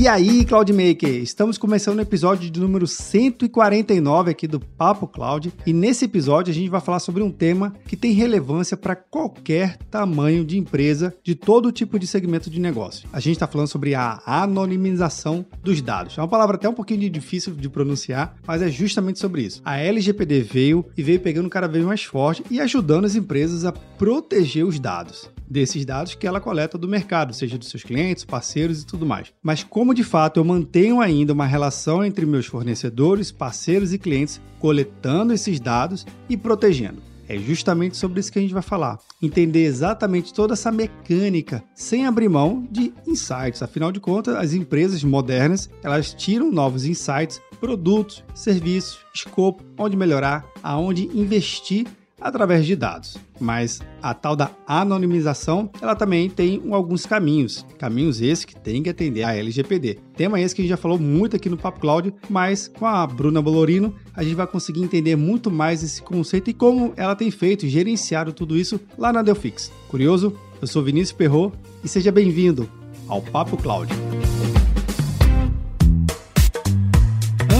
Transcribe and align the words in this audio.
E 0.00 0.06
aí, 0.06 0.44
Cloudmaker, 0.44 1.10
estamos 1.20 1.58
começando 1.58 1.98
o 1.98 2.02
episódio 2.02 2.48
de 2.48 2.60
número 2.60 2.86
149 2.86 4.30
aqui 4.30 4.46
do 4.46 4.60
Papo 4.60 5.08
Cloud, 5.08 5.52
e 5.66 5.72
nesse 5.72 6.04
episódio 6.04 6.52
a 6.52 6.54
gente 6.54 6.70
vai 6.70 6.80
falar 6.80 7.00
sobre 7.00 7.20
um 7.20 7.32
tema 7.32 7.74
que 7.84 7.96
tem 7.96 8.12
relevância 8.12 8.76
para 8.76 8.94
qualquer 8.94 9.76
tamanho 9.90 10.44
de 10.44 10.56
empresa, 10.56 11.12
de 11.24 11.34
todo 11.34 11.72
tipo 11.72 11.98
de 11.98 12.06
segmento 12.06 12.48
de 12.48 12.60
negócio. 12.60 13.08
A 13.12 13.18
gente 13.18 13.32
está 13.32 13.48
falando 13.48 13.66
sobre 13.66 13.96
a 13.96 14.22
anonimização 14.24 15.44
dos 15.64 15.82
dados. 15.82 16.16
É 16.16 16.20
uma 16.20 16.28
palavra 16.28 16.54
até 16.54 16.68
um 16.68 16.74
pouquinho 16.74 17.10
difícil 17.10 17.52
de 17.52 17.68
pronunciar, 17.68 18.36
mas 18.46 18.62
é 18.62 18.68
justamente 18.68 19.18
sobre 19.18 19.42
isso. 19.42 19.60
A 19.64 19.78
LGPD 19.78 20.42
veio 20.42 20.86
e 20.96 21.02
veio 21.02 21.18
pegando 21.18 21.50
cada 21.50 21.66
vez 21.66 21.84
mais 21.84 22.04
forte 22.04 22.44
e 22.48 22.60
ajudando 22.60 23.06
as 23.06 23.16
empresas 23.16 23.64
a 23.64 23.72
proteger 23.72 24.64
os 24.64 24.78
dados 24.78 25.28
desses 25.48 25.84
dados 25.84 26.14
que 26.14 26.26
ela 26.26 26.40
coleta 26.40 26.76
do 26.76 26.88
mercado, 26.88 27.34
seja 27.34 27.58
dos 27.58 27.68
seus 27.68 27.82
clientes, 27.82 28.24
parceiros 28.24 28.82
e 28.82 28.86
tudo 28.86 29.06
mais. 29.06 29.32
Mas 29.42 29.62
como 29.62 29.94
de 29.94 30.04
fato 30.04 30.38
eu 30.38 30.44
mantenho 30.44 31.00
ainda 31.00 31.32
uma 31.32 31.46
relação 31.46 32.04
entre 32.04 32.26
meus 32.26 32.46
fornecedores, 32.46 33.32
parceiros 33.32 33.92
e 33.92 33.98
clientes 33.98 34.40
coletando 34.58 35.32
esses 35.32 35.58
dados 35.60 36.06
e 36.28 36.36
protegendo? 36.36 37.08
É 37.28 37.36
justamente 37.36 37.94
sobre 37.94 38.20
isso 38.20 38.32
que 38.32 38.38
a 38.38 38.42
gente 38.42 38.54
vai 38.54 38.62
falar. 38.62 38.98
Entender 39.20 39.64
exatamente 39.64 40.32
toda 40.32 40.54
essa 40.54 40.72
mecânica 40.72 41.62
sem 41.74 42.06
abrir 42.06 42.28
mão 42.28 42.66
de 42.70 42.94
insights. 43.06 43.62
Afinal 43.62 43.92
de 43.92 44.00
contas, 44.00 44.34
as 44.34 44.54
empresas 44.54 45.04
modernas, 45.04 45.68
elas 45.82 46.14
tiram 46.14 46.50
novos 46.50 46.86
insights, 46.86 47.38
produtos, 47.60 48.24
serviços, 48.34 49.00
escopo, 49.14 49.62
onde 49.76 49.94
melhorar, 49.94 50.46
aonde 50.62 51.06
investir 51.12 51.86
através 52.20 52.66
de 52.66 52.74
dados. 52.74 53.16
Mas 53.40 53.80
a 54.02 54.12
tal 54.14 54.34
da 54.34 54.50
anonimização, 54.66 55.70
ela 55.80 55.94
também 55.94 56.28
tem 56.28 56.62
alguns 56.70 57.06
caminhos. 57.06 57.64
Caminhos 57.78 58.20
esses 58.20 58.44
que 58.44 58.56
tem 58.56 58.82
que 58.82 58.90
atender 58.90 59.22
a 59.22 59.34
LGPD. 59.34 59.98
Tema 60.16 60.40
esse 60.40 60.54
que 60.54 60.62
a 60.62 60.64
gente 60.64 60.70
já 60.70 60.76
falou 60.76 60.98
muito 60.98 61.36
aqui 61.36 61.48
no 61.48 61.56
Papo 61.56 61.80
Cloud, 61.80 62.12
mas 62.28 62.68
com 62.68 62.86
a 62.86 63.06
Bruna 63.06 63.40
Bolorino 63.40 63.94
a 64.14 64.22
gente 64.22 64.34
vai 64.34 64.46
conseguir 64.46 64.82
entender 64.82 65.16
muito 65.16 65.50
mais 65.50 65.82
esse 65.82 66.02
conceito 66.02 66.50
e 66.50 66.54
como 66.54 66.92
ela 66.96 67.14
tem 67.14 67.30
feito 67.30 67.66
e 67.66 67.68
gerenciado 67.68 68.32
tudo 68.32 68.56
isso 68.56 68.80
lá 68.96 69.12
na 69.12 69.22
Delphix. 69.22 69.72
Curioso? 69.88 70.36
Eu 70.60 70.66
sou 70.66 70.82
Vinícius 70.82 71.16
Perro 71.16 71.52
e 71.84 71.88
seja 71.88 72.10
bem-vindo 72.10 72.68
ao 73.08 73.22
Papo 73.22 73.56
Cloud. 73.56 74.07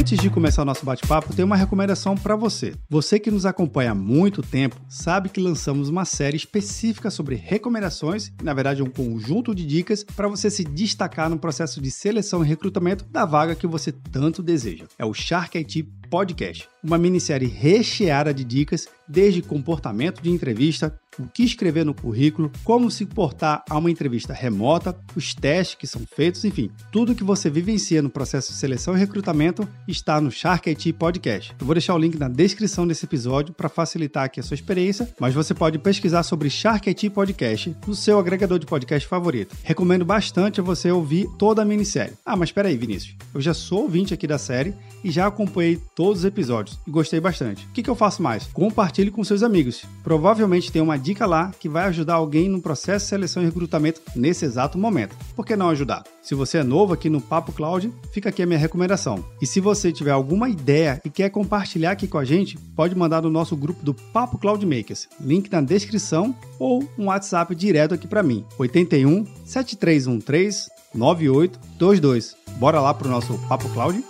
Antes 0.08 0.22
de 0.22 0.30
começar 0.30 0.62
o 0.62 0.64
nosso 0.64 0.86
bate-papo, 0.86 1.34
tem 1.34 1.44
uma 1.44 1.54
recomendação 1.54 2.16
para 2.16 2.34
você. 2.34 2.74
Você 2.88 3.20
que 3.20 3.30
nos 3.30 3.44
acompanha 3.44 3.90
há 3.90 3.94
muito 3.94 4.40
tempo 4.40 4.80
sabe 4.88 5.28
que 5.28 5.38
lançamos 5.38 5.90
uma 5.90 6.06
série 6.06 6.34
específica 6.34 7.10
sobre 7.10 7.34
recomendações, 7.34 8.32
na 8.42 8.54
verdade, 8.54 8.82
um 8.82 8.88
conjunto 8.88 9.54
de 9.54 9.66
dicas 9.66 10.02
para 10.02 10.26
você 10.26 10.48
se 10.48 10.64
destacar 10.64 11.28
no 11.28 11.38
processo 11.38 11.78
de 11.78 11.90
seleção 11.90 12.42
e 12.42 12.48
recrutamento 12.48 13.04
da 13.04 13.26
vaga 13.26 13.54
que 13.54 13.66
você 13.66 13.92
tanto 13.92 14.42
deseja. 14.42 14.86
É 14.98 15.04
o 15.04 15.12
Shark 15.12 15.58
IT 15.58 15.86
Podcast, 16.08 16.66
uma 16.82 16.96
minissérie 16.96 17.46
recheada 17.46 18.32
de 18.32 18.44
dicas, 18.44 18.88
desde 19.08 19.42
comportamento 19.42 20.22
de 20.22 20.30
entrevista, 20.30 20.98
o 21.18 21.26
que 21.26 21.42
escrever 21.42 21.84
no 21.84 21.94
currículo, 21.94 22.50
como 22.64 22.90
se 22.90 23.04
portar 23.04 23.64
a 23.68 23.76
uma 23.76 23.90
entrevista 23.90 24.32
remota, 24.32 24.96
os 25.16 25.34
testes 25.34 25.76
que 25.76 25.86
são 25.86 26.02
feitos, 26.06 26.44
enfim, 26.44 26.70
tudo 26.92 27.14
que 27.14 27.24
você 27.24 27.50
vivencia 27.50 28.00
no 28.00 28.10
processo 28.10 28.52
de 28.52 28.58
seleção 28.58 28.96
e 28.96 29.00
recrutamento 29.00 29.68
está 29.86 30.20
no 30.20 30.30
Shark 30.30 30.68
IT 30.70 30.92
Podcast. 30.92 31.54
Eu 31.58 31.66
vou 31.66 31.74
deixar 31.74 31.94
o 31.94 31.98
link 31.98 32.16
na 32.16 32.28
descrição 32.28 32.86
desse 32.86 33.04
episódio 33.04 33.52
para 33.52 33.68
facilitar 33.68 34.24
aqui 34.24 34.38
a 34.38 34.42
sua 34.42 34.54
experiência, 34.54 35.12
mas 35.18 35.34
você 35.34 35.54
pode 35.54 35.78
pesquisar 35.78 36.22
sobre 36.22 36.50
Shark 36.50 36.88
IT 36.88 37.10
Podcast 37.10 37.74
no 37.86 37.94
seu 37.94 38.18
agregador 38.18 38.58
de 38.58 38.66
podcast 38.66 39.08
favorito. 39.08 39.56
Recomendo 39.64 40.04
bastante 40.04 40.60
você 40.60 40.90
ouvir 40.90 41.26
toda 41.38 41.62
a 41.62 41.64
minissérie. 41.64 42.14
Ah, 42.24 42.36
mas 42.36 42.50
espera 42.50 42.68
aí, 42.68 42.76
Vinícius. 42.76 43.16
Eu 43.34 43.40
já 43.40 43.54
sou 43.54 43.82
ouvinte 43.82 44.14
aqui 44.14 44.26
da 44.26 44.38
série 44.38 44.74
e 45.02 45.10
já 45.10 45.26
acompanhei 45.26 45.80
todos 45.94 46.20
os 46.20 46.24
episódios 46.24 46.78
e 46.86 46.90
gostei 46.90 47.20
bastante. 47.20 47.66
O 47.66 47.72
que, 47.72 47.82
que 47.82 47.90
eu 47.90 47.94
faço 47.94 48.22
mais? 48.22 48.44
Compartilhe 48.46 48.97
com 49.06 49.22
seus 49.22 49.44
amigos. 49.44 49.84
Provavelmente 50.02 50.72
tem 50.72 50.82
uma 50.82 50.98
dica 50.98 51.24
lá 51.24 51.52
que 51.58 51.68
vai 51.68 51.84
ajudar 51.84 52.14
alguém 52.14 52.48
no 52.48 52.60
processo 52.60 53.04
de 53.04 53.10
seleção 53.10 53.42
e 53.42 53.46
recrutamento 53.46 54.02
nesse 54.14 54.44
exato 54.44 54.76
momento. 54.76 55.14
Por 55.36 55.46
que 55.46 55.54
não 55.54 55.68
ajudar? 55.68 56.02
Se 56.20 56.34
você 56.34 56.58
é 56.58 56.64
novo 56.64 56.92
aqui 56.92 57.08
no 57.08 57.20
Papo 57.20 57.52
Cloud, 57.52 57.92
fica 58.12 58.28
aqui 58.28 58.42
a 58.42 58.46
minha 58.46 58.58
recomendação. 58.58 59.24
E 59.40 59.46
se 59.46 59.60
você 59.60 59.92
tiver 59.92 60.10
alguma 60.10 60.48
ideia 60.48 61.00
e 61.04 61.10
quer 61.10 61.30
compartilhar 61.30 61.92
aqui 61.92 62.08
com 62.08 62.18
a 62.18 62.24
gente, 62.24 62.58
pode 62.74 62.94
mandar 62.96 63.22
no 63.22 63.30
nosso 63.30 63.56
grupo 63.56 63.84
do 63.84 63.94
Papo 63.94 64.36
Cloud 64.36 64.66
Makers. 64.66 65.08
Link 65.20 65.50
na 65.50 65.60
descrição 65.60 66.34
ou 66.58 66.86
um 66.98 67.06
WhatsApp 67.06 67.54
direto 67.54 67.94
aqui 67.94 68.08
para 68.08 68.22
mim. 68.22 68.44
81 68.58 69.24
7313 69.44 70.68
9822. 70.92 72.36
Bora 72.58 72.80
lá 72.80 72.92
pro 72.92 73.08
nosso 73.08 73.38
Papo 73.48 73.68
Cloud? 73.68 74.02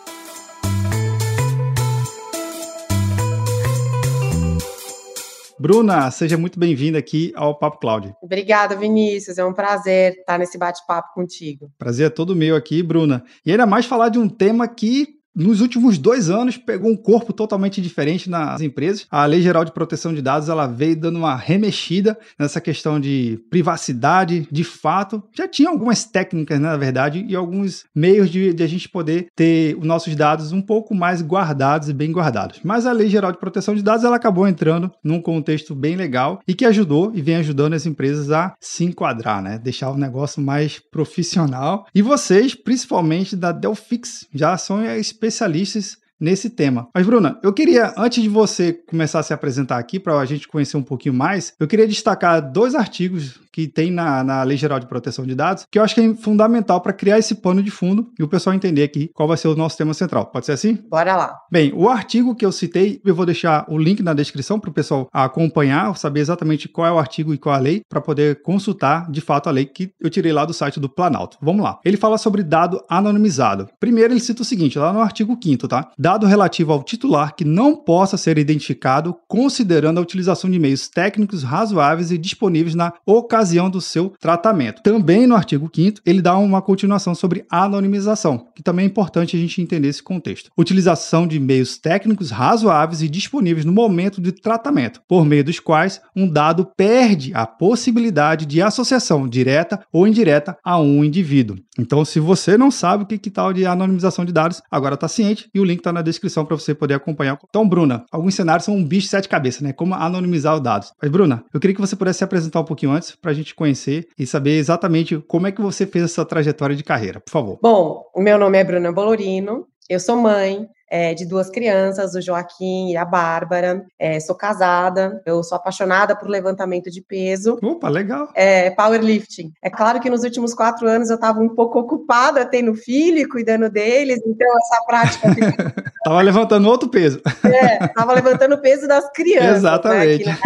Bruna, 5.61 6.09
seja 6.13 6.39
muito 6.39 6.57
bem-vinda 6.57 6.99
aqui 6.99 7.33
ao 7.35 7.59
Papo 7.59 7.81
Cloud. 7.81 8.15
Obrigada, 8.23 8.77
Vinícius. 8.77 9.39
É 9.39 9.45
um 9.45 9.53
prazer 9.53 10.19
estar 10.21 10.39
nesse 10.39 10.57
bate-papo 10.57 11.13
contigo. 11.13 11.69
Prazer 11.77 12.07
é 12.07 12.11
todo 12.11 12.37
meu 12.37 12.55
aqui, 12.55 12.81
Bruna. 12.81 13.25
E 13.45 13.51
ainda 13.51 13.67
mais 13.67 13.85
falar 13.85 14.09
de 14.09 14.21
um 14.21 14.29
tema 14.29 14.69
que 14.69 15.18
nos 15.39 15.61
últimos 15.61 15.99
dois 15.99 16.29
anos 16.29 16.57
pegou 16.57 16.91
um 16.91 16.97
corpo 16.97 17.33
totalmente 17.33 17.81
diferente 17.81 18.29
nas 18.29 18.61
empresas. 18.61 19.07
A 19.09 19.25
Lei 19.25 19.41
Geral 19.41 19.65
de 19.65 19.71
Proteção 19.71 20.13
de 20.13 20.21
Dados 20.21 20.49
ela 20.49 20.67
veio 20.67 20.97
dando 20.97 21.17
uma 21.17 21.37
remexida 21.37 22.19
nessa 22.37 22.61
questão 22.61 22.99
de 22.99 23.39
privacidade. 23.49 24.49
De 24.51 24.65
fato, 24.65 25.23
já 25.33 25.47
tinha 25.47 25.71
algumas 25.71 26.05
técnicas, 26.05 26.59
né, 26.59 26.69
na 26.69 26.77
verdade, 26.77 27.25
e 27.29 27.37
alguns 27.37 27.85
meios 27.95 28.29
de, 28.29 28.53
de, 28.53 28.63
a 28.65 28.67
gente 28.67 28.89
poder 28.89 29.29
ter 29.37 29.77
os 29.79 29.87
nossos 29.87 30.17
dados 30.17 30.51
um 30.51 30.61
pouco 30.61 30.93
mais 30.93 31.23
guardados 31.23 31.89
e 31.89 31.93
bem 31.93 32.11
guardados. 32.11 32.59
Mas 32.65 32.85
a 32.85 32.93
Lei 32.93 33.09
Geral 33.09 33.31
de 33.31 33.39
Proteção 33.39 33.77
de 33.77 33.83
Dados 33.83 34.05
ela 34.05 34.17
acabou 34.17 34.49
entrando 34.49 34.91
num 35.05 35.23
contexto 35.23 35.73
bem 35.73 35.95
legal 35.95 36.41
e 36.49 36.55
que 36.55 36.65
ajudou 36.65 37.13
e 37.15 37.23
vem 37.23 37.37
ajudando 37.37 37.75
as 37.75 37.87
empresas 37.87 38.33
a 38.33 38.55
se 38.61 38.85
enquadrar, 38.85 39.41
né, 39.41 39.57
deixar 39.57 39.91
o 39.91 39.97
negócio 39.97 40.43
mais 40.43 40.81
profissional. 40.91 41.87
E 41.95 42.03
vocês, 42.03 42.57
principalmente 42.57 43.37
da 43.37 43.53
Delphix, 43.53 44.27
já 44.35 44.57
são 44.57 44.85
especialistas 44.85 45.28
especialistas 45.29 46.01
nesse 46.21 46.51
tema. 46.51 46.89
Mas, 46.95 47.07
Bruna, 47.07 47.39
eu 47.43 47.53
queria, 47.53 47.93
antes 47.97 48.23
de 48.23 48.29
você 48.29 48.73
começar 48.73 49.21
a 49.21 49.23
se 49.23 49.33
apresentar 49.33 49.79
aqui, 49.79 49.99
para 49.99 50.19
a 50.19 50.25
gente 50.25 50.49
conhecer 50.49 50.77
um 50.77 50.83
pouquinho 50.83 51.15
mais, 51.15 51.55
eu 51.59 51.67
queria 51.67 51.87
destacar 51.87 52.41
dois 52.41 52.75
artigos 52.75 53.41
que 53.59 53.67
tem 53.67 53.91
na, 53.91 54.23
na 54.23 54.43
Lei 54.45 54.57
Geral 54.57 54.79
de 54.79 54.87
Proteção 54.87 55.27
de 55.27 55.35
Dados, 55.35 55.67
que 55.69 55.81
eu 55.81 55.83
acho 55.83 55.93
que 55.93 56.01
é 56.01 56.15
fundamental 56.15 56.81
para 56.81 56.93
criar 56.93 57.19
esse 57.19 57.35
pano 57.35 57.61
de 57.61 57.73
fundo 57.73 58.09
e 58.17 58.23
o 58.23 58.29
pessoal 58.29 58.55
entender 58.55 58.85
aqui 58.85 59.11
qual 59.13 59.27
vai 59.27 59.37
ser 59.37 59.49
o 59.49 59.57
nosso 59.57 59.77
tema 59.77 59.93
central. 59.93 60.27
Pode 60.27 60.47
ser 60.47 60.53
assim? 60.53 60.79
Bora 60.89 61.17
lá. 61.17 61.37
Bem, 61.51 61.73
o 61.75 61.89
artigo 61.89 62.37
que 62.37 62.47
eu 62.47 62.53
citei, 62.53 63.01
eu 63.05 63.17
vou 63.17 63.27
deixar 63.27 63.65
o 63.69 63.77
link 63.77 64.01
na 64.01 64.15
descrição 64.15 64.61
para 64.61 64.71
o 64.71 64.73
pessoal 64.73 65.09
acompanhar, 65.13 65.97
saber 65.97 66.21
exatamente 66.21 66.69
qual 66.69 66.87
é 66.87 66.93
o 66.93 66.99
artigo 67.01 67.35
e 67.35 67.39
qual 67.39 67.57
é 67.57 67.59
a 67.59 67.61
lei, 67.61 67.83
para 67.89 68.01
poder 68.01 68.43
consultar 68.43 69.11
de 69.11 69.21
fato 69.21 69.49
a 69.49 69.53
lei 69.53 69.65
que 69.65 69.91
eu 70.01 70.09
tirei 70.09 70.33
lá 70.33 70.45
do 70.45 70.55
site 70.55 70.79
do 70.79 70.89
Planalto. 70.89 71.37
Vamos 71.43 71.65
lá. 71.65 71.81
Ele 71.85 71.97
fala 71.97 72.17
sobre 72.17 72.45
dado 72.45 72.81
anonimizado. 72.89 73.69
Primeiro, 73.81 74.13
ele 74.13 74.21
cita 74.21 74.43
o 74.43 74.45
seguinte, 74.45 74.79
lá 74.79 74.93
no 74.93 75.01
artigo 75.01 75.37
5, 75.43 75.67
tá? 75.67 75.91
Dado 76.09 76.27
relativo 76.27 76.73
ao 76.73 76.83
titular 76.83 77.37
que 77.37 77.45
não 77.45 77.77
possa 77.77 78.17
ser 78.17 78.39
identificado, 78.39 79.15
considerando 79.29 79.99
a 79.99 80.01
utilização 80.01 80.49
de 80.49 80.59
meios 80.59 80.89
técnicos 80.89 81.43
razoáveis 81.43 82.11
e 82.11 82.17
disponíveis 82.17 82.75
na 82.75 82.95
ocasião 83.05 83.69
do 83.69 83.79
seu 83.79 84.15
tratamento. 84.19 84.81
Também 84.83 85.27
no 85.27 85.35
artigo 85.37 85.71
5 85.71 86.01
ele 86.07 86.23
dá 86.23 86.39
uma 86.39 86.63
continuação 86.63 87.15
sobre 87.15 87.45
anonimização, 87.51 88.47
que 88.57 88.63
também 88.63 88.87
é 88.87 88.89
importante 88.89 89.37
a 89.37 89.39
gente 89.39 89.61
entender 89.61 89.89
esse 89.89 90.03
contexto. 90.03 90.51
Utilização 90.57 91.27
de 91.27 91.39
meios 91.39 91.77
técnicos 91.77 92.31
razoáveis 92.31 93.03
e 93.03 93.09
disponíveis 93.11 93.67
no 93.67 93.73
momento 93.73 94.19
de 94.19 94.33
tratamento, 94.33 95.03
por 95.07 95.27
meio 95.27 95.45
dos 95.45 95.61
quais 95.61 96.01
um 96.17 96.27
dado 96.27 96.71
perde 96.75 97.33
a 97.35 97.47
possibilidade 97.47 98.47
de 98.47 98.63
associação 98.63 99.29
direta 99.29 99.79
ou 99.93 100.09
indireta 100.09 100.57
a 100.65 100.81
um 100.81 101.05
indivíduo. 101.05 101.59
Então, 101.79 102.05
se 102.05 102.19
você 102.19 102.59
não 102.59 102.71
sabe 102.73 103.05
o 103.05 103.07
que, 103.07 103.19
que 103.19 103.31
tal 103.31 103.53
de 103.53 103.65
anonimização 103.65 104.25
de 104.25 104.33
dados, 104.33 104.61
agora 104.69 104.95
está 104.95 105.07
ciente 105.07 105.49
e 105.55 105.61
o 105.61 105.65
link 105.65 105.79
está 105.79 105.93
na 105.93 105.98
descrição 106.03 106.45
para 106.45 106.57
você 106.57 106.75
poder 106.75 106.95
acompanhar. 106.95 107.39
Então, 107.49 107.69
Bruna, 107.69 108.05
alguns 108.11 108.35
cenários 108.35 108.65
são 108.65 108.75
um 108.75 108.85
bicho 108.85 109.05
de 109.05 109.11
sete 109.11 109.29
cabeças, 109.29 109.63
né? 109.63 109.73
Como 109.73 109.95
anonimizar 109.95 110.55
os 110.55 110.61
dados. 110.61 110.93
Mas, 111.01 111.11
Bruna, 111.11 111.45
eu 111.53 111.61
queria 111.61 111.75
que 111.75 111.81
você 111.81 111.97
pudesse 111.97 112.19
se 112.19 112.25
apresentar 112.25 112.61
um 112.61 112.65
pouquinho 112.65 112.93
antes 112.93 113.15
para 113.17 113.31
a 113.31 113.35
gente 113.35 113.55
conhecer 113.55 114.09
e 114.19 114.27
saber 114.27 114.59
exatamente 114.59 115.19
como 115.27 115.47
é 115.47 115.53
que 115.53 115.61
você 115.61 115.87
fez 115.87 116.05
essa 116.05 116.25
trajetória 116.25 116.77
de 116.77 116.85
carreira, 116.85 117.21
por 117.21 117.31
favor. 117.31 117.59
Bom, 117.63 118.03
o 118.15 118.21
meu 118.21 118.39
nome 118.39 118.59
é 118.59 118.65
Bruna 118.65 118.93
Bolorino, 118.93 119.67
eu 119.89 119.99
sou 119.99 120.17
mãe, 120.17 120.67
é, 120.91 121.15
de 121.15 121.27
duas 121.27 121.51
crianças, 121.51 122.15
o 122.15 122.21
Joaquim 122.21 122.91
e 122.91 122.97
a 122.97 123.05
Bárbara. 123.05 123.85
É, 123.99 124.19
sou 124.21 124.35
casada, 124.35 125.23
eu 125.27 125.43
sou 125.43 125.57
apaixonada 125.57 126.17
por 126.17 126.29
levantamento 126.29 126.91
de 126.91 127.01
peso. 127.01 127.59
Opa, 127.63 127.89
legal. 127.89 128.29
É, 128.35 128.71
powerlifting. 128.71 129.53
É 129.63 129.71
claro 129.71 130.01
que 130.01 130.11
nos 130.11 130.25
últimos 130.25 130.55
quatro 130.55 130.89
anos 130.89 131.11
eu 131.11 131.17
estava 131.17 131.41
um 131.41 131.49
pouco 131.49 131.79
ocupada 131.79 132.45
tendo 132.45 132.75
filho 132.75 133.19
e 133.19 133.29
cuidando 133.29 133.71
deles, 133.71 134.21
então 134.27 134.49
essa 134.59 134.85
prática 134.87 135.29
Tava 136.05 136.21
levantando 136.23 136.69
outro 136.69 136.89
peso. 136.89 137.21
É, 137.45 137.89
tava 137.89 138.13
levantando 138.13 138.55
o 138.55 138.59
peso 138.59 138.87
das 138.87 139.11
crianças. 139.13 139.59
Exatamente. 139.59 140.27
Né? 140.27 140.37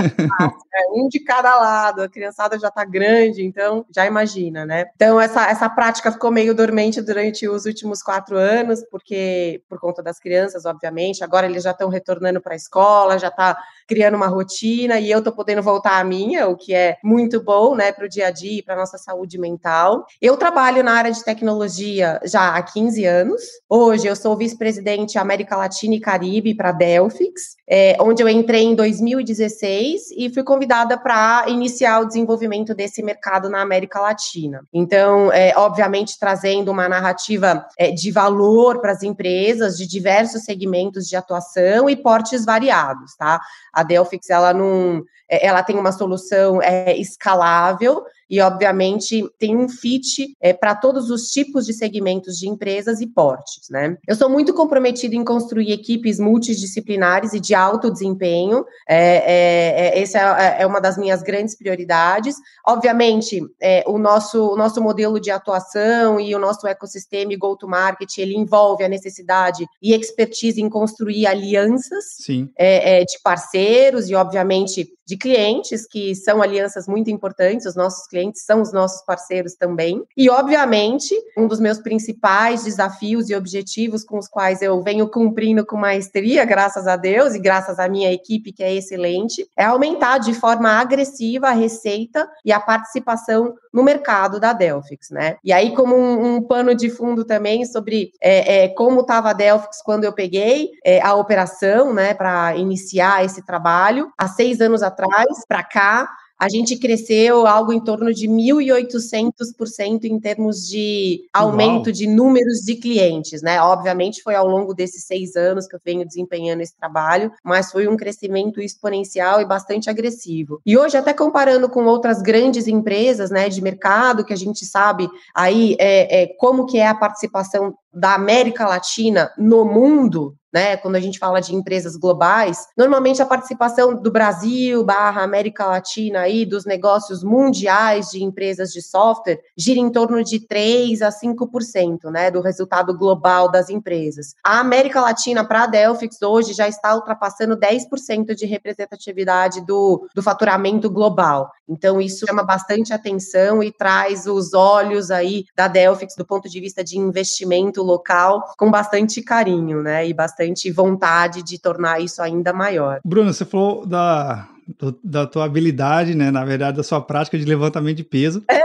É 0.75 0.91
um 0.95 1.09
de 1.09 1.21
cada 1.21 1.55
lado, 1.57 2.03
a 2.03 2.09
criançada 2.09 2.59
já 2.59 2.71
tá 2.71 2.85
grande, 2.85 3.45
então 3.45 3.85
já 3.95 4.07
imagina, 4.07 4.65
né? 4.65 4.87
Então 4.95 5.21
essa, 5.21 5.47
essa 5.49 5.69
prática 5.69 6.11
ficou 6.11 6.31
meio 6.31 6.55
dormente 6.55 7.03
durante 7.03 7.47
os 7.47 7.67
últimos 7.67 8.03
quatro 8.03 8.37
anos, 8.37 8.83
porque 8.91 9.63
por 9.69 9.79
conta 9.79 10.03
das 10.03 10.19
crianças, 10.19 10.65
obviamente, 10.65 11.23
agora 11.23 11.47
eles 11.47 11.63
já 11.63 11.73
estão 11.73 11.89
retornando 11.89 12.41
para 12.41 12.55
a 12.55 12.57
escola, 12.57 13.19
já 13.19 13.31
tá 13.31 13.57
criando 13.87 14.17
uma 14.17 14.27
rotina 14.27 14.99
e 14.99 15.11
eu 15.11 15.23
tô 15.23 15.33
podendo 15.33 15.63
voltar 15.63 16.01
à 16.01 16.05
minha, 16.05 16.49
o 16.49 16.57
que 16.57 16.75
é 16.75 16.97
muito 17.03 17.43
bom, 17.43 17.75
né, 17.75 17.93
para 17.93 18.07
o 18.07 18.09
dia 18.09 18.29
a 18.29 18.31
dia, 18.31 18.63
para 18.65 18.77
nossa 18.77 18.99
saúde 18.99 19.39
mental. 19.39 20.07
Eu 20.21 20.37
trabalho 20.37 20.83
na 20.83 20.93
área 20.93 21.13
de 21.13 21.25
tecnologia 21.25 22.21
já 22.25 22.55
há 22.55 22.63
15 22.63 23.05
anos. 23.05 23.43
Hoje 23.69 24.07
eu 24.07 24.17
sou 24.17 24.37
vice-presidente 24.37 25.19
América 25.19 25.57
Latina 25.57 25.95
e 25.95 26.01
Caribe 26.01 26.55
para 26.55 26.73
Delphix, 26.73 27.57
é, 27.69 27.97
onde 28.01 28.23
eu 28.23 28.29
entrei 28.29 28.65
em 28.65 28.75
2016 28.75 30.11
e 30.17 30.31
fui 30.31 30.43
convidada 30.43 30.99
para 30.99 31.45
iniciar 31.49 32.01
o 32.01 32.07
desenvolvimento 32.07 32.75
desse 32.75 33.03
mercado 33.03 33.49
na 33.49 33.61
América 33.61 34.01
Latina. 34.01 34.63
Então, 34.73 35.33
é, 35.33 35.53
obviamente, 35.57 36.19
trazendo 36.19 36.71
uma 36.71 36.89
narrativa 36.89 37.67
é, 37.79 37.91
de 37.91 38.11
valor 38.11 38.81
para 38.81 38.93
as 38.93 39.03
empresas 39.03 39.77
de 39.77 39.87
diversos 39.87 40.45
segmentos 40.45 41.07
de 41.07 41.17
atuação 41.17 41.89
e 41.89 41.97
portes 41.97 42.45
variados, 42.45 43.15
tá? 43.17 43.41
A 43.73 43.83
Delphix, 43.83 44.31
ela 44.31 44.53
não, 44.53 45.03
é, 45.29 45.47
ela 45.47 45.63
tem 45.63 45.77
uma 45.77 45.93
solução 45.93 46.61
é, 46.63 46.97
escalável 46.97 48.05
e, 48.33 48.41
obviamente, 48.41 49.29
tem 49.39 49.55
um 49.55 49.69
fit 49.69 50.35
é, 50.41 50.55
para 50.55 50.75
todos 50.75 51.11
os 51.11 51.25
tipos 51.25 51.67
de 51.67 51.75
segmentos 51.75 52.39
de 52.39 52.49
empresas 52.49 53.03
e 53.03 53.07
portes, 53.07 53.69
né? 53.69 53.99
Eu 54.09 54.17
sou 54.17 54.31
muito 54.31 54.55
comprometida 54.55 55.15
em 55.15 55.23
construir 55.23 55.71
equipes 55.71 56.19
multidisciplinares 56.19 57.35
e 57.35 57.41
de 57.41 57.55
alto 57.55 57.91
desempenho. 57.91 58.65
É, 58.89 58.97
é, 58.97 59.99
é 59.99 60.01
essa 60.01 60.19
é, 60.19 60.63
é, 60.63 60.67
uma 60.67 60.81
das 60.81 60.97
minhas 60.97 61.23
grandes 61.23 61.55
prioridades. 61.55 62.37
Obviamente, 62.67 63.43
é, 63.61 63.85
o, 63.87 63.99
nosso, 63.99 64.55
o 64.55 64.57
nosso 64.57 64.81
modelo 64.81 65.21
de 65.21 65.31
atuação 65.31 66.19
e 66.19 66.35
o 66.35 66.39
nosso 66.39 66.67
ecossistema 66.67 67.35
e 67.35 67.37
go-to-market, 67.37 68.17
ele 68.17 68.35
envolve 68.35 68.83
a 68.83 68.89
necessidade 68.89 69.67
e 69.83 69.93
expertise 69.93 70.63
em 70.63 70.71
construir 70.71 71.27
alianças 71.27 72.17
de 72.27 73.23
parceiros 73.23 74.09
e, 74.09 74.15
obviamente, 74.15 74.91
de 75.07 75.17
clientes, 75.17 75.87
que 75.87 76.15
são 76.15 76.41
alianças 76.41 76.87
muito 76.87 77.11
importantes, 77.11 77.67
os 77.67 77.75
nossos 77.75 78.07
clientes 78.07 78.22
são 78.35 78.61
os 78.61 78.73
nossos 78.73 79.05
parceiros 79.05 79.55
também. 79.55 80.03
E, 80.17 80.29
obviamente, 80.29 81.15
um 81.37 81.47
dos 81.47 81.59
meus 81.59 81.79
principais 81.79 82.65
desafios 82.65 83.31
e 83.31 83.35
objetivos 83.35 84.05
com 84.05 84.19
os 84.19 84.29
quais 84.29 84.63
eu 84.63 84.83
venho 84.83 85.09
cumprindo 85.09 85.65
com 85.65 85.77
maestria, 85.77 86.45
graças 86.45 86.87
a 86.87 86.97
Deus 86.97 87.35
e 87.35 87.39
graças 87.39 87.79
à 87.79 87.89
minha 87.89 88.13
equipe, 88.13 88.53
que 88.53 88.63
é 88.63 88.75
excelente, 88.75 89.49
é 89.57 89.65
aumentar 89.65 90.19
de 90.19 90.35
forma 90.35 90.71
agressiva 90.71 91.49
a 91.49 91.53
receita 91.53 92.29
e 92.45 92.53
a 92.53 92.61
participação 92.61 93.55
no 93.73 93.83
mercado 93.83 94.39
da 94.39 94.53
Delphix, 94.53 95.11
né? 95.11 95.37
E 95.43 95.53
aí, 95.53 95.75
como 95.75 95.97
um, 95.97 96.37
um 96.37 96.43
pano 96.43 96.75
de 96.75 96.91
fundo 96.91 97.25
também 97.25 97.65
sobre 97.65 98.13
é, 98.21 98.65
é, 98.65 98.69
como 98.69 99.01
estava 99.01 99.31
a 99.31 99.33
Delphix 99.33 99.81
quando 99.83 100.05
eu 100.05 100.13
peguei 100.13 100.71
é, 100.85 101.01
a 101.01 101.15
operação, 101.15 101.93
né, 101.95 102.13
para 102.13 102.55
iniciar 102.57 103.25
esse 103.25 103.45
trabalho, 103.45 104.13
há 104.19 104.29
seis 104.29 104.61
anos 104.61 104.83
atrás 104.83 105.45
para 105.49 105.63
cá, 105.63 106.09
a 106.43 106.49
gente 106.49 106.77
cresceu 106.77 107.47
algo 107.47 107.73
em 107.73 107.79
torno 107.79 108.13
de 108.13 108.27
1.800% 108.27 110.07
em 110.07 110.19
termos 110.19 110.67
de 110.67 111.21
aumento 111.33 111.87
Uau. 111.87 111.93
de 111.93 112.09
números 112.09 112.59
de 112.67 112.75
clientes, 112.75 113.43
né? 113.43 113.63
Obviamente 113.63 114.21
foi 114.25 114.35
ao 114.35 114.49
longo 114.49 114.75
desses 114.75 115.05
seis 115.05 115.37
anos 115.37 115.69
que 115.69 115.77
eu 115.77 115.81
venho 115.85 116.05
desempenhando 116.05 116.61
esse 116.61 116.77
trabalho, 116.77 117.31
mas 117.45 117.71
foi 117.71 117.87
um 117.87 117.97
crescimento 117.97 118.61
exponencial 118.61 119.41
e 119.41 119.47
bastante 119.47 119.89
agressivo. 119.89 120.61
E 120.67 120.77
hoje, 120.77 120.97
até 120.97 121.15
comparando 121.15 121.69
com 121.69 121.85
outras 121.85 122.21
grandes 122.21 122.67
empresas, 122.67 123.31
né, 123.31 123.49
de 123.49 123.63
mercado, 123.63 124.25
que 124.25 124.33
a 124.33 124.37
gente 124.37 124.67
sabe 124.67 125.09
aí 125.33 125.77
é, 125.79 126.25
é 126.25 126.27
como 126.41 126.67
que 126.67 126.77
é 126.77 126.89
a 126.89 126.95
participação 126.97 127.73
da 127.93 128.15
América 128.15 128.67
Latina 128.67 129.31
no 129.37 129.65
mundo, 129.65 130.37
né? 130.53 130.77
Quando 130.77 130.97
a 130.97 131.01
gente 131.01 131.19
fala 131.19 131.41
de 131.41 131.55
empresas 131.55 131.97
globais, 131.97 132.67
normalmente 132.77 133.23
a 133.23 133.27
participação 133.27 133.95
do 133.95 134.11
Brasil 134.11 134.85
barra 134.85 135.23
América 135.23 135.65
Latina 135.65 136.21
aí 136.21 136.45
dos 136.45 136.67
negócios 136.67 137.25
mundiais 137.25 138.11
de 138.11 138.23
empresas 138.23 138.71
de 138.71 138.83
software 138.83 139.41
gira 139.57 139.81
em 139.81 139.91
torno 139.91 140.23
de 140.23 140.47
3 140.47 141.01
a 141.01 141.09
5%, 141.09 142.11
né, 142.11 142.31
do 142.31 142.43
resultado 142.43 142.97
global 142.97 143.51
das 143.51 143.71
empresas. 143.71 144.35
A 144.45 144.61
América 144.61 145.01
Latina 145.01 145.45
para 145.45 145.63
a 145.63 145.67
Delphix 145.67 146.21
hoje 146.21 146.53
já 146.53 146.69
está 146.69 146.95
ultrapassando 146.95 147.57
10% 147.57 148.35
de 148.35 148.45
representatividade 148.45 149.65
do, 149.65 150.07
do 150.15 150.23
faturamento 150.23 150.91
global. 150.91 151.51
Então 151.67 152.01
isso 152.01 152.27
chama 152.27 152.43
bastante 152.43 152.93
atenção 152.93 153.63
e 153.63 153.73
traz 153.73 154.27
os 154.27 154.53
olhos 154.53 155.11
aí 155.11 155.45
da 155.57 155.69
Delphix 155.69 156.15
do 156.17 156.27
ponto 156.27 156.49
de 156.49 156.61
vista 156.61 156.85
de 156.85 156.99
investimento 156.99 157.82
local 157.83 158.55
com 158.57 158.71
bastante 158.71 159.23
carinho, 159.23 159.83
né, 159.83 160.07
e 160.07 160.15
bastante 160.15 160.71
vontade 160.71 161.43
de 161.43 161.59
tornar 161.59 162.01
isso 162.01 162.23
ainda 162.23 162.53
maior. 162.53 163.01
Bruno, 163.05 163.33
você 163.33 163.45
falou 163.45 163.87
da 163.87 164.49
do, 164.79 164.99
da 165.03 165.27
tua 165.27 165.45
habilidade, 165.45 166.15
né? 166.15 166.31
Na 166.31 166.45
verdade, 166.45 166.77
da 166.77 166.83
sua 166.83 167.01
prática 167.01 167.39
de 167.39 167.45
levantamento 167.45 167.97
de 167.97 168.05
peso. 168.05 168.43
É. 168.49 168.61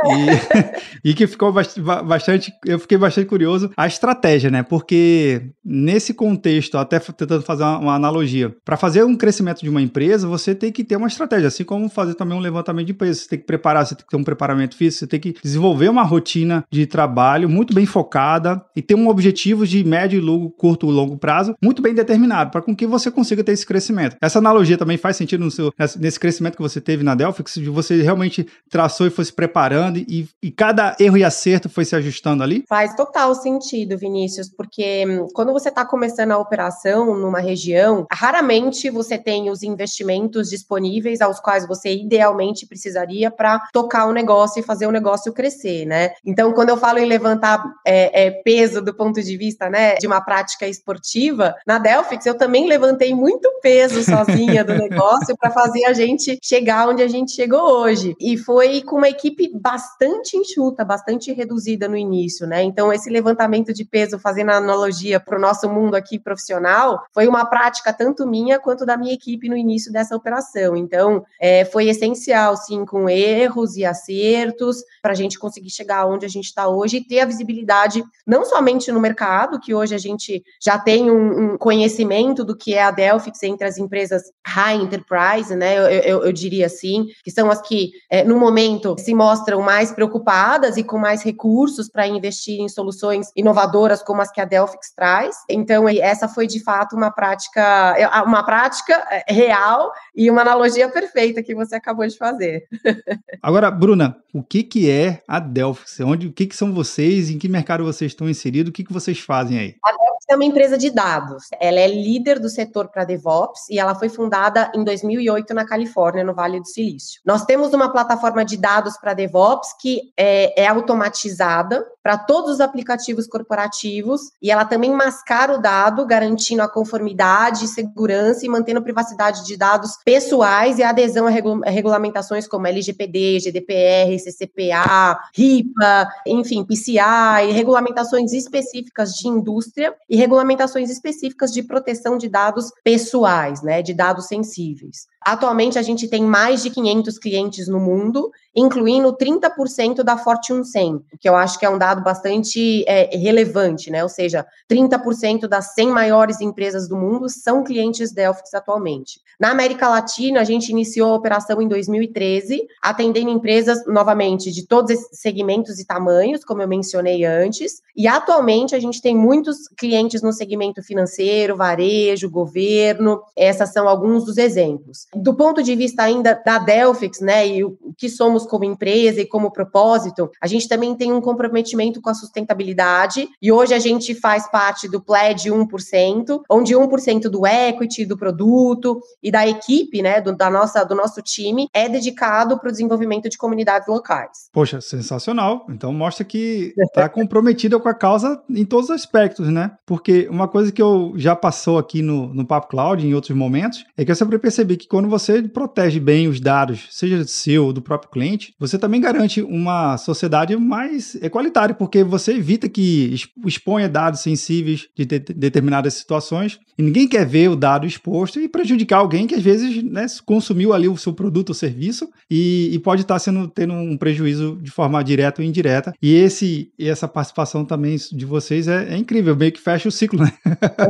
E, 1.04 1.10
e, 1.12 1.14
que 1.14 1.28
ficou 1.28 1.52
bastante. 1.52 2.52
Eu 2.66 2.80
fiquei 2.80 2.98
bastante 2.98 3.28
curioso 3.28 3.72
a 3.76 3.88
estratégia, 3.88 4.50
né? 4.50 4.64
Porque 4.64 5.50
nesse 5.64 6.14
contexto, 6.14 6.78
até 6.78 7.00
tentando 7.00 7.42
fazer 7.42 7.64
uma, 7.64 7.80
uma 7.80 7.96
analogia, 7.96 8.56
para 8.64 8.78
fazer 8.78 9.04
um 9.04 9.16
crescimento 9.16 9.62
de 9.62 9.70
uma 9.70 9.82
empresa, 9.82 10.28
você 10.28 10.56
tem 10.56 10.72
que 10.72 10.84
ter 10.84 10.96
uma 10.96 11.08
estratégia, 11.08 11.48
assim 11.48 11.64
como 11.64 11.90
fazer 11.90 12.16
também 12.16 12.38
um 12.38 12.42
levantamento 12.42 12.88
de 12.88 12.94
peso. 12.94 13.22
Você 13.22 13.30
tem 13.30 13.40
que 13.40 13.46
preparar, 13.46 13.86
você 13.86 13.96
tem 13.96 14.04
que 14.04 14.10
ter 14.10 14.18
um 14.18 14.24
preparamento 14.24 14.76
físico, 14.76 15.00
você 15.00 15.08
tem 15.08 15.20
que 15.20 15.36
desenvolver 15.44 15.90
uma 15.90 16.04
rotina 16.04 16.64
de 16.72 16.86
trabalho 16.86 17.50
muito 17.50 17.74
bem 17.74 17.86
focada 17.86 18.64
e 18.76 18.82
ter 18.82 18.96
um 18.96 19.08
objetivo 19.08 19.66
de 19.66 19.84
médio, 19.84 20.22
longo, 20.22 20.50
curto 20.50 20.88
e 20.88 20.92
longo 20.92 21.18
prazo 21.18 21.56
muito 21.62 21.82
bem 21.82 21.94
determinado 21.94 22.52
para 22.52 22.62
com 22.62 22.76
que 22.76 22.86
você 22.86 23.10
consiga 23.12 23.44
ter 23.44 23.52
esse 23.52 23.66
crescimento. 23.66 24.16
Essa 24.22 24.40
analogia 24.40 24.78
também 24.78 24.98
faz 24.98 25.18
sentido 25.18 25.44
no 25.44 25.52
seu, 25.52 25.74
nesse 25.96 26.20
crescimento 26.20 26.56
que 26.56 26.62
você 26.62 26.82
teve 26.82 27.04
na 27.04 27.16
Delphix, 27.16 27.58
você 27.58 28.02
realmente 28.02 28.48
traçou 28.70 29.08
e 29.08 29.12
foi 29.12 29.26
se 29.26 29.34
preparando 29.34 29.98
e, 29.98 30.28
e 30.42 30.52
cada 30.52 30.96
erro 31.00 31.18
e 31.18 31.24
acerto 31.24 31.70
foi 31.70 31.86
se 31.86 31.96
ajustando 31.96 32.44
ali? 32.44 32.64
Faz 32.68 32.96
total 32.96 33.34
sentido, 33.36 33.98
Vinícius, 33.98 34.50
porque 34.50 35.06
hum, 35.08 35.28
quando 35.34 35.54
você 35.54 35.70
está 35.70 35.86
começando 35.86 36.32
a 36.32 36.38
operação 36.38 37.18
numa 37.18 37.40
região, 37.40 38.06
raramente 38.12 38.90
você 38.90 39.18
tem 39.18 39.50
os 39.50 39.64
investimentos 39.64 40.50
disponíveis 40.50 41.22
aos 41.22 41.40
quais 41.40 41.68
você 41.68 41.94
idealmente 41.94 42.66
precisaria 42.66 43.32
para 43.32 43.60
tocar 43.72 44.06
o 44.06 44.14
negócio 44.14 44.60
e 44.60 44.64
fazer 44.64 44.88
o 44.88 44.92
negócio 44.92 45.34
crescer, 45.34 45.86
né? 45.86 46.12
Então, 46.26 46.52
quando 46.54 46.70
eu 46.70 46.78
falo 46.78 47.00
em 47.00 47.06
levantar 47.06 47.64
é, 47.86 48.28
é, 48.28 48.32
peso 48.32 48.82
do 48.82 48.94
ponto 48.94 49.22
de 49.22 49.38
vista 49.38 49.70
né, 49.70 49.96
de 49.96 50.08
uma 50.08 50.22
prática 50.22 50.68
esportiva, 50.68 51.56
na 51.66 51.78
Delphix 51.78 52.26
eu 52.26 52.38
também 52.38 52.68
levantei 52.68 53.14
muito 53.14 53.50
peso 53.62 54.04
sozinha 54.04 54.64
do 54.64 54.74
negócio 54.76 55.36
para 55.38 55.52
fazer 55.52 55.77
fazer 55.78 55.86
a 55.86 55.94
gente 55.94 56.40
chegar 56.42 56.88
onde 56.88 57.04
a 57.04 57.08
gente 57.08 57.32
chegou 57.32 57.62
hoje. 57.62 58.16
E 58.20 58.38
foi 58.38 58.82
com 58.82 58.98
uma 58.98 59.10
equipe 59.10 59.52
bastante 59.54 60.38
enxuta, 60.38 60.84
bastante 60.84 61.32
reduzida 61.32 61.88
no 61.88 61.96
início, 61.96 62.48
né? 62.48 62.64
Então, 62.64 62.92
esse 62.92 63.10
levantamento 63.10 63.74
de 63.74 63.86
peso, 63.86 64.20
fazendo 64.20 64.52
analogia 64.52 65.20
para 65.20 65.38
o 65.38 65.42
nosso 65.42 65.70
mundo 65.70 65.96
aqui 65.96 66.20
profissional, 66.20 67.04
foi 67.14 67.28
uma 67.28 67.46
prática 67.46 67.94
tanto 67.94 68.26
minha 68.28 68.60
quanto 68.60 68.86
da 68.86 68.98
minha 68.98 69.14
equipe 69.14 69.50
no 69.50 69.58
início 69.58 69.92
dessa 69.92 70.16
operação. 70.16 70.76
Então, 70.76 71.24
é, 71.40 71.66
foi 71.66 71.88
essencial, 71.90 72.56
sim, 72.56 72.86
com 72.86 73.10
erros 73.10 73.76
e 73.76 73.86
acertos, 73.86 74.84
para 75.02 75.12
a 75.12 75.16
gente 75.16 75.38
conseguir 75.38 75.70
chegar 75.70 76.06
onde 76.06 76.26
a 76.26 76.30
gente 76.30 76.46
está 76.46 76.68
hoje 76.68 76.98
e 76.98 77.04
ter 77.04 77.20
a 77.20 77.26
visibilidade, 77.26 78.04
não 78.26 78.46
somente 78.46 78.92
no 78.92 79.00
mercado, 79.00 79.60
que 79.60 79.74
hoje 79.74 79.94
a 79.94 79.98
gente 79.98 80.44
já 80.62 80.78
tem 80.78 81.12
um, 81.12 81.54
um 81.54 81.58
conhecimento 81.58 82.44
do 82.44 82.56
que 82.56 82.74
é 82.74 82.84
a 82.84 82.92
Delphix 82.92 83.44
entre 83.44 83.68
as 83.68 83.78
empresas 83.78 84.24
high 84.46 84.76
enterprise, 84.76 85.56
né? 85.56 85.67
Né? 85.68 85.78
Eu, 85.78 85.84
eu, 85.84 86.24
eu 86.26 86.32
diria 86.32 86.66
assim, 86.66 87.08
que 87.24 87.30
são 87.30 87.52
as 87.52 87.62
que, 87.62 87.92
é, 88.10 88.24
no 88.24 88.40
momento, 88.40 88.96
se 88.98 89.14
mostram 89.14 89.62
mais 89.62 89.92
preocupadas 89.92 90.78
e 90.78 90.84
com 90.84 90.98
mais 90.98 91.22
recursos 91.22 91.90
para 91.90 92.08
investir 92.08 92.60
em 92.60 92.70
soluções 92.70 93.28
inovadoras 93.36 94.02
como 94.02 94.22
as 94.22 94.32
que 94.32 94.40
a 94.40 94.46
Delphix 94.46 94.94
traz. 94.96 95.36
Então, 95.50 95.88
essa 95.90 96.28
foi 96.28 96.48
de 96.48 96.64
fato 96.64 96.96
uma 96.96 97.12
prática, 97.12 97.96
é, 97.98 98.08
uma 98.22 98.44
prática 98.44 98.94
é, 99.12 99.34
real 99.34 99.92
e 100.16 100.32
uma 100.32 100.42
analogia 100.42 100.90
perfeita 100.90 101.44
que 101.44 101.54
você 101.54 101.76
acabou 101.76 102.08
de 102.08 102.18
fazer. 102.18 102.68
Agora, 103.42 103.70
Bruna, 103.70 104.18
o 104.34 104.42
que, 104.42 104.64
que 104.64 104.90
é 104.90 105.22
a 105.28 105.40
Delphix? 105.40 106.00
Onde, 106.00 106.28
o 106.28 106.32
que, 106.32 106.46
que 106.46 106.56
são 106.56 106.74
vocês? 106.74 107.30
Em 107.30 107.38
que 107.38 107.50
mercado 107.50 107.84
vocês 107.84 108.12
estão 108.12 108.30
inseridos? 108.30 108.70
O 108.70 108.74
que, 108.74 108.84
que 108.84 108.94
vocês 108.94 109.20
fazem 109.20 109.60
aí? 109.60 109.76
A 109.84 110.07
é 110.30 110.36
uma 110.36 110.46
empresa 110.46 110.78
de 110.78 110.90
dados. 110.90 111.46
Ela 111.60 111.80
é 111.80 111.88
líder 111.88 112.40
do 112.40 112.50
setor 112.50 112.90
para 112.90 113.06
DevOps 113.06 113.70
e 113.70 113.80
ela 113.80 113.96
foi 113.96 114.10
fundada 114.10 114.72
em 114.76 114.84
2008 114.84 115.54
na 115.54 115.66
Califórnia, 115.66 116.24
no 116.24 116.34
Vale 116.34 116.60
do 116.60 116.68
Silício. 116.68 117.22
Nós 117.26 117.46
temos 117.46 117.74
uma 117.74 117.92
plataforma 117.92 118.44
de 118.44 118.58
dados 118.58 118.98
para 118.98 119.14
DevOps 119.14 119.74
que 119.80 120.12
é, 120.18 120.64
é 120.64 120.68
automatizada 120.68 121.86
para 122.08 122.18
todos 122.18 122.52
os 122.52 122.62
aplicativos 122.62 123.28
corporativos 123.28 124.32
e 124.42 124.50
ela 124.50 124.64
também 124.64 124.94
mascara 124.94 125.54
o 125.54 125.62
dado, 125.62 126.06
garantindo 126.06 126.62
a 126.62 126.70
conformidade, 126.70 127.68
segurança 127.68 128.46
e 128.46 128.50
mantendo 128.50 128.80
a 128.80 128.82
privacidade 128.82 129.46
de 129.46 129.58
dados 129.58 129.98
pessoais 130.06 130.80
e 130.80 130.84
a 130.84 130.92
adesão 130.92 131.28
a, 131.28 131.70
regulamentações 131.70 132.48
como 132.48 132.66
LGPD, 132.66 133.42
GDPR, 133.42 134.18
CCPA, 134.20 135.20
RIPA, 135.36 136.08
enfim, 136.26 136.64
PCI, 136.64 137.52
regulamentações 137.52 138.32
específicas 138.32 139.12
de 139.12 139.28
indústria 139.28 139.94
e 140.10 140.16
regulamentações 140.16 140.90
específicas 140.90 141.52
de 141.52 141.62
proteção 141.62 142.18
de 142.18 142.30
dados 142.30 142.72
pessoais, 142.86 143.62
né, 143.62 143.82
de 143.82 143.94
dados 143.94 144.28
sensíveis. 144.28 145.08
Atualmente, 145.26 145.80
a 145.80 145.82
gente 145.82 146.08
tem 146.08 146.24
mais 146.24 146.62
de 146.64 146.70
500 146.70 147.18
clientes 147.18 147.68
no 147.68 147.80
mundo, 147.80 148.32
incluindo 148.56 149.12
30% 149.14 150.04
da 150.04 150.18
Fortune 150.18 150.64
100, 150.64 151.02
que 151.20 151.28
eu 151.28 151.36
acho 151.36 151.60
que 151.60 151.66
é 151.66 151.70
um 151.70 151.78
dado 151.78 152.02
bastante 152.02 152.84
é, 152.88 153.16
relevante, 153.18 153.92
né? 153.92 154.04
Ou 154.04 154.10
seja, 154.10 154.46
30% 154.70 155.48
das 155.48 155.74
100 155.74 155.90
maiores 155.90 156.40
empresas 156.40 156.88
do 156.88 156.96
mundo 156.96 157.30
são 157.30 157.64
clientes 157.64 158.12
Delphix 158.12 158.54
atualmente. 158.54 159.20
Na 159.40 159.52
América 159.52 159.88
Latina, 159.90 160.42
a 160.42 160.44
gente 160.44 160.70
iniciou 160.70 161.12
a 161.12 161.16
operação 161.16 161.62
em 161.62 161.68
2013, 161.68 162.66
atendendo 162.82 163.30
empresas, 163.30 163.86
novamente, 163.86 164.52
de 164.52 164.66
todos 164.66 164.92
esses 164.92 165.20
segmentos 165.20 165.80
e 165.80 165.86
tamanhos, 165.86 166.44
como 166.44 166.62
eu 166.62 166.68
mencionei 166.68 167.24
antes, 167.26 167.82
e 167.96 168.08
atualmente 168.08 168.76
a 168.76 168.80
gente 168.80 169.02
tem 169.02 169.16
muitos 169.16 169.68
clientes 169.78 170.22
no 170.22 170.34
segmento 170.34 170.82
financeiro, 170.82 171.56
varejo, 171.56 172.30
governo, 172.30 173.22
essas 173.36 173.72
são 173.72 173.88
alguns 173.88 174.26
dos 174.26 174.38
exemplos 174.38 175.07
do 175.16 175.34
ponto 175.34 175.64
de 175.64 175.76
vista 175.76 176.04
ainda 176.04 176.42
da 176.46 176.60
Delphix, 176.60 177.20
né, 177.20 177.48
e 177.48 177.64
o 177.64 177.78
que 177.98 178.10
somos 178.10 178.46
como 178.46 178.66
empresa 178.66 179.22
e 179.22 179.26
como 179.26 179.52
propósito, 179.52 180.30
a 180.42 180.48
gente 180.48 180.68
também 180.68 180.96
tem 180.96 181.12
um 181.12 181.22
comprometimento 181.22 182.02
com 182.02 182.10
a 182.10 182.14
sustentabilidade 182.14 183.28
e 183.42 183.52
hoje 183.52 183.74
a 183.74 183.80
gente 183.80 184.14
faz 184.14 184.50
parte 184.50 184.88
do 184.88 185.02
Pledge 185.02 185.50
1%, 185.50 186.42
onde 186.50 186.74
1% 186.74 187.22
do 187.24 187.46
equity 187.46 188.06
do 188.06 188.18
produto 188.18 189.02
e 189.22 189.32
da 189.32 189.48
equipe, 189.48 190.02
né, 190.02 190.22
do, 190.22 190.36
da 190.36 190.50
nossa, 190.50 190.84
do 190.84 190.96
nosso 190.96 191.22
time 191.22 191.68
é 191.74 191.88
dedicado 191.88 192.60
para 192.60 192.70
o 192.70 192.72
desenvolvimento 192.72 193.30
de 193.30 193.38
comunidades 193.38 193.88
locais. 193.88 194.50
Poxa, 194.52 194.82
sensacional. 194.82 195.66
Então 195.70 195.94
mostra 195.94 196.26
que 196.26 196.74
está 196.78 197.08
comprometida 197.10 197.80
com 197.80 197.90
a 197.90 197.94
causa 197.94 198.42
em 198.50 198.66
todos 198.66 198.90
os 198.90 198.96
aspectos, 198.96 199.48
né? 199.50 199.72
Porque 199.86 200.28
uma 200.30 200.48
coisa 200.48 200.72
que 200.72 200.82
eu 200.82 201.14
já 201.16 201.36
passou 201.36 201.78
aqui 201.78 202.02
no, 202.02 202.34
no 202.34 202.46
Papo 202.46 202.68
Cloud 202.68 203.06
em 203.06 203.14
outros 203.14 203.36
momentos 203.36 203.86
é 203.98 204.04
que 204.04 204.12
eu 204.12 204.16
sempre 204.16 204.38
percebi 204.38 204.78
que 204.78 204.88
quando 204.98 205.10
você 205.10 205.44
protege 205.44 206.00
bem 206.00 206.28
os 206.28 206.40
dados, 206.40 206.88
seja 206.90 207.24
seu 207.24 207.66
ou 207.66 207.72
do 207.72 207.84
próprio 207.84 208.10
cliente, 208.10 208.56
você 208.58 208.80
também 208.80 209.00
garante 209.00 209.44
uma 209.44 209.96
sociedade 209.96 210.58
mais 210.58 211.14
equalitária, 211.22 211.76
porque 211.76 212.04
você 212.04 212.34
evita 212.34 212.68
que 212.68 213.14
exponha 213.46 213.88
dados 213.88 214.22
sensíveis 214.22 214.88
de, 214.96 215.06
de 215.06 215.20
determinadas 215.20 215.94
situações 215.94 216.60
e 216.78 216.84
ninguém 216.84 217.08
quer 217.08 217.26
ver 217.26 217.50
o 217.50 217.56
dado 217.56 217.88
exposto 217.88 218.40
e 218.40 218.48
prejudicar 218.48 218.98
alguém 219.00 219.26
que 219.26 219.34
às 219.34 219.42
vezes 219.42 219.84
né, 219.84 220.06
consumiu 220.24 220.74
ali 220.74 220.88
o 220.88 220.96
seu 220.96 221.12
produto 221.12 221.50
ou 221.50 221.56
serviço 221.56 222.08
e, 222.30 222.70
e, 222.72 222.80
pode 222.80 223.02
estar 223.02 223.18
sendo 223.18 223.48
tendo 223.48 223.74
um 223.74 223.98
prejuízo 223.98 224.60
de 224.62 224.70
forma 224.70 225.04
direta 225.04 225.42
ou 225.42 225.48
indireta. 225.48 225.94
E 226.00 226.14
esse 226.14 226.72
e 226.78 226.88
essa 226.88 227.08
participação 227.08 227.66
também 227.66 227.98
de 228.12 228.26
vocês 228.26 228.68
é, 228.68 228.94
é 228.94 228.98
incrível, 228.98 229.36
meio 229.36 229.52
que 229.52 229.60
fecha 229.60 229.90
o 229.90 229.92
ciclo, 229.92 230.20
né? 230.20 230.32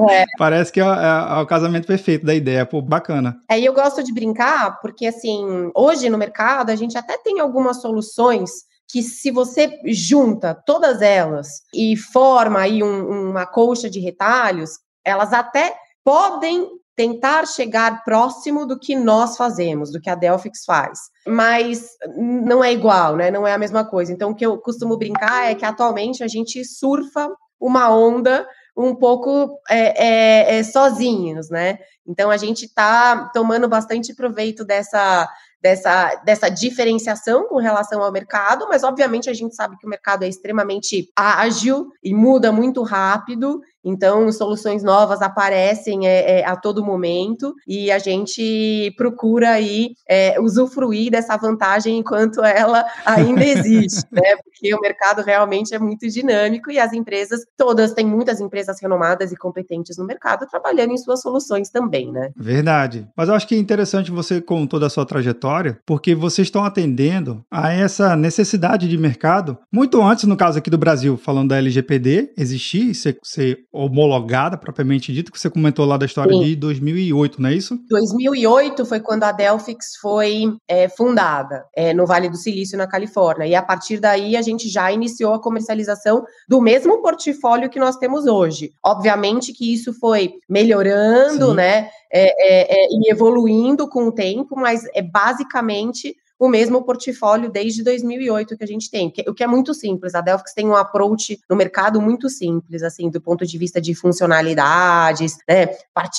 É. 0.09 0.25
Parece 0.37 0.73
que 0.73 0.81
é, 0.81 0.83
é, 0.83 0.87
é, 0.87 1.41
o 1.41 1.45
casamento 1.45 1.87
perfeito 1.87 2.25
da 2.25 2.35
ideia, 2.35 2.65
pô, 2.65 2.81
bacana. 2.81 3.37
Aí 3.49 3.63
eu 3.63 3.73
gosto 3.73 3.96
de 4.03 4.13
brincar, 4.13 4.79
porque 4.81 5.07
assim, 5.07 5.71
hoje 5.75 6.09
no 6.09 6.17
mercado 6.17 6.69
a 6.69 6.75
gente 6.75 6.97
até 6.97 7.17
tem 7.17 7.39
algumas 7.39 7.81
soluções 7.81 8.65
que 8.89 9.03
se 9.03 9.31
você 9.31 9.79
junta 9.85 10.55
todas 10.65 11.01
elas 11.01 11.61
e 11.73 11.97
forma 11.97 12.61
aí 12.61 12.81
um, 12.81 13.29
uma 13.29 13.45
colcha 13.45 13.89
de 13.89 13.99
retalhos, 13.99 14.79
elas 15.03 15.33
até 15.33 15.75
podem 16.03 16.69
tentar 16.95 17.45
chegar 17.45 18.03
próximo 18.03 18.65
do 18.65 18.79
que 18.79 18.95
nós 18.95 19.37
fazemos, 19.37 19.91
do 19.91 20.01
que 20.01 20.09
a 20.09 20.15
Delphix 20.15 20.65
faz. 20.65 20.99
Mas 21.27 21.91
não 22.17 22.63
é 22.63 22.73
igual, 22.73 23.15
né? 23.15 23.29
Não 23.29 23.45
é 23.45 23.53
a 23.53 23.57
mesma 23.57 23.85
coisa. 23.85 24.11
Então, 24.11 24.31
o 24.31 24.35
que 24.35 24.45
eu 24.45 24.57
costumo 24.57 24.97
brincar 24.97 25.51
é 25.51 25.53
que 25.53 25.63
atualmente 25.63 26.23
a 26.23 26.27
gente 26.27 26.65
surfa 26.65 27.29
uma 27.59 27.95
onda 27.95 28.47
um 28.77 28.93
pouco 28.93 29.59
é, 29.67 30.05
é, 30.05 30.59
é, 30.59 30.63
sozinhos, 30.63 31.49
né? 31.49 31.79
Então 32.05 32.29
a 32.29 32.37
gente 32.37 32.65
está 32.65 33.29
tomando 33.33 33.67
bastante 33.67 34.13
proveito 34.13 34.63
dessa, 34.63 35.27
dessa, 35.61 36.15
dessa 36.25 36.49
diferenciação 36.49 37.47
com 37.47 37.57
relação 37.57 38.01
ao 38.01 38.11
mercado, 38.11 38.67
mas 38.69 38.83
obviamente 38.83 39.29
a 39.29 39.33
gente 39.33 39.55
sabe 39.55 39.77
que 39.77 39.85
o 39.85 39.89
mercado 39.89 40.23
é 40.23 40.27
extremamente 40.27 41.09
ágil 41.15 41.89
e 42.03 42.13
muda 42.13 42.51
muito 42.51 42.83
rápido, 42.83 43.61
então 43.87 44.29
soluções 44.33 44.83
novas 44.83 45.21
aparecem 45.21 46.07
é, 46.07 46.39
é, 46.39 46.45
a 46.45 46.57
todo 46.57 46.83
momento 46.83 47.55
e 47.65 47.89
a 47.89 47.97
gente 47.97 48.93
procura 48.97 49.51
aí 49.51 49.91
é, 50.09 50.39
usufruir 50.41 51.09
dessa 51.09 51.37
vantagem 51.37 51.99
enquanto 51.99 52.43
ela 52.43 52.85
ainda 53.05 53.43
existe, 53.45 54.03
né? 54.11 54.35
Porque 54.43 54.75
o 54.75 54.81
mercado 54.81 55.21
realmente 55.21 55.73
é 55.73 55.79
muito 55.79 56.05
dinâmico 56.09 56.69
e 56.69 56.77
as 56.77 56.91
empresas, 56.91 57.45
todas, 57.55 57.93
tem 57.93 58.05
muitas 58.05 58.41
empresas 58.41 58.81
renomadas 58.81 59.31
e 59.31 59.37
competentes 59.37 59.97
no 59.97 60.05
mercado 60.05 60.45
trabalhando 60.47 60.91
em 60.91 60.97
suas 60.97 61.21
soluções 61.21 61.69
também, 61.69 62.11
né? 62.11 62.31
Verdade. 62.35 63.07
Mas 63.15 63.29
eu 63.29 63.35
acho 63.35 63.47
que 63.47 63.55
é 63.55 63.57
interessante 63.57 64.11
você, 64.11 64.41
com 64.41 64.67
toda 64.67 64.87
a 64.87 64.89
sua 64.89 65.05
trajetória, 65.05 65.46
história, 65.47 65.79
porque 65.85 66.13
vocês 66.13 66.47
estão 66.47 66.65
atendendo 66.65 67.43
a 67.49 67.71
essa 67.71 68.15
necessidade 68.15 68.87
de 68.87 68.97
mercado 68.97 69.57
muito 69.71 70.01
antes, 70.01 70.25
no 70.25 70.35
caso 70.35 70.57
aqui 70.57 70.69
do 70.69 70.77
Brasil, 70.77 71.15
falando 71.17 71.49
da 71.49 71.57
LGPD, 71.57 72.33
existir, 72.37 72.93
ser, 72.93 73.17
ser 73.23 73.59
homologada 73.71 74.57
propriamente 74.57 75.13
dito, 75.13 75.31
que 75.31 75.39
você 75.39 75.49
comentou 75.49 75.85
lá 75.85 75.95
da 75.95 76.05
história 76.05 76.33
Sim. 76.33 76.43
de 76.43 76.55
2008, 76.57 77.41
não 77.41 77.49
é 77.49 77.53
isso? 77.53 77.79
2008 77.89 78.85
foi 78.85 78.99
quando 78.99 79.23
a 79.23 79.31
Delphix 79.31 79.95
foi 80.01 80.53
é, 80.67 80.89
fundada 80.89 81.63
é, 81.75 81.93
no 81.93 82.05
Vale 82.05 82.29
do 82.29 82.35
Silício, 82.35 82.77
na 82.77 82.87
Califórnia, 82.87 83.47
e 83.47 83.55
a 83.55 83.61
partir 83.61 83.99
daí 83.99 84.35
a 84.35 84.41
gente 84.41 84.67
já 84.67 84.91
iniciou 84.91 85.33
a 85.33 85.41
comercialização 85.41 86.23
do 86.49 86.59
mesmo 86.59 87.01
portfólio 87.01 87.69
que 87.69 87.79
nós 87.79 87.95
temos 87.95 88.25
hoje. 88.25 88.71
Obviamente 88.83 89.53
que 89.53 89.73
isso 89.73 89.93
foi 89.93 90.33
melhorando, 90.49 91.51
Sim. 91.51 91.55
né? 91.55 91.89
É, 92.11 92.25
é, 92.25 92.85
é, 92.85 92.87
e 92.89 93.11
evoluindo 93.11 93.87
com 93.87 94.07
o 94.07 94.11
tempo, 94.11 94.55
mas 94.55 94.85
é 94.93 95.01
basicamente 95.01 96.15
o 96.39 96.47
mesmo 96.47 96.83
portfólio 96.83 97.49
desde 97.49 97.83
2008 97.83 98.55
que 98.55 98.63
a 98.63 98.67
gente 98.67 98.91
tem, 98.91 99.11
o 99.27 99.33
que 99.33 99.43
é 99.43 99.47
muito 99.47 99.73
simples. 99.73 100.13
A 100.13 100.21
Delphix 100.21 100.53
tem 100.53 100.67
um 100.67 100.75
approach 100.75 101.39
no 101.49 101.55
mercado 101.55 101.99
muito 101.99 102.29
simples, 102.29 102.83
assim, 102.83 103.09
do 103.09 103.19
ponto 103.19 103.45
de 103.45 103.57
vista 103.57 103.81
de 103.81 103.95
funcionalidades, 103.95 105.37
né, 105.47 105.67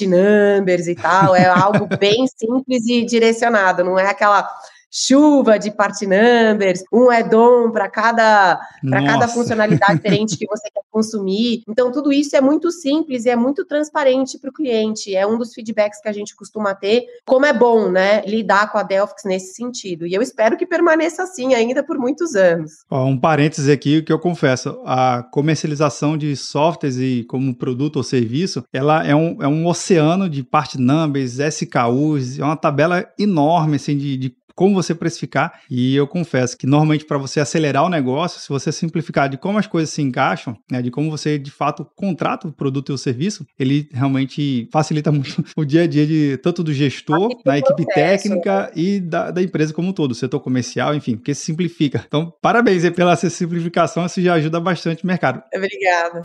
numbers 0.00 0.88
e 0.88 0.94
tal, 0.94 1.36
é 1.36 1.46
algo 1.46 1.86
bem 1.98 2.26
simples 2.36 2.86
e 2.86 3.04
direcionado, 3.04 3.84
não 3.84 3.98
é 3.98 4.06
aquela 4.06 4.48
chuva 4.90 5.58
de 5.58 5.70
part 5.70 6.06
numbers, 6.06 6.82
um 6.92 7.10
add-on 7.10 7.70
para 7.70 7.88
cada, 7.88 8.60
cada 8.90 9.28
funcionalidade 9.28 9.96
diferente 9.96 10.36
que 10.36 10.46
você 10.46 10.70
quer 10.70 10.82
consumir. 10.90 11.62
Então, 11.68 11.92
tudo 11.92 12.12
isso 12.12 12.34
é 12.36 12.40
muito 12.40 12.70
simples 12.70 13.24
e 13.24 13.30
é 13.30 13.36
muito 13.36 13.64
transparente 13.64 14.38
para 14.38 14.50
o 14.50 14.52
cliente. 14.52 15.14
É 15.14 15.26
um 15.26 15.38
dos 15.38 15.52
feedbacks 15.54 16.00
que 16.00 16.08
a 16.08 16.12
gente 16.12 16.34
costuma 16.34 16.74
ter. 16.74 17.06
Como 17.26 17.46
é 17.46 17.52
bom, 17.52 17.90
né, 17.90 18.22
lidar 18.22 18.70
com 18.72 18.78
a 18.78 18.82
Delphix 18.82 19.24
nesse 19.24 19.54
sentido. 19.54 20.06
E 20.06 20.14
eu 20.14 20.22
espero 20.22 20.56
que 20.56 20.66
permaneça 20.66 21.22
assim 21.22 21.54
ainda 21.54 21.82
por 21.82 21.98
muitos 21.98 22.34
anos. 22.34 22.84
Ó, 22.90 23.04
um 23.04 23.18
parêntese 23.18 23.70
aqui 23.70 24.02
que 24.02 24.12
eu 24.12 24.18
confesso: 24.18 24.80
a 24.84 25.22
comercialização 25.22 26.16
de 26.16 26.34
softwares 26.36 26.96
e 26.98 27.24
como 27.28 27.54
produto 27.54 27.96
ou 27.96 28.02
serviço, 28.02 28.64
ela 28.72 29.06
é 29.06 29.14
um, 29.14 29.42
é 29.42 29.48
um 29.48 29.66
oceano 29.66 30.28
de 30.28 30.42
part 30.42 30.78
numbers, 30.78 31.38
SKUs, 31.38 32.38
é 32.38 32.44
uma 32.44 32.56
tabela 32.56 33.06
enorme 33.18 33.76
assim, 33.76 33.96
de, 33.96 34.16
de 34.16 34.37
como 34.58 34.74
você 34.74 34.92
precificar. 34.92 35.60
E 35.70 35.94
eu 35.94 36.04
confesso 36.08 36.58
que 36.58 36.66
normalmente 36.66 37.04
para 37.04 37.16
você 37.16 37.38
acelerar 37.38 37.84
o 37.84 37.88
negócio, 37.88 38.40
se 38.40 38.48
você 38.48 38.72
simplificar 38.72 39.28
de 39.28 39.38
como 39.38 39.56
as 39.56 39.68
coisas 39.68 39.90
se 39.90 40.02
encaixam, 40.02 40.56
né, 40.68 40.82
de 40.82 40.90
como 40.90 41.08
você 41.08 41.38
de 41.38 41.52
fato 41.52 41.86
contrata 41.94 42.48
o 42.48 42.52
produto 42.52 42.90
e 42.90 42.92
o 42.92 42.98
serviço, 42.98 43.46
ele 43.56 43.88
realmente 43.92 44.68
facilita 44.72 45.12
muito 45.12 45.44
o 45.56 45.64
dia 45.64 45.82
a 45.82 45.86
dia 45.86 46.04
de 46.04 46.36
tanto 46.38 46.64
do 46.64 46.72
gestor, 46.74 47.40
da 47.44 47.56
equipe 47.56 47.86
técnica 47.86 48.72
e 48.74 48.98
da, 48.98 49.30
da, 49.30 49.40
empresa 49.40 49.72
como 49.72 49.90
um 49.90 49.92
todo, 49.92 50.12
setor 50.12 50.40
comercial, 50.40 50.92
enfim, 50.92 51.14
porque 51.14 51.36
se 51.36 51.44
simplifica. 51.44 52.04
Então, 52.08 52.34
parabéns 52.42 52.88
pela 52.90 53.14
simplificação, 53.14 54.06
isso 54.06 54.20
já 54.20 54.34
ajuda 54.34 54.58
bastante 54.58 55.04
o 55.04 55.06
mercado. 55.06 55.40
Obrigada. 55.54 56.22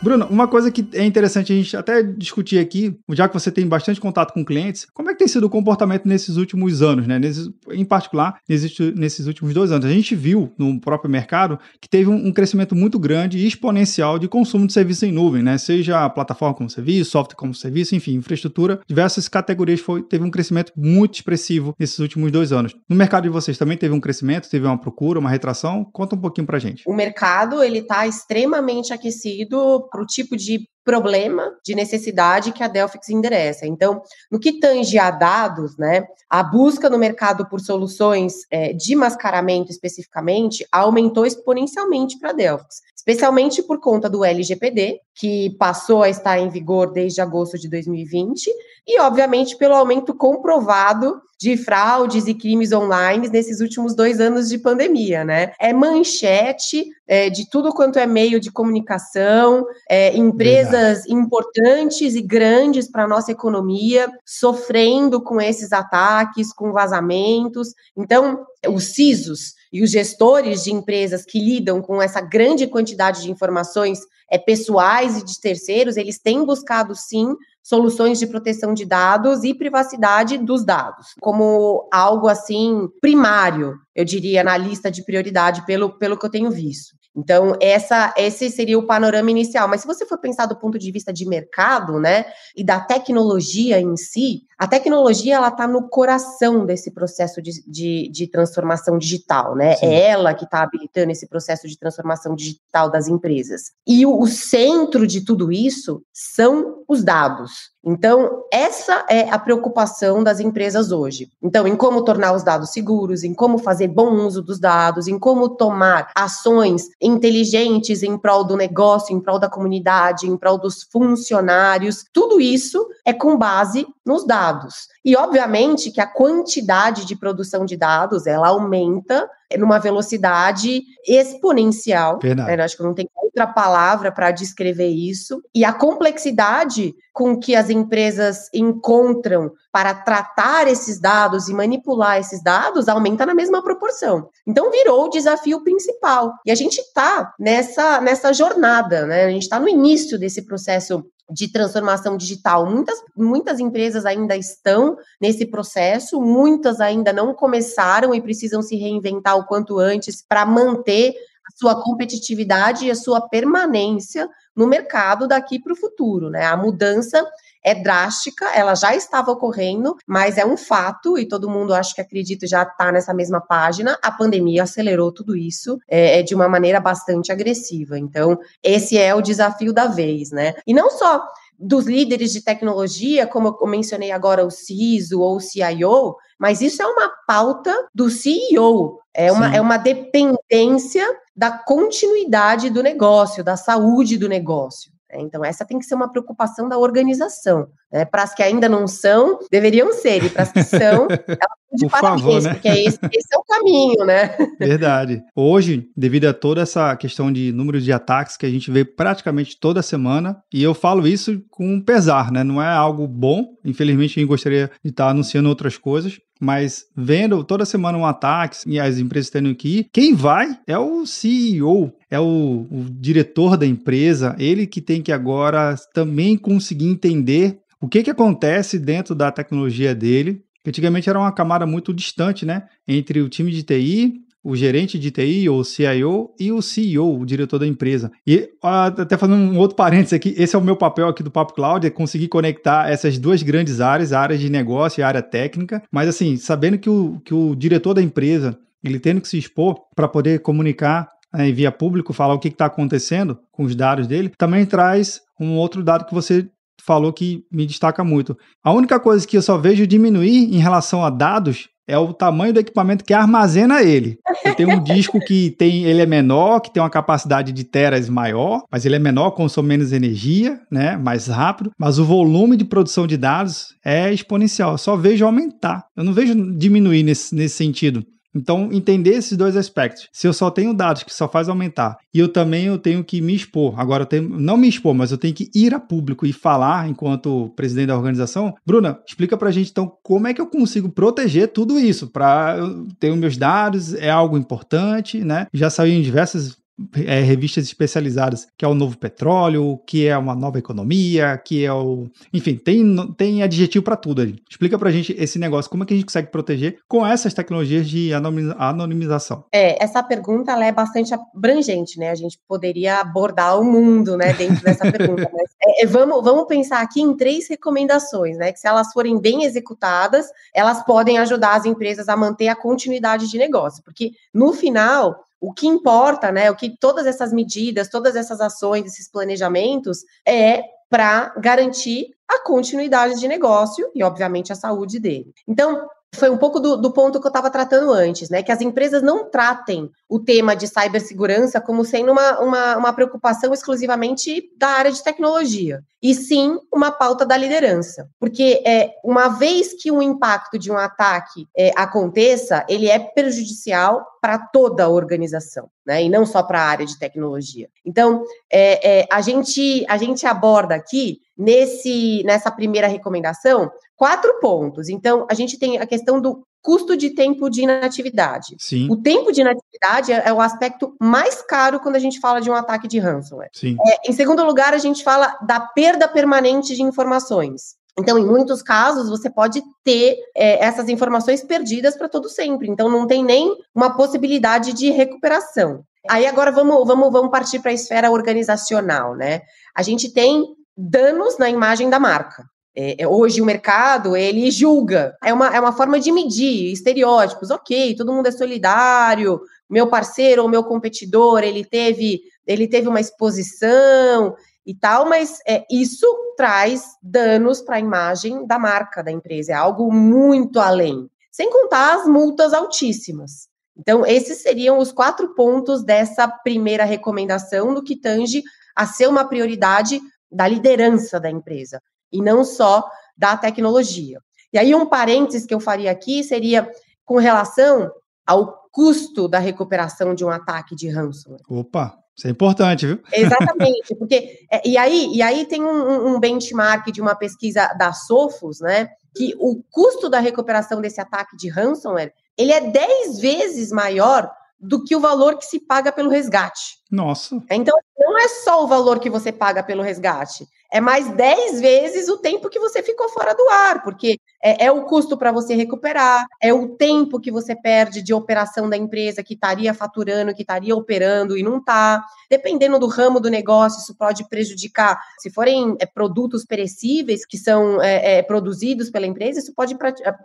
Bruno, 0.00 0.26
uma 0.30 0.46
coisa 0.46 0.70
que 0.70 0.86
é 0.94 1.04
interessante 1.04 1.52
a 1.52 1.56
gente 1.56 1.76
até 1.76 2.02
discutir 2.02 2.58
aqui, 2.58 2.96
já 3.10 3.28
que 3.28 3.34
você 3.34 3.50
tem 3.50 3.66
bastante 3.66 4.00
contato 4.00 4.32
com 4.32 4.44
clientes, 4.44 4.86
como 4.94 5.10
é 5.10 5.12
que 5.12 5.18
tem 5.18 5.26
sido 5.28 5.44
o 5.44 5.50
comportamento 5.50 6.06
nesses 6.06 6.36
últimos 6.36 6.82
anos, 6.82 7.06
né? 7.06 7.18
Nesses, 7.18 7.50
em 7.70 7.84
particular, 7.84 8.40
nesses, 8.48 8.78
nesses 8.94 9.26
últimos 9.26 9.52
dois 9.52 9.72
anos. 9.72 9.84
A 9.84 9.90
gente 9.90 10.14
viu 10.14 10.52
no 10.56 10.80
próprio 10.80 11.10
mercado 11.10 11.58
que 11.80 11.88
teve 11.88 12.08
um, 12.08 12.28
um 12.28 12.32
crescimento 12.32 12.76
muito 12.76 12.98
grande 12.98 13.38
e 13.38 13.46
exponencial 13.46 14.18
de 14.18 14.28
consumo 14.28 14.66
de 14.66 14.72
serviço 14.72 15.04
em 15.04 15.12
nuvem, 15.12 15.42
né? 15.42 15.58
Seja 15.58 16.08
plataforma 16.10 16.54
como 16.54 16.70
serviço, 16.70 17.10
software 17.10 17.36
como 17.36 17.52
serviço, 17.52 17.96
enfim, 17.96 18.14
infraestrutura, 18.14 18.80
diversas 18.86 19.28
categorias 19.28 19.80
foi, 19.80 20.02
teve 20.02 20.24
um 20.24 20.30
crescimento 20.30 20.72
muito 20.76 21.16
expressivo 21.16 21.74
nesses 21.78 21.98
últimos 21.98 22.30
dois 22.30 22.52
anos. 22.52 22.74
No 22.88 22.94
mercado 22.94 23.24
de 23.24 23.30
vocês 23.30 23.58
também 23.58 23.76
teve 23.76 23.94
um 23.94 24.00
crescimento, 24.00 24.48
teve 24.48 24.64
uma 24.64 24.78
procura, 24.78 25.18
uma 25.18 25.30
retração? 25.30 25.84
Conta 25.84 26.14
um 26.14 26.20
pouquinho 26.20 26.46
pra 26.46 26.58
gente. 26.58 26.84
O 26.86 26.94
mercado, 26.94 27.62
ele 27.62 27.82
tá 27.82 28.06
extremamente 28.06 28.92
aquecido 28.92 29.87
para 29.88 30.02
o 30.02 30.06
tipo 30.06 30.36
de 30.36 30.68
problema 30.84 31.52
de 31.62 31.74
necessidade 31.74 32.50
que 32.50 32.62
a 32.62 32.68
Delphix 32.68 33.10
endereça. 33.10 33.66
Então, 33.66 34.00
no 34.30 34.38
que 34.38 34.58
tange 34.58 34.98
a 34.98 35.10
dados, 35.10 35.76
né, 35.76 36.06
a 36.30 36.42
busca 36.42 36.88
no 36.88 36.96
mercado 36.96 37.46
por 37.46 37.60
soluções 37.60 38.46
é, 38.50 38.72
de 38.72 38.96
mascaramento 38.96 39.70
especificamente 39.70 40.66
aumentou 40.72 41.26
exponencialmente 41.26 42.18
para 42.18 42.30
a 42.30 42.32
Delphix, 42.32 42.80
especialmente 43.08 43.62
por 43.62 43.80
conta 43.80 44.06
do 44.10 44.22
LGPD, 44.22 45.00
que 45.14 45.56
passou 45.58 46.02
a 46.02 46.10
estar 46.10 46.38
em 46.38 46.50
vigor 46.50 46.92
desde 46.92 47.22
agosto 47.22 47.58
de 47.58 47.66
2020, 47.66 48.50
e, 48.86 49.00
obviamente, 49.00 49.56
pelo 49.56 49.74
aumento 49.74 50.14
comprovado 50.14 51.18
de 51.40 51.56
fraudes 51.56 52.26
e 52.26 52.34
crimes 52.34 52.72
online 52.72 53.28
nesses 53.28 53.60
últimos 53.60 53.94
dois 53.94 54.20
anos 54.20 54.48
de 54.48 54.58
pandemia, 54.58 55.24
né? 55.24 55.52
É 55.58 55.72
manchete 55.72 56.84
é, 57.06 57.30
de 57.30 57.48
tudo 57.48 57.72
quanto 57.72 57.98
é 57.98 58.06
meio 58.06 58.40
de 58.40 58.50
comunicação, 58.50 59.64
é, 59.88 60.14
empresas 60.16 61.04
Verdade. 61.04 61.14
importantes 61.14 62.14
e 62.14 62.20
grandes 62.20 62.90
para 62.90 63.04
a 63.04 63.08
nossa 63.08 63.30
economia 63.30 64.10
sofrendo 64.26 65.22
com 65.22 65.40
esses 65.40 65.72
ataques, 65.72 66.52
com 66.52 66.72
vazamentos. 66.72 67.72
Então, 67.96 68.44
os 68.66 68.84
CISOs 68.94 69.54
e 69.72 69.82
os 69.82 69.90
gestores 69.90 70.64
de 70.64 70.72
empresas 70.72 71.24
que 71.24 71.38
lidam 71.38 71.80
com 71.80 72.00
essa 72.00 72.20
grande 72.20 72.66
quantidade 72.66 73.22
de 73.22 73.30
informações 73.30 74.00
é, 74.30 74.38
pessoais 74.38 75.18
e 75.18 75.24
de 75.24 75.40
terceiros, 75.40 75.96
eles 75.96 76.18
têm 76.18 76.44
buscado 76.44 76.94
sim 76.94 77.34
soluções 77.62 78.18
de 78.18 78.26
proteção 78.26 78.72
de 78.72 78.86
dados 78.86 79.44
e 79.44 79.52
privacidade 79.52 80.38
dos 80.38 80.64
dados, 80.64 81.08
como 81.20 81.86
algo 81.92 82.26
assim 82.26 82.88
primário, 83.00 83.74
eu 83.94 84.06
diria, 84.06 84.42
na 84.42 84.56
lista 84.56 84.90
de 84.90 85.04
prioridade, 85.04 85.66
pelo, 85.66 85.90
pelo 85.98 86.16
que 86.16 86.24
eu 86.24 86.30
tenho 86.30 86.50
visto. 86.50 86.97
Então, 87.18 87.56
essa, 87.60 88.14
esse 88.16 88.48
seria 88.48 88.78
o 88.78 88.86
panorama 88.86 89.28
inicial. 89.28 89.66
Mas 89.66 89.80
se 89.80 89.86
você 89.88 90.06
for 90.06 90.18
pensar 90.18 90.46
do 90.46 90.54
ponto 90.54 90.78
de 90.78 90.92
vista 90.92 91.12
de 91.12 91.26
mercado, 91.26 91.98
né, 91.98 92.26
e 92.56 92.62
da 92.62 92.78
tecnologia 92.78 93.80
em 93.80 93.96
si, 93.96 94.44
a 94.56 94.68
tecnologia 94.68 95.34
ela 95.34 95.48
está 95.48 95.66
no 95.66 95.88
coração 95.88 96.64
desse 96.64 96.92
processo 96.92 97.42
de, 97.42 97.50
de, 97.66 98.08
de 98.08 98.26
transformação 98.28 98.98
digital, 98.98 99.56
né? 99.56 99.74
Sim. 99.76 99.86
É 99.86 100.10
ela 100.10 100.32
que 100.32 100.44
está 100.44 100.62
habilitando 100.62 101.10
esse 101.10 101.28
processo 101.28 101.66
de 101.66 101.76
transformação 101.76 102.36
digital 102.36 102.88
das 102.88 103.08
empresas. 103.08 103.72
E 103.86 104.06
o, 104.06 104.20
o 104.20 104.26
centro 104.26 105.06
de 105.06 105.24
tudo 105.24 105.50
isso 105.50 106.02
são 106.12 106.84
os 106.88 107.02
dados. 107.02 107.76
Então, 107.84 108.44
essa 108.52 109.06
é 109.08 109.30
a 109.30 109.38
preocupação 109.38 110.22
das 110.22 110.40
empresas 110.40 110.90
hoje. 110.90 111.30
Então, 111.42 111.66
em 111.66 111.76
como 111.76 112.02
tornar 112.02 112.34
os 112.34 112.42
dados 112.42 112.70
seguros, 112.70 113.22
em 113.24 113.32
como 113.32 113.56
fazer 113.58 113.88
bom 113.88 114.26
uso 114.26 114.42
dos 114.42 114.58
dados, 114.58 115.06
em 115.06 115.18
como 115.18 115.48
tomar 115.48 116.10
ações 116.14 116.88
inteligentes 117.08 118.02
em 118.02 118.16
prol 118.16 118.44
do 118.44 118.56
negócio, 118.56 119.16
em 119.16 119.20
prol 119.20 119.38
da 119.38 119.48
comunidade, 119.48 120.26
em 120.26 120.36
prol 120.36 120.58
dos 120.58 120.82
funcionários, 120.84 122.04
tudo 122.12 122.40
isso 122.40 122.86
é 123.04 123.12
com 123.12 123.36
base 123.36 123.86
nos 124.04 124.26
dados. 124.26 124.88
E 125.08 125.16
obviamente 125.16 125.90
que 125.90 126.02
a 126.02 126.06
quantidade 126.06 127.06
de 127.06 127.16
produção 127.16 127.64
de 127.64 127.78
dados, 127.78 128.26
ela 128.26 128.48
aumenta 128.48 129.26
numa 129.56 129.78
velocidade 129.78 130.82
exponencial. 131.06 132.18
Verdade. 132.18 132.54
Né? 132.54 132.62
Acho 132.62 132.76
que 132.76 132.82
não 132.82 132.92
tem 132.92 133.08
outra 133.16 133.46
palavra 133.46 134.12
para 134.12 134.30
descrever 134.30 134.88
isso. 134.88 135.42
E 135.54 135.64
a 135.64 135.72
complexidade 135.72 136.94
com 137.10 137.40
que 137.40 137.56
as 137.56 137.70
empresas 137.70 138.50
encontram 138.52 139.50
para 139.72 139.94
tratar 139.94 140.68
esses 140.68 141.00
dados 141.00 141.48
e 141.48 141.54
manipular 141.54 142.18
esses 142.18 142.42
dados 142.42 142.86
aumenta 142.86 143.24
na 143.24 143.34
mesma 143.34 143.62
proporção. 143.62 144.28
Então 144.46 144.70
virou 144.70 145.06
o 145.06 145.08
desafio 145.08 145.64
principal. 145.64 146.34
E 146.44 146.50
a 146.50 146.54
gente 146.54 146.82
está 146.82 147.32
nessa, 147.40 147.98
nessa 148.02 148.30
jornada, 148.34 149.06
né? 149.06 149.24
A 149.24 149.30
gente 149.30 149.44
está 149.44 149.58
no 149.58 149.70
início 149.70 150.18
desse 150.18 150.42
processo 150.42 151.02
de 151.30 151.48
transformação 151.52 152.16
digital. 152.16 152.66
Muitas, 152.66 153.02
muitas 153.16 153.60
empresas 153.60 154.06
ainda 154.06 154.36
estão 154.36 154.96
nesse 155.20 155.46
processo, 155.46 156.20
muitas 156.20 156.80
ainda 156.80 157.12
não 157.12 157.34
começaram 157.34 158.14
e 158.14 158.20
precisam 158.20 158.62
se 158.62 158.76
reinventar 158.76 159.36
o 159.36 159.46
quanto 159.46 159.78
antes 159.78 160.24
para 160.26 160.46
manter 160.46 161.14
sua 161.54 161.82
competitividade 161.82 162.86
e 162.86 162.90
a 162.90 162.94
sua 162.94 163.20
permanência 163.20 164.28
no 164.54 164.66
mercado 164.66 165.26
daqui 165.26 165.58
para 165.58 165.72
o 165.72 165.76
futuro. 165.76 166.30
Né? 166.30 166.44
A 166.44 166.56
mudança 166.56 167.24
é 167.64 167.74
drástica, 167.74 168.46
ela 168.54 168.74
já 168.74 168.94
estava 168.94 169.30
ocorrendo, 169.30 169.96
mas 170.06 170.38
é 170.38 170.46
um 170.46 170.56
fato, 170.56 171.18
e 171.18 171.26
todo 171.26 171.50
mundo 171.50 171.74
acho 171.74 171.94
que 171.94 172.00
acredita 172.00 172.46
já 172.46 172.62
está 172.62 172.90
nessa 172.92 173.12
mesma 173.12 173.40
página. 173.40 173.98
A 174.02 174.10
pandemia 174.10 174.62
acelerou 174.62 175.12
tudo 175.12 175.36
isso 175.36 175.78
é, 175.88 176.18
é, 176.18 176.22
de 176.22 176.34
uma 176.34 176.48
maneira 176.48 176.80
bastante 176.80 177.32
agressiva. 177.32 177.98
Então, 177.98 178.38
esse 178.62 178.96
é 178.96 179.14
o 179.14 179.22
desafio 179.22 179.72
da 179.72 179.86
vez, 179.86 180.30
né? 180.30 180.54
E 180.66 180.72
não 180.74 180.90
só 180.90 181.26
dos 181.58 181.86
líderes 181.86 182.32
de 182.32 182.40
tecnologia, 182.40 183.26
como 183.26 183.56
eu 183.60 183.66
mencionei 183.66 184.12
agora, 184.12 184.46
o 184.46 184.50
CISO 184.50 185.20
ou 185.20 185.36
o 185.36 185.40
CIO, 185.40 186.14
mas 186.38 186.60
isso 186.60 186.80
é 186.80 186.86
uma 186.86 187.10
pauta 187.26 187.74
do 187.92 188.08
CEO, 188.08 189.00
é 189.12 189.32
uma, 189.32 189.56
é 189.56 189.60
uma 189.60 189.76
dependência 189.76 191.04
da 191.36 191.50
continuidade 191.50 192.70
do 192.70 192.82
negócio, 192.82 193.42
da 193.42 193.56
saúde 193.56 194.16
do 194.16 194.28
negócio. 194.28 194.92
Né? 195.10 195.20
Então, 195.20 195.44
essa 195.44 195.64
tem 195.64 195.78
que 195.78 195.84
ser 195.84 195.94
uma 195.94 196.10
preocupação 196.10 196.68
da 196.68 196.78
organização. 196.78 197.68
Né? 197.92 198.04
Para 198.04 198.22
as 198.22 198.34
que 198.34 198.42
ainda 198.42 198.68
não 198.68 198.86
são, 198.86 199.38
deveriam 199.50 199.92
ser, 199.92 200.24
e 200.24 200.30
para 200.30 200.42
as 200.42 200.52
que 200.52 200.62
são, 200.62 201.08
elas 201.08 201.58
de 201.74 201.86
Por 201.86 202.00
favor, 202.00 202.42
né? 202.42 202.54
porque 202.54 202.68
esse, 202.68 202.98
esse, 203.12 203.34
é 203.34 203.38
o 203.38 203.42
caminho, 203.42 204.04
né? 204.04 204.36
Verdade. 204.58 205.22
Hoje, 205.34 205.88
devido 205.96 206.26
a 206.26 206.32
toda 206.32 206.62
essa 206.62 206.96
questão 206.96 207.32
de 207.32 207.52
número 207.52 207.80
de 207.80 207.92
ataques 207.92 208.36
que 208.36 208.46
a 208.46 208.50
gente 208.50 208.70
vê 208.70 208.84
praticamente 208.84 209.58
toda 209.58 209.82
semana, 209.82 210.40
e 210.52 210.62
eu 210.62 210.74
falo 210.74 211.06
isso 211.06 211.42
com 211.50 211.80
pesar, 211.80 212.32
né? 212.32 212.42
Não 212.42 212.62
é 212.62 212.68
algo 212.68 213.06
bom. 213.06 213.54
Infelizmente, 213.64 214.12
a 214.12 214.20
gente 214.20 214.28
gostaria 214.28 214.70
de 214.82 214.90
estar 214.90 215.10
anunciando 215.10 215.48
outras 215.48 215.76
coisas, 215.76 216.18
mas 216.40 216.86
vendo 216.96 217.44
toda 217.44 217.64
semana 217.64 217.98
um 217.98 218.06
ataque 218.06 218.58
e 218.66 218.78
as 218.78 218.98
empresas 218.98 219.30
tendo 219.30 219.54
que 219.54 219.80
ir, 219.80 219.86
quem 219.92 220.14
vai 220.14 220.58
é 220.66 220.78
o 220.78 221.04
CEO, 221.04 221.92
é 222.10 222.18
o, 222.18 222.66
o 222.70 222.86
diretor 222.90 223.56
da 223.56 223.66
empresa, 223.66 224.34
ele 224.38 224.66
que 224.66 224.80
tem 224.80 225.02
que 225.02 225.12
agora 225.12 225.74
também 225.92 226.36
conseguir 226.36 226.86
entender 226.86 227.58
o 227.80 227.88
que, 227.88 228.02
que 228.02 228.10
acontece 228.10 228.78
dentro 228.78 229.14
da 229.14 229.30
tecnologia 229.30 229.94
dele. 229.94 230.42
Antigamente 230.66 231.08
era 231.08 231.18
uma 231.18 231.32
camada 231.32 231.66
muito 231.66 231.94
distante, 231.94 232.44
né? 232.44 232.64
Entre 232.86 233.20
o 233.20 233.28
time 233.28 233.50
de 233.50 233.62
TI, 233.62 234.14
o 234.42 234.54
gerente 234.56 234.98
de 234.98 235.10
TI 235.10 235.48
ou 235.48 235.64
CIO 235.64 236.30
e 236.38 236.52
o 236.52 236.62
CEO, 236.62 237.20
o 237.20 237.26
diretor 237.26 237.58
da 237.58 237.66
empresa. 237.66 238.10
E 238.26 238.48
até 238.62 239.16
fazendo 239.16 239.36
um 239.36 239.58
outro 239.58 239.76
parênteses 239.76 240.12
aqui, 240.12 240.34
esse 240.36 240.54
é 240.54 240.58
o 240.58 240.62
meu 240.62 240.76
papel 240.76 241.08
aqui 241.08 241.22
do 241.22 241.30
Papo 241.30 241.54
Cloud, 241.54 241.86
é 241.86 241.90
conseguir 241.90 242.28
conectar 242.28 242.90
essas 242.90 243.18
duas 243.18 243.42
grandes 243.42 243.80
áreas, 243.80 244.12
a 244.12 244.20
área 244.20 244.38
de 244.38 244.48
negócio 244.48 245.00
e 245.00 245.02
a 245.02 245.08
área 245.08 245.22
técnica, 245.22 245.82
mas 245.92 246.08
assim, 246.08 246.36
sabendo 246.36 246.78
que 246.78 246.88
o, 246.88 247.20
que 247.24 247.34
o 247.34 247.54
diretor 247.54 247.94
da 247.94 248.02
empresa, 248.02 248.58
ele 248.82 248.98
tendo 248.98 249.20
que 249.20 249.28
se 249.28 249.38
expor 249.38 249.76
para 249.94 250.08
poder 250.08 250.40
comunicar 250.40 251.08
né, 251.34 251.50
via 251.52 251.70
público, 251.70 252.12
falar 252.12 252.34
o 252.34 252.38
que 252.38 252.48
está 252.48 252.66
acontecendo 252.66 253.38
com 253.52 253.64
os 253.64 253.74
dados 253.74 254.06
dele, 254.06 254.32
também 254.38 254.64
traz 254.64 255.20
um 255.38 255.56
outro 255.56 255.82
dado 255.82 256.06
que 256.06 256.14
você 256.14 256.48
falou 256.88 257.12
que 257.12 257.44
me 257.52 257.66
destaca 257.66 258.02
muito. 258.02 258.34
A 258.64 258.72
única 258.72 258.98
coisa 258.98 259.26
que 259.26 259.36
eu 259.36 259.42
só 259.42 259.58
vejo 259.58 259.86
diminuir 259.86 260.54
em 260.54 260.58
relação 260.58 261.04
a 261.04 261.10
dados 261.10 261.68
é 261.86 261.98
o 261.98 262.14
tamanho 262.14 262.52
do 262.52 262.60
equipamento 262.60 263.04
que 263.04 263.12
armazena 263.12 263.82
ele. 263.82 264.18
Eu 264.44 264.54
tenho 264.54 264.70
um 264.70 264.82
disco 264.82 265.20
que 265.20 265.50
tem, 265.58 265.84
ele 265.84 266.00
é 266.00 266.06
menor, 266.06 266.60
que 266.60 266.72
tem 266.72 266.82
uma 266.82 266.90
capacidade 266.90 267.52
de 267.52 267.64
teras 267.64 268.08
maior, 268.08 268.62
mas 268.70 268.86
ele 268.86 268.96
é 268.96 268.98
menor, 268.98 269.32
consome 269.32 269.68
menos 269.68 269.92
energia, 269.92 270.60
né, 270.70 270.96
mais 270.96 271.26
rápido, 271.26 271.70
mas 271.78 271.98
o 271.98 272.04
volume 272.04 272.56
de 272.56 272.64
produção 272.64 273.06
de 273.06 273.16
dados 273.16 273.74
é 273.84 274.12
exponencial. 274.12 274.72
Eu 274.72 274.78
só 274.78 274.96
vejo 274.96 275.26
aumentar. 275.26 275.84
Eu 275.94 276.04
não 276.04 276.14
vejo 276.14 276.34
diminuir 276.56 277.02
nesse, 277.02 277.34
nesse 277.34 277.56
sentido. 277.56 278.02
Então, 278.38 278.70
entender 278.72 279.10
esses 279.10 279.36
dois 279.36 279.56
aspectos. 279.56 280.08
Se 280.12 280.26
eu 280.26 280.32
só 280.32 280.50
tenho 280.50 280.72
dados 280.72 281.02
que 281.02 281.14
só 281.14 281.28
faz 281.28 281.48
aumentar 281.48 281.96
e 282.14 282.18
eu 282.18 282.28
também 282.28 282.66
eu 282.66 282.78
tenho 282.78 283.02
que 283.02 283.20
me 283.20 283.34
expor. 283.34 283.78
Agora, 283.78 284.02
eu 284.02 284.06
tenho, 284.06 284.28
não 284.28 284.56
me 284.56 284.68
expor, 284.68 284.94
mas 284.94 285.10
eu 285.10 285.18
tenho 285.18 285.34
que 285.34 285.50
ir 285.54 285.74
a 285.74 285.80
público 285.80 286.24
e 286.24 286.32
falar 286.32 286.88
enquanto 286.88 287.52
presidente 287.56 287.88
da 287.88 287.96
organização. 287.96 288.54
Bruna, 288.66 288.98
explica 289.06 289.36
pra 289.36 289.50
gente 289.50 289.70
então 289.70 289.92
como 290.02 290.26
é 290.26 290.34
que 290.34 290.40
eu 290.40 290.46
consigo 290.46 290.88
proteger 290.88 291.48
tudo 291.48 291.78
isso 291.78 292.08
para 292.08 292.56
ter 292.98 293.10
os 293.10 293.18
meus 293.18 293.36
dados, 293.36 293.94
é 293.94 294.10
algo 294.10 294.38
importante, 294.38 295.22
né? 295.24 295.46
Já 295.52 295.70
saiu 295.70 295.92
em 295.92 296.02
diversas 296.02 296.56
é, 297.04 297.20
revistas 297.20 297.64
especializadas, 297.64 298.46
que 298.56 298.64
é 298.64 298.68
o 298.68 298.74
novo 298.74 298.96
petróleo, 298.96 299.78
que 299.86 300.06
é 300.06 300.16
uma 300.16 300.34
nova 300.34 300.58
economia, 300.58 301.36
que 301.36 301.64
é 301.64 301.72
o. 301.72 302.08
Enfim, 302.32 302.56
tem, 302.56 302.96
tem 303.16 303.42
adjetivo 303.42 303.84
para 303.84 303.96
tudo 303.96 304.22
ali. 304.22 304.40
Explica 304.48 304.78
pra 304.78 304.90
gente 304.90 305.14
esse 305.18 305.38
negócio, 305.38 305.70
como 305.70 305.82
é 305.82 305.86
que 305.86 305.94
a 305.94 305.96
gente 305.96 306.06
consegue 306.06 306.30
proteger 306.30 306.78
com 306.86 307.06
essas 307.06 307.34
tecnologias 307.34 307.88
de 307.88 308.12
anonimização? 308.12 309.44
É, 309.52 309.82
essa 309.82 310.02
pergunta 310.02 310.52
é 310.52 310.72
bastante 310.72 311.12
abrangente, 311.12 311.98
né? 311.98 312.10
A 312.10 312.14
gente 312.14 312.38
poderia 312.46 313.00
abordar 313.00 313.58
o 313.60 313.64
mundo, 313.64 314.16
né, 314.16 314.32
dentro 314.32 314.62
dessa 314.62 314.84
pergunta. 314.92 315.28
Mas 315.32 315.50
é, 315.62 315.82
é, 315.82 315.86
vamos, 315.86 316.22
vamos 316.22 316.46
pensar 316.46 316.80
aqui 316.80 317.00
em 317.00 317.16
três 317.16 317.48
recomendações, 317.48 318.36
né? 318.36 318.52
Que 318.52 318.60
se 318.60 318.68
elas 318.68 318.92
forem 318.92 319.20
bem 319.20 319.44
executadas, 319.44 320.26
elas 320.54 320.84
podem 320.84 321.18
ajudar 321.18 321.56
as 321.56 321.64
empresas 321.64 322.08
a 322.08 322.16
manter 322.16 322.48
a 322.48 322.56
continuidade 322.56 323.28
de 323.28 323.38
negócio, 323.38 323.82
porque 323.82 324.12
no 324.32 324.52
final 324.52 325.24
o 325.40 325.52
que 325.52 325.66
importa, 325.66 326.32
né? 326.32 326.50
O 326.50 326.56
que 326.56 326.76
todas 326.78 327.06
essas 327.06 327.32
medidas, 327.32 327.88
todas 327.88 328.16
essas 328.16 328.40
ações, 328.40 328.86
esses 328.86 329.10
planejamentos 329.10 329.98
é 330.26 330.62
para 330.90 331.34
garantir 331.38 332.08
a 332.28 332.42
continuidade 332.42 333.18
de 333.18 333.28
negócio 333.28 333.90
e, 333.94 334.02
obviamente, 334.02 334.52
a 334.52 334.56
saúde 334.56 334.98
dele. 334.98 335.32
Então, 335.46 335.86
foi 336.14 336.30
um 336.30 336.38
pouco 336.38 336.58
do, 336.58 336.76
do 336.76 336.90
ponto 336.90 337.20
que 337.20 337.26
eu 337.26 337.30
estava 337.30 337.50
tratando 337.50 337.92
antes, 337.92 338.30
né? 338.30 338.42
Que 338.42 338.50
as 338.50 338.60
empresas 338.60 339.02
não 339.02 339.30
tratem 339.30 339.90
o 340.08 340.18
tema 340.18 340.56
de 340.56 340.66
cibersegurança 340.66 341.60
como 341.60 341.84
sendo 341.84 342.12
uma, 342.12 342.40
uma, 342.40 342.76
uma, 342.76 342.92
preocupação 342.92 343.52
exclusivamente 343.52 344.50
da 344.56 344.68
área 344.68 344.90
de 344.90 345.02
tecnologia, 345.02 345.82
e 346.02 346.14
sim 346.14 346.58
uma 346.72 346.90
pauta 346.90 347.26
da 347.26 347.36
liderança. 347.36 348.08
Porque 348.18 348.62
é, 348.66 348.94
uma 349.04 349.28
vez 349.28 349.74
que 349.74 349.90
o 349.90 350.00
impacto 350.00 350.58
de 350.58 350.72
um 350.72 350.78
ataque 350.78 351.46
é, 351.56 351.72
aconteça, 351.76 352.64
ele 352.68 352.88
é 352.88 352.98
prejudicial 352.98 354.06
para 354.20 354.38
toda 354.38 354.84
a 354.84 354.88
organização, 354.88 355.68
né? 355.88 356.04
E 356.04 356.08
não 356.10 356.26
só 356.26 356.42
para 356.42 356.60
a 356.60 356.66
área 356.66 356.84
de 356.84 356.98
tecnologia. 356.98 357.66
Então, 357.82 358.22
é, 358.52 359.00
é, 359.00 359.06
a, 359.10 359.22
gente, 359.22 359.86
a 359.88 359.96
gente 359.96 360.26
aborda 360.26 360.74
aqui 360.74 361.18
nesse, 361.36 362.22
nessa 362.26 362.50
primeira 362.50 362.86
recomendação 362.86 363.72
quatro 363.96 364.38
pontos. 364.38 364.90
Então, 364.90 365.26
a 365.30 365.34
gente 365.34 365.58
tem 365.58 365.78
a 365.78 365.86
questão 365.86 366.20
do 366.20 366.46
custo 366.60 366.94
de 366.94 367.10
tempo 367.10 367.48
de 367.48 367.62
inatividade. 367.62 368.54
Sim. 368.58 368.86
O 368.90 368.96
tempo 368.98 369.32
de 369.32 369.40
inatividade 369.40 370.12
é, 370.12 370.28
é, 370.28 370.32
o 370.32 370.42
aspecto 370.42 370.94
mais 371.00 371.40
caro 371.40 371.80
quando 371.80 371.96
a 371.96 372.00
gente 372.00 372.20
fala 372.20 372.38
de 372.38 372.50
um 372.50 372.54
ataque 372.54 372.86
de 372.86 372.98
ransomware. 372.98 373.48
Sim. 373.54 373.74
É, 373.86 374.10
em 374.10 374.12
segundo 374.12 374.44
lugar, 374.44 374.74
a 374.74 374.78
gente 374.78 375.02
fala 375.02 375.38
da 375.46 375.58
perda 375.58 376.06
permanente 376.06 376.76
de 376.76 376.82
informações. 376.82 377.77
Então, 377.98 378.18
em 378.18 378.24
muitos 378.24 378.62
casos, 378.62 379.08
você 379.08 379.28
pode 379.28 379.62
ter 379.82 380.16
é, 380.36 380.64
essas 380.64 380.88
informações 380.88 381.42
perdidas 381.42 381.96
para 381.96 382.08
todo 382.08 382.28
sempre. 382.28 382.68
Então, 382.68 382.88
não 382.88 383.06
tem 383.06 383.24
nem 383.24 383.56
uma 383.74 383.96
possibilidade 383.96 384.72
de 384.72 384.90
recuperação. 384.90 385.84
Aí 386.08 386.26
agora 386.26 386.50
vamos, 386.50 386.86
vamos, 386.86 387.12
vamos 387.12 387.30
partir 387.30 387.58
para 387.58 387.70
a 387.70 387.74
esfera 387.74 388.10
organizacional, 388.10 389.14
né? 389.14 389.42
A 389.74 389.82
gente 389.82 390.12
tem 390.12 390.44
danos 390.76 391.36
na 391.38 391.50
imagem 391.50 391.90
da 391.90 391.98
marca. 391.98 392.44
É, 392.74 393.02
é, 393.02 393.08
hoje 393.08 393.42
o 393.42 393.44
mercado, 393.44 394.16
ele 394.16 394.50
julga. 394.50 395.16
É 395.24 395.32
uma, 395.32 395.48
é 395.48 395.58
uma 395.58 395.72
forma 395.72 395.98
de 395.98 396.12
medir 396.12 396.72
estereótipos. 396.72 397.50
Ok, 397.50 397.96
todo 397.96 398.12
mundo 398.12 398.28
é 398.28 398.30
solidário, 398.30 399.40
meu 399.68 399.88
parceiro 399.88 400.42
ou 400.42 400.48
meu 400.48 400.62
competidor, 400.62 401.42
ele 401.42 401.64
teve, 401.64 402.20
ele 402.46 402.68
teve 402.68 402.88
uma 402.88 403.00
exposição 403.00 404.36
e 404.68 404.74
tal, 404.74 405.08
mas 405.08 405.40
é, 405.48 405.64
isso 405.70 406.06
traz 406.36 406.84
danos 407.02 407.62
para 407.62 407.76
a 407.76 407.80
imagem 407.80 408.46
da 408.46 408.58
marca 408.58 409.02
da 409.02 409.10
empresa. 409.10 409.52
É 409.52 409.54
algo 409.54 409.90
muito 409.90 410.60
além. 410.60 411.08
Sem 411.32 411.50
contar 411.50 411.94
as 411.94 412.06
multas 412.06 412.52
altíssimas. 412.52 413.48
Então, 413.74 414.04
esses 414.04 414.42
seriam 414.42 414.78
os 414.78 414.92
quatro 414.92 415.34
pontos 415.34 415.82
dessa 415.82 416.28
primeira 416.28 416.84
recomendação 416.84 417.72
do 417.72 417.82
que 417.82 417.96
tange 417.96 418.42
a 418.76 418.84
ser 418.84 419.08
uma 419.08 419.24
prioridade 419.24 420.02
da 420.30 420.46
liderança 420.46 421.18
da 421.18 421.30
empresa 421.30 421.80
e 422.12 422.20
não 422.20 422.44
só 422.44 422.86
da 423.16 423.38
tecnologia. 423.38 424.20
E 424.52 424.58
aí, 424.58 424.74
um 424.74 424.84
parênteses 424.84 425.46
que 425.46 425.54
eu 425.54 425.60
faria 425.60 425.90
aqui 425.90 426.22
seria 426.22 426.70
com 427.06 427.16
relação 427.16 427.90
ao 428.26 428.68
custo 428.70 429.28
da 429.28 429.38
recuperação 429.38 430.14
de 430.14 430.26
um 430.26 430.28
ataque 430.28 430.76
de 430.76 430.90
ransomware. 430.90 431.40
Opa, 431.48 431.96
isso 432.18 432.26
é 432.26 432.30
importante, 432.30 432.84
viu? 432.84 433.00
Exatamente, 433.12 433.94
porque 433.94 434.40
é, 434.50 434.68
e 434.68 434.76
aí, 434.76 435.08
e 435.14 435.22
aí 435.22 435.46
tem 435.46 435.62
um, 435.62 436.08
um 436.08 436.18
benchmark 436.18 436.90
de 436.90 437.00
uma 437.00 437.14
pesquisa 437.14 437.68
da 437.78 437.92
Sofos, 437.92 438.58
né? 438.58 438.88
Que 439.16 439.36
o 439.38 439.62
custo 439.70 440.10
da 440.10 440.18
recuperação 440.18 440.80
desse 440.80 441.00
ataque 441.00 441.36
de 441.36 441.48
ransomware 441.48 442.12
ele 442.36 442.52
é 442.52 442.60
10 442.60 443.20
vezes 443.20 443.70
maior 443.70 444.28
do 444.60 444.82
que 444.82 444.96
o 444.96 445.00
valor 445.00 445.38
que 445.38 445.44
se 445.44 445.60
paga 445.60 445.92
pelo 445.92 446.10
resgate. 446.10 446.78
Nossa. 446.90 447.40
Então, 447.50 447.76
não 447.96 448.18
é 448.18 448.26
só 448.26 448.64
o 448.64 448.66
valor 448.66 448.98
que 448.98 449.08
você 449.08 449.30
paga 449.30 449.62
pelo 449.62 449.82
resgate, 449.82 450.44
é 450.70 450.80
mais 450.80 451.08
10 451.10 451.60
vezes 451.60 452.08
o 452.08 452.18
tempo 452.18 452.48
que 452.48 452.58
você 452.58 452.82
ficou 452.82 453.08
fora 453.08 453.34
do 453.34 453.48
ar, 453.48 453.82
porque 453.82 454.20
é, 454.42 454.66
é 454.66 454.72
o 454.72 454.84
custo 454.84 455.16
para 455.16 455.32
você 455.32 455.54
recuperar, 455.54 456.26
é 456.40 456.52
o 456.52 456.76
tempo 456.76 457.18
que 457.18 457.30
você 457.30 457.56
perde 457.56 458.02
de 458.02 458.12
operação 458.12 458.68
da 458.68 458.76
empresa 458.76 459.22
que 459.22 459.34
estaria 459.34 459.72
faturando, 459.72 460.34
que 460.34 460.42
estaria 460.42 460.76
operando 460.76 461.36
e 461.36 461.42
não 461.42 461.58
está. 461.58 462.04
Dependendo 462.30 462.78
do 462.78 462.86
ramo 462.86 463.18
do 463.18 463.30
negócio, 463.30 463.80
isso 463.80 463.94
pode 463.96 464.28
prejudicar. 464.28 465.00
Se 465.18 465.30
forem 465.30 465.76
é, 465.80 465.86
produtos 465.86 466.44
perecíveis 466.44 467.24
que 467.24 467.38
são 467.38 467.82
é, 467.82 468.18
é 468.18 468.22
produzidos 468.22 468.90
pela 468.90 469.06
empresa, 469.06 469.40
isso 469.40 469.54
pode, 469.54 469.76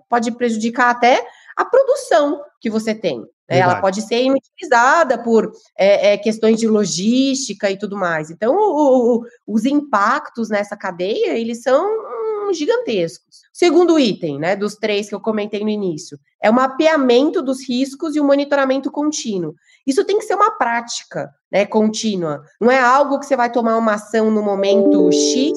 pode 0.10 0.32
prejudicar 0.34 0.90
até 0.90 1.26
a 1.56 1.64
produção 1.64 2.42
que 2.60 2.70
você 2.70 2.94
tem. 2.94 3.24
Né? 3.54 3.60
Ela 3.60 3.82
pode 3.82 4.02
ser 4.02 4.24
inutilizada 4.24 5.18
por 5.18 5.52
é, 5.78 6.14
é, 6.14 6.18
questões 6.18 6.60
de 6.60 6.68
logística 6.68 7.70
e 7.70 7.78
tudo 7.78 7.98
mais. 7.98 8.30
Então, 8.30 8.56
o, 8.56 9.18
o, 9.18 9.24
os 9.48 9.66
impactos 9.66 10.50
nessa 10.50 10.76
cadeia, 10.76 11.38
eles 11.38 11.62
são 11.62 11.86
hum, 11.86 12.54
gigantescos. 12.54 13.44
Segundo 13.52 14.00
item, 14.00 14.40
né, 14.40 14.56
dos 14.56 14.76
três 14.76 15.08
que 15.08 15.16
eu 15.16 15.20
comentei 15.20 15.64
no 15.64 15.70
início, 15.70 16.18
é 16.42 16.50
o 16.50 16.54
mapeamento 16.54 17.42
dos 17.42 17.68
riscos 17.68 18.16
e 18.16 18.20
o 18.20 18.26
monitoramento 18.26 18.92
contínuo. 18.92 19.54
Isso 19.86 20.04
tem 20.04 20.18
que 20.18 20.26
ser 20.26 20.36
uma 20.36 20.52
prática, 20.52 21.30
né, 21.52 21.66
contínua. 21.66 22.44
Não 22.60 22.72
é 22.72 22.80
algo 22.80 23.20
que 23.20 23.26
você 23.26 23.36
vai 23.36 23.52
tomar 23.52 23.78
uma 23.78 23.94
ação 23.94 24.32
no 24.32 24.42
momento 24.42 25.12
X 25.12 25.52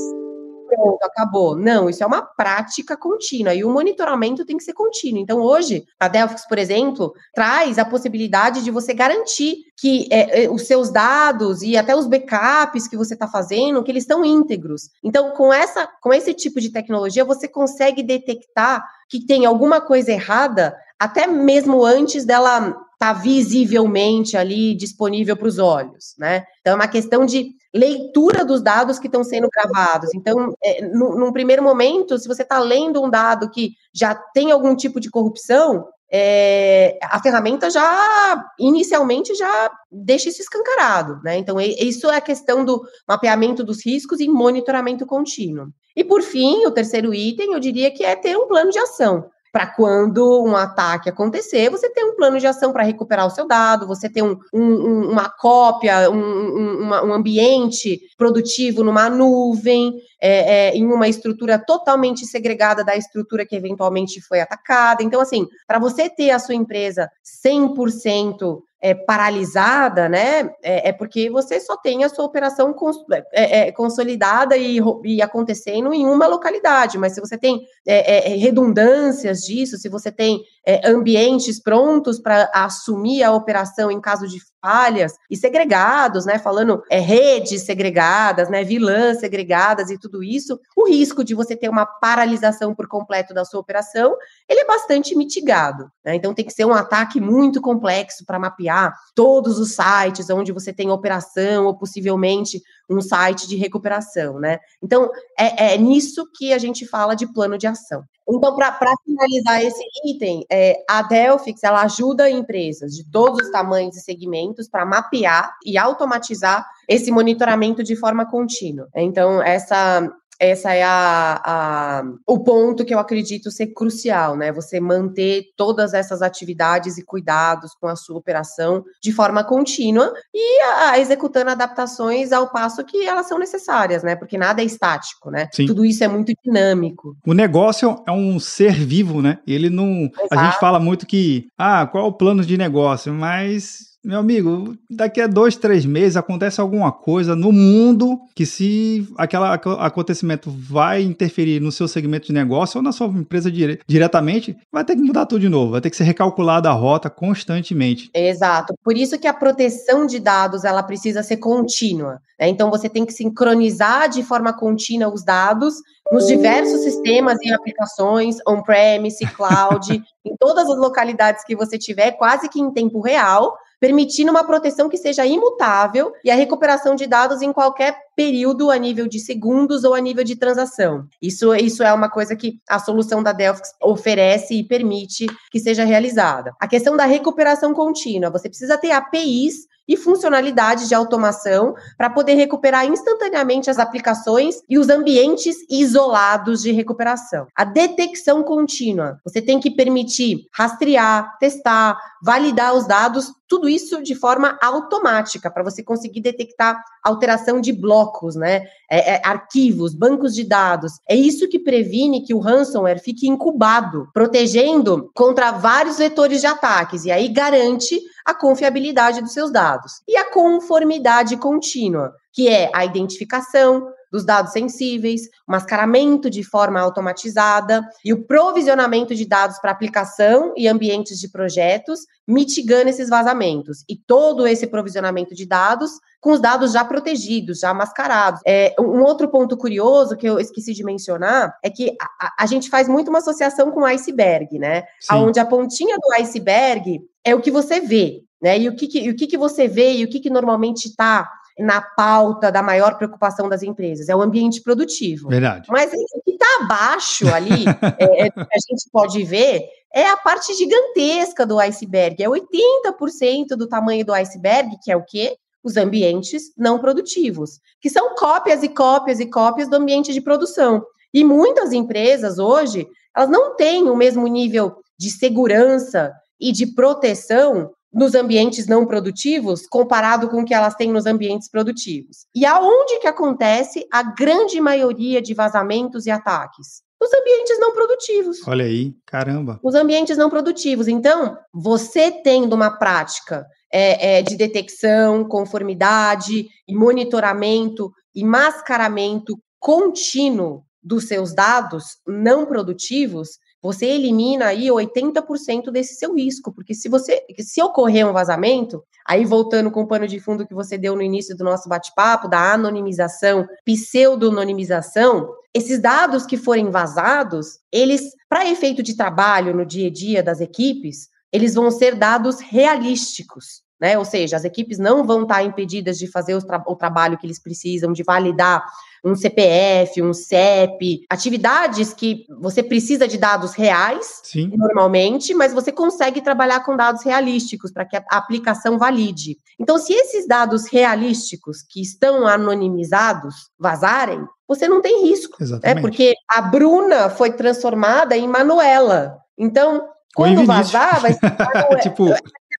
pronto, 0.67 1.03
acabou. 1.03 1.57
Não, 1.57 1.89
isso 1.89 2.03
é 2.03 2.07
uma 2.07 2.23
prática 2.23 2.97
contínua 2.97 3.55
e 3.55 3.65
o 3.65 3.71
monitoramento 3.71 4.45
tem 4.45 4.57
que 4.57 4.65
ser 4.65 4.73
contínuo. 4.73 5.21
Então, 5.21 5.41
hoje, 5.41 5.87
a 5.99 6.09
Delphix, 6.09 6.47
por 6.47 6.59
exemplo, 6.59 7.15
traz 7.35 7.79
a 7.79 7.85
possibilidade 7.85 8.63
de 8.63 8.71
você 8.71 8.93
garantir 8.93 9.65
que 9.79 10.09
é, 10.11 10.45
é, 10.45 10.51
os 10.51 10.63
seus 10.63 10.91
dados 10.91 11.63
e 11.63 11.77
até 11.77 11.95
os 11.95 12.07
backups 12.07 12.89
que 12.89 12.97
você 12.97 13.15
está 13.15 13.29
fazendo, 13.29 13.83
que 13.83 13.91
eles 13.91 14.05
estão 14.05 14.25
íntegros. 14.25 14.91
Então, 15.03 15.31
com, 15.33 15.53
essa, 15.53 15.89
com 16.01 16.13
esse 16.13 16.33
tipo 16.35 16.61
de 16.61 16.71
tecnologia, 16.71 17.25
você 17.25 17.47
consegue 17.47 18.03
detectar 18.03 18.85
que 19.09 19.25
tem 19.25 19.47
alguma 19.47 19.81
coisa 19.81 20.13
errada 20.13 20.77
até 20.99 21.27
mesmo 21.27 21.85
antes 21.85 22.25
dela 22.25 22.75
estar 22.97 23.15
tá 23.15 23.21
visivelmente 23.21 24.37
ali 24.37 24.75
disponível 24.75 25.37
para 25.37 25.49
os 25.49 25.59
olhos, 25.59 26.15
né? 26.19 26.45
Então, 26.61 26.73
é 26.73 26.77
uma 26.77 26.89
questão 26.89 27.27
de 27.27 27.51
leitura 27.75 28.45
dos 28.45 28.63
dados 28.63 28.99
que 28.99 29.07
estão 29.07 29.23
sendo 29.23 29.49
gravados. 29.51 30.11
Então, 30.15 30.55
é, 30.65 30.83
no, 30.87 31.15
num 31.15 31.33
primeiro 31.33 31.63
momento, 31.63 32.19
se 32.19 32.27
você 32.27 32.43
está 32.43 32.59
lendo 32.59 33.03
um 33.03 33.11
dado 33.11 33.51
que 33.51 33.73
já 33.95 34.15
tem 34.15 34.51
algum 34.51 34.75
tipo 34.75 34.99
de 34.99 35.11
corrupção, 35.11 35.87
é, 36.11 36.99
a 37.03 37.21
ferramenta 37.21 37.69
já 37.69 38.45
inicialmente 38.59 39.35
já 39.35 39.71
deixa 39.91 40.31
isso 40.31 40.41
escancarado, 40.41 41.21
né? 41.23 41.37
Então, 41.37 41.61
isso 41.61 42.11
é 42.11 42.17
a 42.17 42.21
questão 42.21 42.65
do 42.65 42.83
mapeamento 43.07 43.63
dos 43.63 43.85
riscos 43.85 44.21
e 44.21 44.29
monitoramento 44.29 45.05
contínuo. 45.05 45.69
E 45.95 46.03
por 46.03 46.23
fim, 46.23 46.65
o 46.65 46.71
terceiro 46.71 47.13
item, 47.13 47.53
eu 47.53 47.61
diria 47.61 47.91
que 47.91 48.05
é 48.05 48.17
ter 48.17 48.39
um 48.39 48.49
plano 48.49 48.71
de 48.71 48.79
ação 48.79 49.29
para 49.57 49.69
quando 49.69 50.45
um 50.45 50.55
ataque 50.55 51.09
acontecer, 51.09 51.71
você 51.71 51.88
tem 51.88 52.05
um 52.05 52.14
plano 52.14 52.38
de 52.38 52.47
ação 52.47 52.75
para 52.75 52.83
recuperar 52.83 53.27
o 53.27 53.31
seu 53.31 53.49
dado, 53.49 53.87
você 53.87 54.07
tem 54.07 54.23
um, 54.23 54.38
um, 54.53 55.09
uma 55.09 55.31
cópia, 55.31 56.11
um, 56.11 56.90
um, 56.90 57.14
ambiente 57.14 58.03
produtivo 58.19 58.85
numa 58.85 59.09
nuvem, 59.09 59.95
é, 60.21 60.69
é, 60.69 60.77
em 60.77 60.85
uma 60.85 61.09
estrutura 61.09 61.59
totalmente 61.59 62.27
segregada 62.27 62.85
da 62.85 62.99
estrutura 62.99 63.47
que 63.47 63.57
eventualmente 63.57 64.21
foi 64.21 64.40
atacada. 64.40 65.03
Então, 65.03 65.23
assim, 65.23 65.47
para 65.66 65.79
você 65.79 66.11
ter 66.11 66.33
a 66.33 66.38
sua 66.38 66.55
empresa 66.55 67.09
100% 67.25 68.61
é, 68.81 68.95
paralisada, 68.95 70.09
né? 70.09 70.51
É, 70.62 70.89
é, 70.89 70.93
porque 70.93 71.31
você 71.31 71.59
só 71.61 71.77
tem 71.77 72.05
a 72.05 72.09
sua 72.09 72.25
operação 72.25 72.73
cons 72.73 72.97
é, 73.33 73.69
é 73.69 73.73
consolidada 73.73 74.57
e, 74.57 74.79
e, 75.05 75.23
acontecendo 75.23 75.93
em 75.93 76.07
uma 76.07 76.27
localidade. 76.27 76.99
Mas 76.99 77.15
se 77.15 77.21
você 77.21 77.39
tem 77.39 77.62
é, 77.87 78.33
é, 78.33 78.37
redundâncias 78.37 79.41
disso, 79.41 79.77
se 79.79 79.89
você 79.89 80.12
tem 80.12 80.43
ambientes 80.85 81.62
prontos 81.62 82.19
para 82.19 82.51
assumir 82.53 83.23
a 83.23 83.33
operação 83.33 83.89
em 83.89 84.01
caso 84.01 84.27
de 84.27 84.41
falhas 84.61 85.15
e 85.31 85.37
segregados, 85.37 86.27
né? 86.27 86.41
Falando 86.41 86.83
é, 86.91 86.99
redes 86.99 87.62
segregadas, 87.62 88.49
né? 88.49 88.65
Vilãs 88.65 89.21
segregadas 89.21 89.91
e 89.91 89.99
tudo 89.99 90.25
isso, 90.25 90.59
o 90.77 90.89
risco 90.89 91.23
de 91.23 91.35
você 91.35 91.57
ter 91.57 91.69
uma 91.69 91.87
paralisação 91.87 92.75
por 92.75 92.89
completo 92.89 93.33
da 93.33 93.45
sua 93.45 93.61
operação, 93.61 94.17
ele 94.49 94.61
é 94.61 94.67
bastante 94.67 95.15
mitigado. 95.17 95.89
Né? 96.05 96.17
Então 96.17 96.35
tem 96.35 96.45
que 96.45 96.53
ser 96.53 96.65
um 96.65 96.73
ataque 96.73 97.21
muito 97.21 97.61
complexo 97.61 98.25
para 98.27 98.41
mapear 98.41 98.66
mapear 98.67 98.95
todos 99.15 99.59
os 99.59 99.75
sites 99.75 100.29
onde 100.29 100.53
você 100.53 100.73
tem 100.73 100.91
operação 100.91 101.67
ou 101.67 101.75
possivelmente 101.77 102.61
um 102.89 103.01
site 103.01 103.49
de 103.49 103.57
recuperação, 103.57 104.39
né? 104.39 104.59
Então, 104.83 105.11
é, 105.39 105.75
é 105.75 105.79
nisso 105.79 106.29
que 106.35 106.53
a 106.53 106.59
gente 106.59 106.87
fala 106.87 107.15
de 107.15 107.27
plano 107.27 107.57
de 107.57 107.67
ação. 107.67 108.05
Então, 108.29 108.55
para 108.57 108.77
finalizar 109.05 109.63
esse 109.63 109.83
item, 110.05 110.45
é, 110.51 110.85
a 110.89 111.03
Delphix 111.03 111.63
ela 111.63 111.83
ajuda 111.83 112.29
empresas 112.29 112.93
de 112.93 113.09
todos 113.09 113.47
os 113.47 113.53
tamanhos 113.53 113.97
e 113.97 114.01
segmentos 114.01 114.69
para 114.69 114.85
mapear 114.85 115.55
e 115.65 115.79
automatizar 115.79 116.67
esse 116.89 117.11
monitoramento 117.11 117.83
de 117.83 117.97
forma 117.97 118.29
contínua. 118.29 118.89
Então, 118.97 119.41
essa 119.43 120.13
essa 120.38 120.72
é 120.72 120.83
a, 120.83 121.40
a, 121.44 122.03
o 122.27 122.42
ponto 122.42 122.85
que 122.85 122.94
eu 122.94 122.99
acredito 122.99 123.51
ser 123.51 123.68
crucial, 123.68 124.37
né? 124.37 124.53
Você 124.53 124.79
manter 124.81 125.46
todas 125.57 125.94
essas 125.94 126.22
atividades 126.22 126.99
e 126.99 127.05
cuidados 127.05 127.72
com 127.81 127.88
a 127.88 127.96
sua 127.96 128.18
operação 128.18 128.85
de 129.03 129.12
forma 129.12 129.42
contínua 129.44 130.12
e 130.35 130.62
a, 130.62 130.90
a 130.90 130.99
executando 130.99 131.51
adaptações 131.51 132.33
ao 132.33 132.51
passo 132.51 132.85
que 132.85 133.07
elas 133.07 133.27
são 133.27 133.38
necessárias, 133.38 134.03
né? 134.03 134.14
Porque 134.14 134.37
nada 134.38 134.62
é 134.62 134.64
estático, 134.64 135.31
né? 135.31 135.49
Sim. 135.53 135.66
Tudo 135.66 135.85
isso 135.85 136.05
é 136.05 136.09
muito 136.09 136.33
dinâmico. 136.44 137.16
O 137.27 137.33
negócio 137.33 138.03
é 138.07 138.12
um 138.12 138.38
ser 138.38 138.75
vivo, 138.75 139.22
né? 139.22 139.38
Ele 139.46 139.70
não. 139.70 140.05
Exato. 140.05 140.29
A 140.31 140.44
gente 140.44 140.61
fala 140.61 140.79
muito 140.79 141.07
que, 141.07 141.49
ah, 141.59 141.87
qual 141.87 142.05
é 142.05 142.09
o 142.09 142.12
plano 142.12 142.44
de 142.44 142.57
negócio? 142.57 143.12
Mas 143.12 143.96
meu 144.07 144.21
amigo, 144.21 144.77
daqui 144.88 145.21
a 145.21 145.27
dois, 145.27 145.57
três 145.57 145.85
meses 145.85 146.16
acontece 146.16 146.61
alguma 146.61 146.92
coisa 146.92 147.35
no 147.35 147.51
mundo 147.51 148.21
que 148.37 148.47
se 148.47 149.05
aquele 149.19 149.42
acontecimento 149.81 150.49
vai 150.49 151.03
interferir 151.03 151.61
no 151.61 151.73
seu 151.73 151.88
segmento 151.88 152.29
de 152.29 152.33
negócio 152.33 152.79
ou 152.79 152.85
na 152.85 152.92
sua 152.92 153.09
empresa 153.09 153.51
dire 153.51 153.81
diretamente, 153.85 154.57
vai 154.71 154.85
ter 154.85 154.95
que 154.95 155.03
mudar 155.03 155.27
tudo 155.27 155.40
de 155.40 155.49
novo, 155.49 155.73
vai 155.73 155.81
ter 155.81 155.90
que 155.90 155.97
ser 155.97 156.05
recalculada 156.05 156.71
a 156.71 156.73
rota 156.73 157.11
constantemente. 157.11 158.09
Exato. 158.14 158.75
Por 158.85 158.97
isso 158.97 159.19
que 159.19 159.27
a 159.27 159.35
proteção 159.35 160.07
de 160.07 160.21
dados 160.21 160.62
ela 160.62 160.85
precisa 160.85 161.25
ser 161.25 161.38
contínua. 161.38 162.21
Né? 162.38 162.49
Então 162.49 162.71
você 162.71 162.88
tem 162.88 163.05
que 163.05 163.12
sincronizar 163.12 164.09
de 164.09 164.23
forma 164.23 164.53
contínua 164.53 165.12
os 165.12 165.25
dados 165.25 165.75
nos 166.12 166.29
diversos 166.29 166.83
sistemas 166.83 167.38
e 167.42 167.53
aplicações, 167.53 168.37
on-premise, 168.47 169.27
cloud, 169.35 170.01
em 170.25 170.37
todas 170.38 170.71
as 170.71 170.79
localidades 170.79 171.45
que 171.45 171.57
você 171.57 171.77
tiver, 171.77 172.12
quase 172.12 172.49
que 172.49 172.61
em 172.61 172.71
tempo 172.71 173.01
real, 173.01 173.57
permitindo 173.81 174.31
uma 174.31 174.45
proteção 174.45 174.89
que 174.89 174.97
seja 174.97 175.27
imutável 175.27 176.12
e 176.25 176.31
a 176.31 176.35
recuperação 176.35 176.95
de 176.95 177.07
dados 177.07 177.43
em 177.43 177.53
qualquer 177.53 178.06
período 178.17 178.71
a 178.71 178.79
nível 178.79 179.07
de 179.07 179.21
segundos 179.21 179.85
ou 179.85 179.95
a 179.95 180.01
nível 180.01 180.25
de 180.25 180.35
transação. 180.35 181.07
Isso, 181.21 181.55
isso 181.55 181.83
é 181.83 181.93
uma 181.93 182.09
coisa 182.09 182.35
que 182.35 182.59
a 182.69 182.79
solução 182.79 183.23
da 183.23 183.33
Delphix 183.33 183.75
oferece 183.81 184.55
e 184.55 184.65
permite 184.65 185.27
que 185.51 185.61
seja 185.61 185.85
realizada. 185.85 186.55
A 186.59 186.67
questão 186.67 186.97
da 186.97 187.05
recuperação 187.05 187.75
contínua, 187.75 188.31
você 188.31 188.49
precisa 188.49 188.79
ter 188.79 188.91
APIs 188.91 189.67
e 189.89 189.97
funcionalidades 189.97 190.89
de 190.89 190.95
automação 190.95 191.75
para 191.97 192.11
poder 192.11 192.35
recuperar 192.35 192.87
instantaneamente 192.87 193.71
as 193.71 193.79
aplicações 193.79 194.57
e 194.69 194.79
os 194.79 194.89
ambientes 194.89 195.57
isolados 195.71 196.63
de 196.63 196.73
recuperação. 196.73 197.47
A 197.55 197.65
detecção 197.65 198.43
contínua, 198.43 199.21
você 199.25 199.41
tem 199.41 199.61
que 199.61 199.71
permitir 199.71 200.47
rastrear, 200.53 201.39
testar, 201.39 201.97
validar 202.23 202.75
os 202.75 202.87
dados, 202.87 203.33
tudo 203.49 203.69
isso 203.69 204.03
de 204.03 204.15
forma 204.15 204.59
automática 204.61 205.51
para 205.51 205.63
você 205.63 205.83
conseguir 205.83 206.21
detectar 206.21 206.83
alteração 207.03 207.61
de 207.61 207.73
blocos, 208.07 208.37
né? 208.37 208.66
É, 208.88 209.14
é, 209.14 209.23
arquivos, 209.25 209.95
bancos 209.95 210.35
de 210.35 210.45
dados. 210.45 210.92
É 211.09 211.14
isso 211.14 211.49
que 211.49 211.59
previne 211.59 212.23
que 212.23 212.35
o 212.35 212.38
ransomware 212.38 213.01
fique 213.01 213.29
incubado, 213.29 214.09
protegendo 214.14 215.11
contra 215.14 215.51
vários 215.51 215.99
vetores 215.99 216.40
de 216.40 216.47
ataques 216.47 217.05
e 217.05 217.11
aí 217.11 217.29
garante 217.29 218.01
a 218.25 218.35
confiabilidade 218.35 219.21
dos 219.21 219.33
seus 219.33 219.51
dados. 219.51 220.03
E 220.07 220.16
a 220.16 220.31
conformidade 220.31 221.37
contínua, 221.37 222.14
que 222.33 222.49
é 222.49 222.71
a 222.75 222.85
identificação, 222.85 223.88
dos 224.17 224.25
dados 224.25 224.53
sensíveis, 224.53 225.29
mascaramento 225.47 226.31
de 226.31 226.43
forma 226.43 226.81
automatizada 226.81 227.87
e 228.03 228.15
o 228.15 228.25
provisionamento 228.25 229.15
de 229.15 229.27
dados 229.27 229.59
para 229.59 229.71
aplicação 229.71 230.55
e 230.57 230.67
ambientes 230.67 231.21
de 231.21 231.29
projetos, 231.29 232.01
mitigando 232.27 232.89
esses 232.89 233.11
vazamentos. 233.11 233.85
E 233.87 233.95
todo 233.95 234.47
esse 234.47 234.67
provisionamento 234.67 235.35
de 235.35 235.45
dados 235.45 235.91
com 236.19 236.33
os 236.33 236.41
dados 236.41 236.73
já 236.73 236.83
protegidos, 236.83 237.61
já 237.61 237.75
mascarados. 237.75 238.41
É, 238.47 238.75
um 238.81 239.03
outro 239.03 239.29
ponto 239.29 239.55
curioso 239.55 240.17
que 240.17 240.27
eu 240.27 240.41
esqueci 240.41 240.73
de 240.73 240.83
mencionar 240.83 241.55
é 241.63 241.69
que 241.69 241.95
a, 242.01 242.43
a 242.43 242.47
gente 242.47 242.71
faz 242.71 242.89
muito 242.89 243.09
uma 243.09 243.19
associação 243.19 243.71
com 243.71 243.81
o 243.81 243.85
iceberg, 243.85 244.59
né? 244.59 244.85
Sim. 244.99 245.15
Onde 245.15 245.39
a 245.39 245.45
pontinha 245.45 245.97
do 245.99 246.15
iceberg 246.15 247.03
é 247.23 247.35
o 247.35 247.41
que 247.41 247.51
você 247.51 247.81
vê, 247.81 248.23
né? 248.41 248.59
E 248.59 248.67
o 248.67 248.75
que, 248.75 248.89
que, 248.89 249.01
e 249.01 249.11
o 249.11 249.15
que, 249.15 249.27
que 249.27 249.37
você 249.37 249.69
vê 249.69 249.93
e 249.93 250.05
o 250.05 250.09
que, 250.09 250.21
que 250.21 250.31
normalmente 250.31 250.87
está 250.87 251.31
na 251.59 251.81
pauta 251.81 252.53
da 252.53 252.62
maior 252.62 252.97
preocupação 252.99 253.49
das 253.49 253.62
empresas, 253.62 254.09
é 254.09 254.16
o 254.16 254.21
ambiente 254.21 254.61
produtivo. 254.61 255.29
Verdade. 255.29 255.69
Mas 255.71 255.90
o 255.92 256.23
que 256.23 256.33
está 256.33 256.47
abaixo 256.61 257.33
ali, 257.33 257.64
é, 257.99 258.27
é, 258.27 258.33
a 258.37 258.59
gente 258.69 258.90
pode 258.92 259.23
ver, 259.25 259.62
é 259.92 260.07
a 260.09 260.16
parte 260.16 260.53
gigantesca 260.55 261.47
do 261.47 261.59
iceberg. 261.59 262.23
É 262.23 262.29
80% 262.29 263.57
do 263.57 263.66
tamanho 263.66 264.05
do 264.05 264.12
iceberg, 264.12 264.77
que 264.83 264.92
é 264.92 264.97
o 264.97 265.05
quê? 265.05 265.37
Os 265.64 265.77
ambientes 265.77 266.53
não 266.57 266.79
produtivos, 266.79 267.59
que 267.81 267.88
são 267.88 268.14
cópias 268.14 268.62
e 268.62 268.69
cópias 268.69 269.19
e 269.19 269.27
cópias 269.27 269.69
do 269.69 269.77
ambiente 269.77 270.12
de 270.12 270.21
produção. 270.21 270.85
E 271.12 271.25
muitas 271.25 271.73
empresas 271.73 272.38
hoje, 272.38 272.87
elas 273.16 273.31
não 273.31 273.57
têm 273.57 273.88
o 273.88 273.97
mesmo 273.97 274.27
nível 274.27 274.77
de 274.99 275.11
segurança 275.11 276.12
e 276.38 276.53
de 276.53 276.66
proteção 276.66 277.71
nos 277.97 278.15
ambientes 278.15 278.67
não 278.67 278.85
produtivos 278.85 279.67
comparado 279.67 280.29
com 280.29 280.43
o 280.43 280.45
que 280.45 280.53
elas 280.53 280.75
têm 280.75 280.93
nos 280.93 281.07
ambientes 281.07 281.49
produtivos. 281.51 282.27
E 282.35 282.45
aonde 282.45 282.99
que 283.01 283.07
acontece 283.07 283.87
a 283.91 284.03
grande 284.03 284.61
maioria 284.61 285.23
de 285.23 285.33
vazamentos 285.33 286.05
e 286.05 286.11
ataques? 286.11 286.83
Nos 287.01 287.11
ambientes 287.15 287.59
não 287.59 287.73
produtivos. 287.73 288.47
Olha 288.47 288.67
aí, 288.67 288.95
caramba. 289.07 289.59
Os 289.63 289.75
ambientes 289.75 290.19
não 290.19 290.29
produtivos. 290.29 290.89
Então, 290.89 291.39
você 291.53 292.11
tendo 292.11 292.55
uma 292.55 292.71
prática 292.71 293.47
é, 293.73 294.19
é, 294.19 294.23
de 294.23 294.37
detecção, 294.37 295.25
conformidade 295.25 296.47
e 296.69 296.75
monitoramento 296.75 297.91
e 298.15 298.23
mascaramento 298.25 299.39
contínuo 299.59 300.65
dos 300.83 301.09
seus 301.09 301.35
dados 301.35 301.99
não 302.07 302.45
produtivos, 302.47 303.39
você 303.62 303.87
elimina 303.87 304.47
aí 304.47 304.69
80% 304.69 305.71
desse 305.71 305.95
seu 305.95 306.14
risco, 306.14 306.53
porque 306.53 306.75
se 306.75 306.88
você 306.88 307.25
se 307.40 307.62
ocorrer 307.62 308.07
um 308.07 308.12
vazamento, 308.12 308.83
aí 309.07 309.25
voltando 309.25 309.71
com 309.71 309.83
o 309.83 309.87
pano 309.87 310.07
de 310.07 310.21
fundo 310.21 310.47
que 310.47 310.55
você 310.55 310.77
deu 310.77 310.95
no 310.95 311.03
início 311.03 311.37
do 311.37 311.45
nosso 311.45 311.69
bate-papo, 311.69 312.29
da 312.29 312.53
anonimização, 312.53 313.47
pseudo-anonimização, 313.64 315.29
esses 315.55 315.81
dados 315.81 316.27
que 316.27 316.37
forem 316.37 316.71
vazados, 316.71 317.59
eles, 317.73 318.12
para 318.29 318.49
efeito 318.49 318.83
de 318.83 318.97
trabalho 318.97 319.57
no 319.57 319.64
dia 319.64 319.88
a 319.88 319.92
dia 319.92 320.23
das 320.23 320.40
equipes, 320.40 321.09
eles 321.33 321.55
vão 321.55 321.71
ser 321.71 321.95
dados 321.95 322.40
realísticos. 322.40 323.64
Né? 323.81 323.99
Ou 323.99 324.05
seja, 324.05 324.37
as 324.37 324.45
equipes 324.45 324.79
não 324.79 325.07
vão 325.07 325.23
estar 325.23 325.42
impedidas 325.42 325.99
de 325.99 326.07
fazer 326.07 326.35
o, 326.35 326.40
tra 326.40 326.62
o 326.66 326.75
trabalho 326.75 327.19
que 327.19 327.27
eles 327.27 327.42
precisam, 327.42 327.92
de 327.92 328.03
validar 328.03 328.64
um 329.07 329.14
CPF, 329.14 330.03
um 330.03 330.12
CEP, 330.12 331.07
atividades 331.09 331.95
que 331.95 332.27
você 332.40 332.61
precisa 332.61 333.07
de 333.07 333.16
dados 333.16 333.55
reais, 333.55 334.21
Sim. 334.25 334.51
normalmente, 334.57 335.33
mas 335.33 335.55
você 335.55 335.71
consegue 335.71 336.21
trabalhar 336.21 336.64
com 336.64 336.77
dados 336.77 337.05
realísticos 337.05 337.71
para 337.71 337.85
que 337.85 337.97
a 337.97 338.05
aplicação 338.11 338.77
valide. 338.77 339.38
Então, 339.61 339.79
se 339.79 339.92
esses 339.92 340.27
dados 340.27 340.66
realísticos 340.66 341.62
que 341.62 341.81
estão 341.81 342.27
anonimizados 342.27 343.49
vazarem, 343.57 344.27
você 344.49 344.69
não 344.69 344.83
tem 344.83 345.07
risco. 345.07 345.37
Né? 345.38 345.47
Exatamente. 345.47 345.77
Né? 345.77 345.81
Porque 345.81 346.14
a 346.29 346.42
Bruna 346.42 347.09
foi 347.09 347.31
transformada 347.31 348.16
em 348.16 348.27
Manuela. 348.27 349.19
Então, 349.38 349.88
quando 350.16 350.45
vazar, 350.45 351.01
vai 351.01 351.12
ser 351.14 351.81
tipo, 351.81 352.07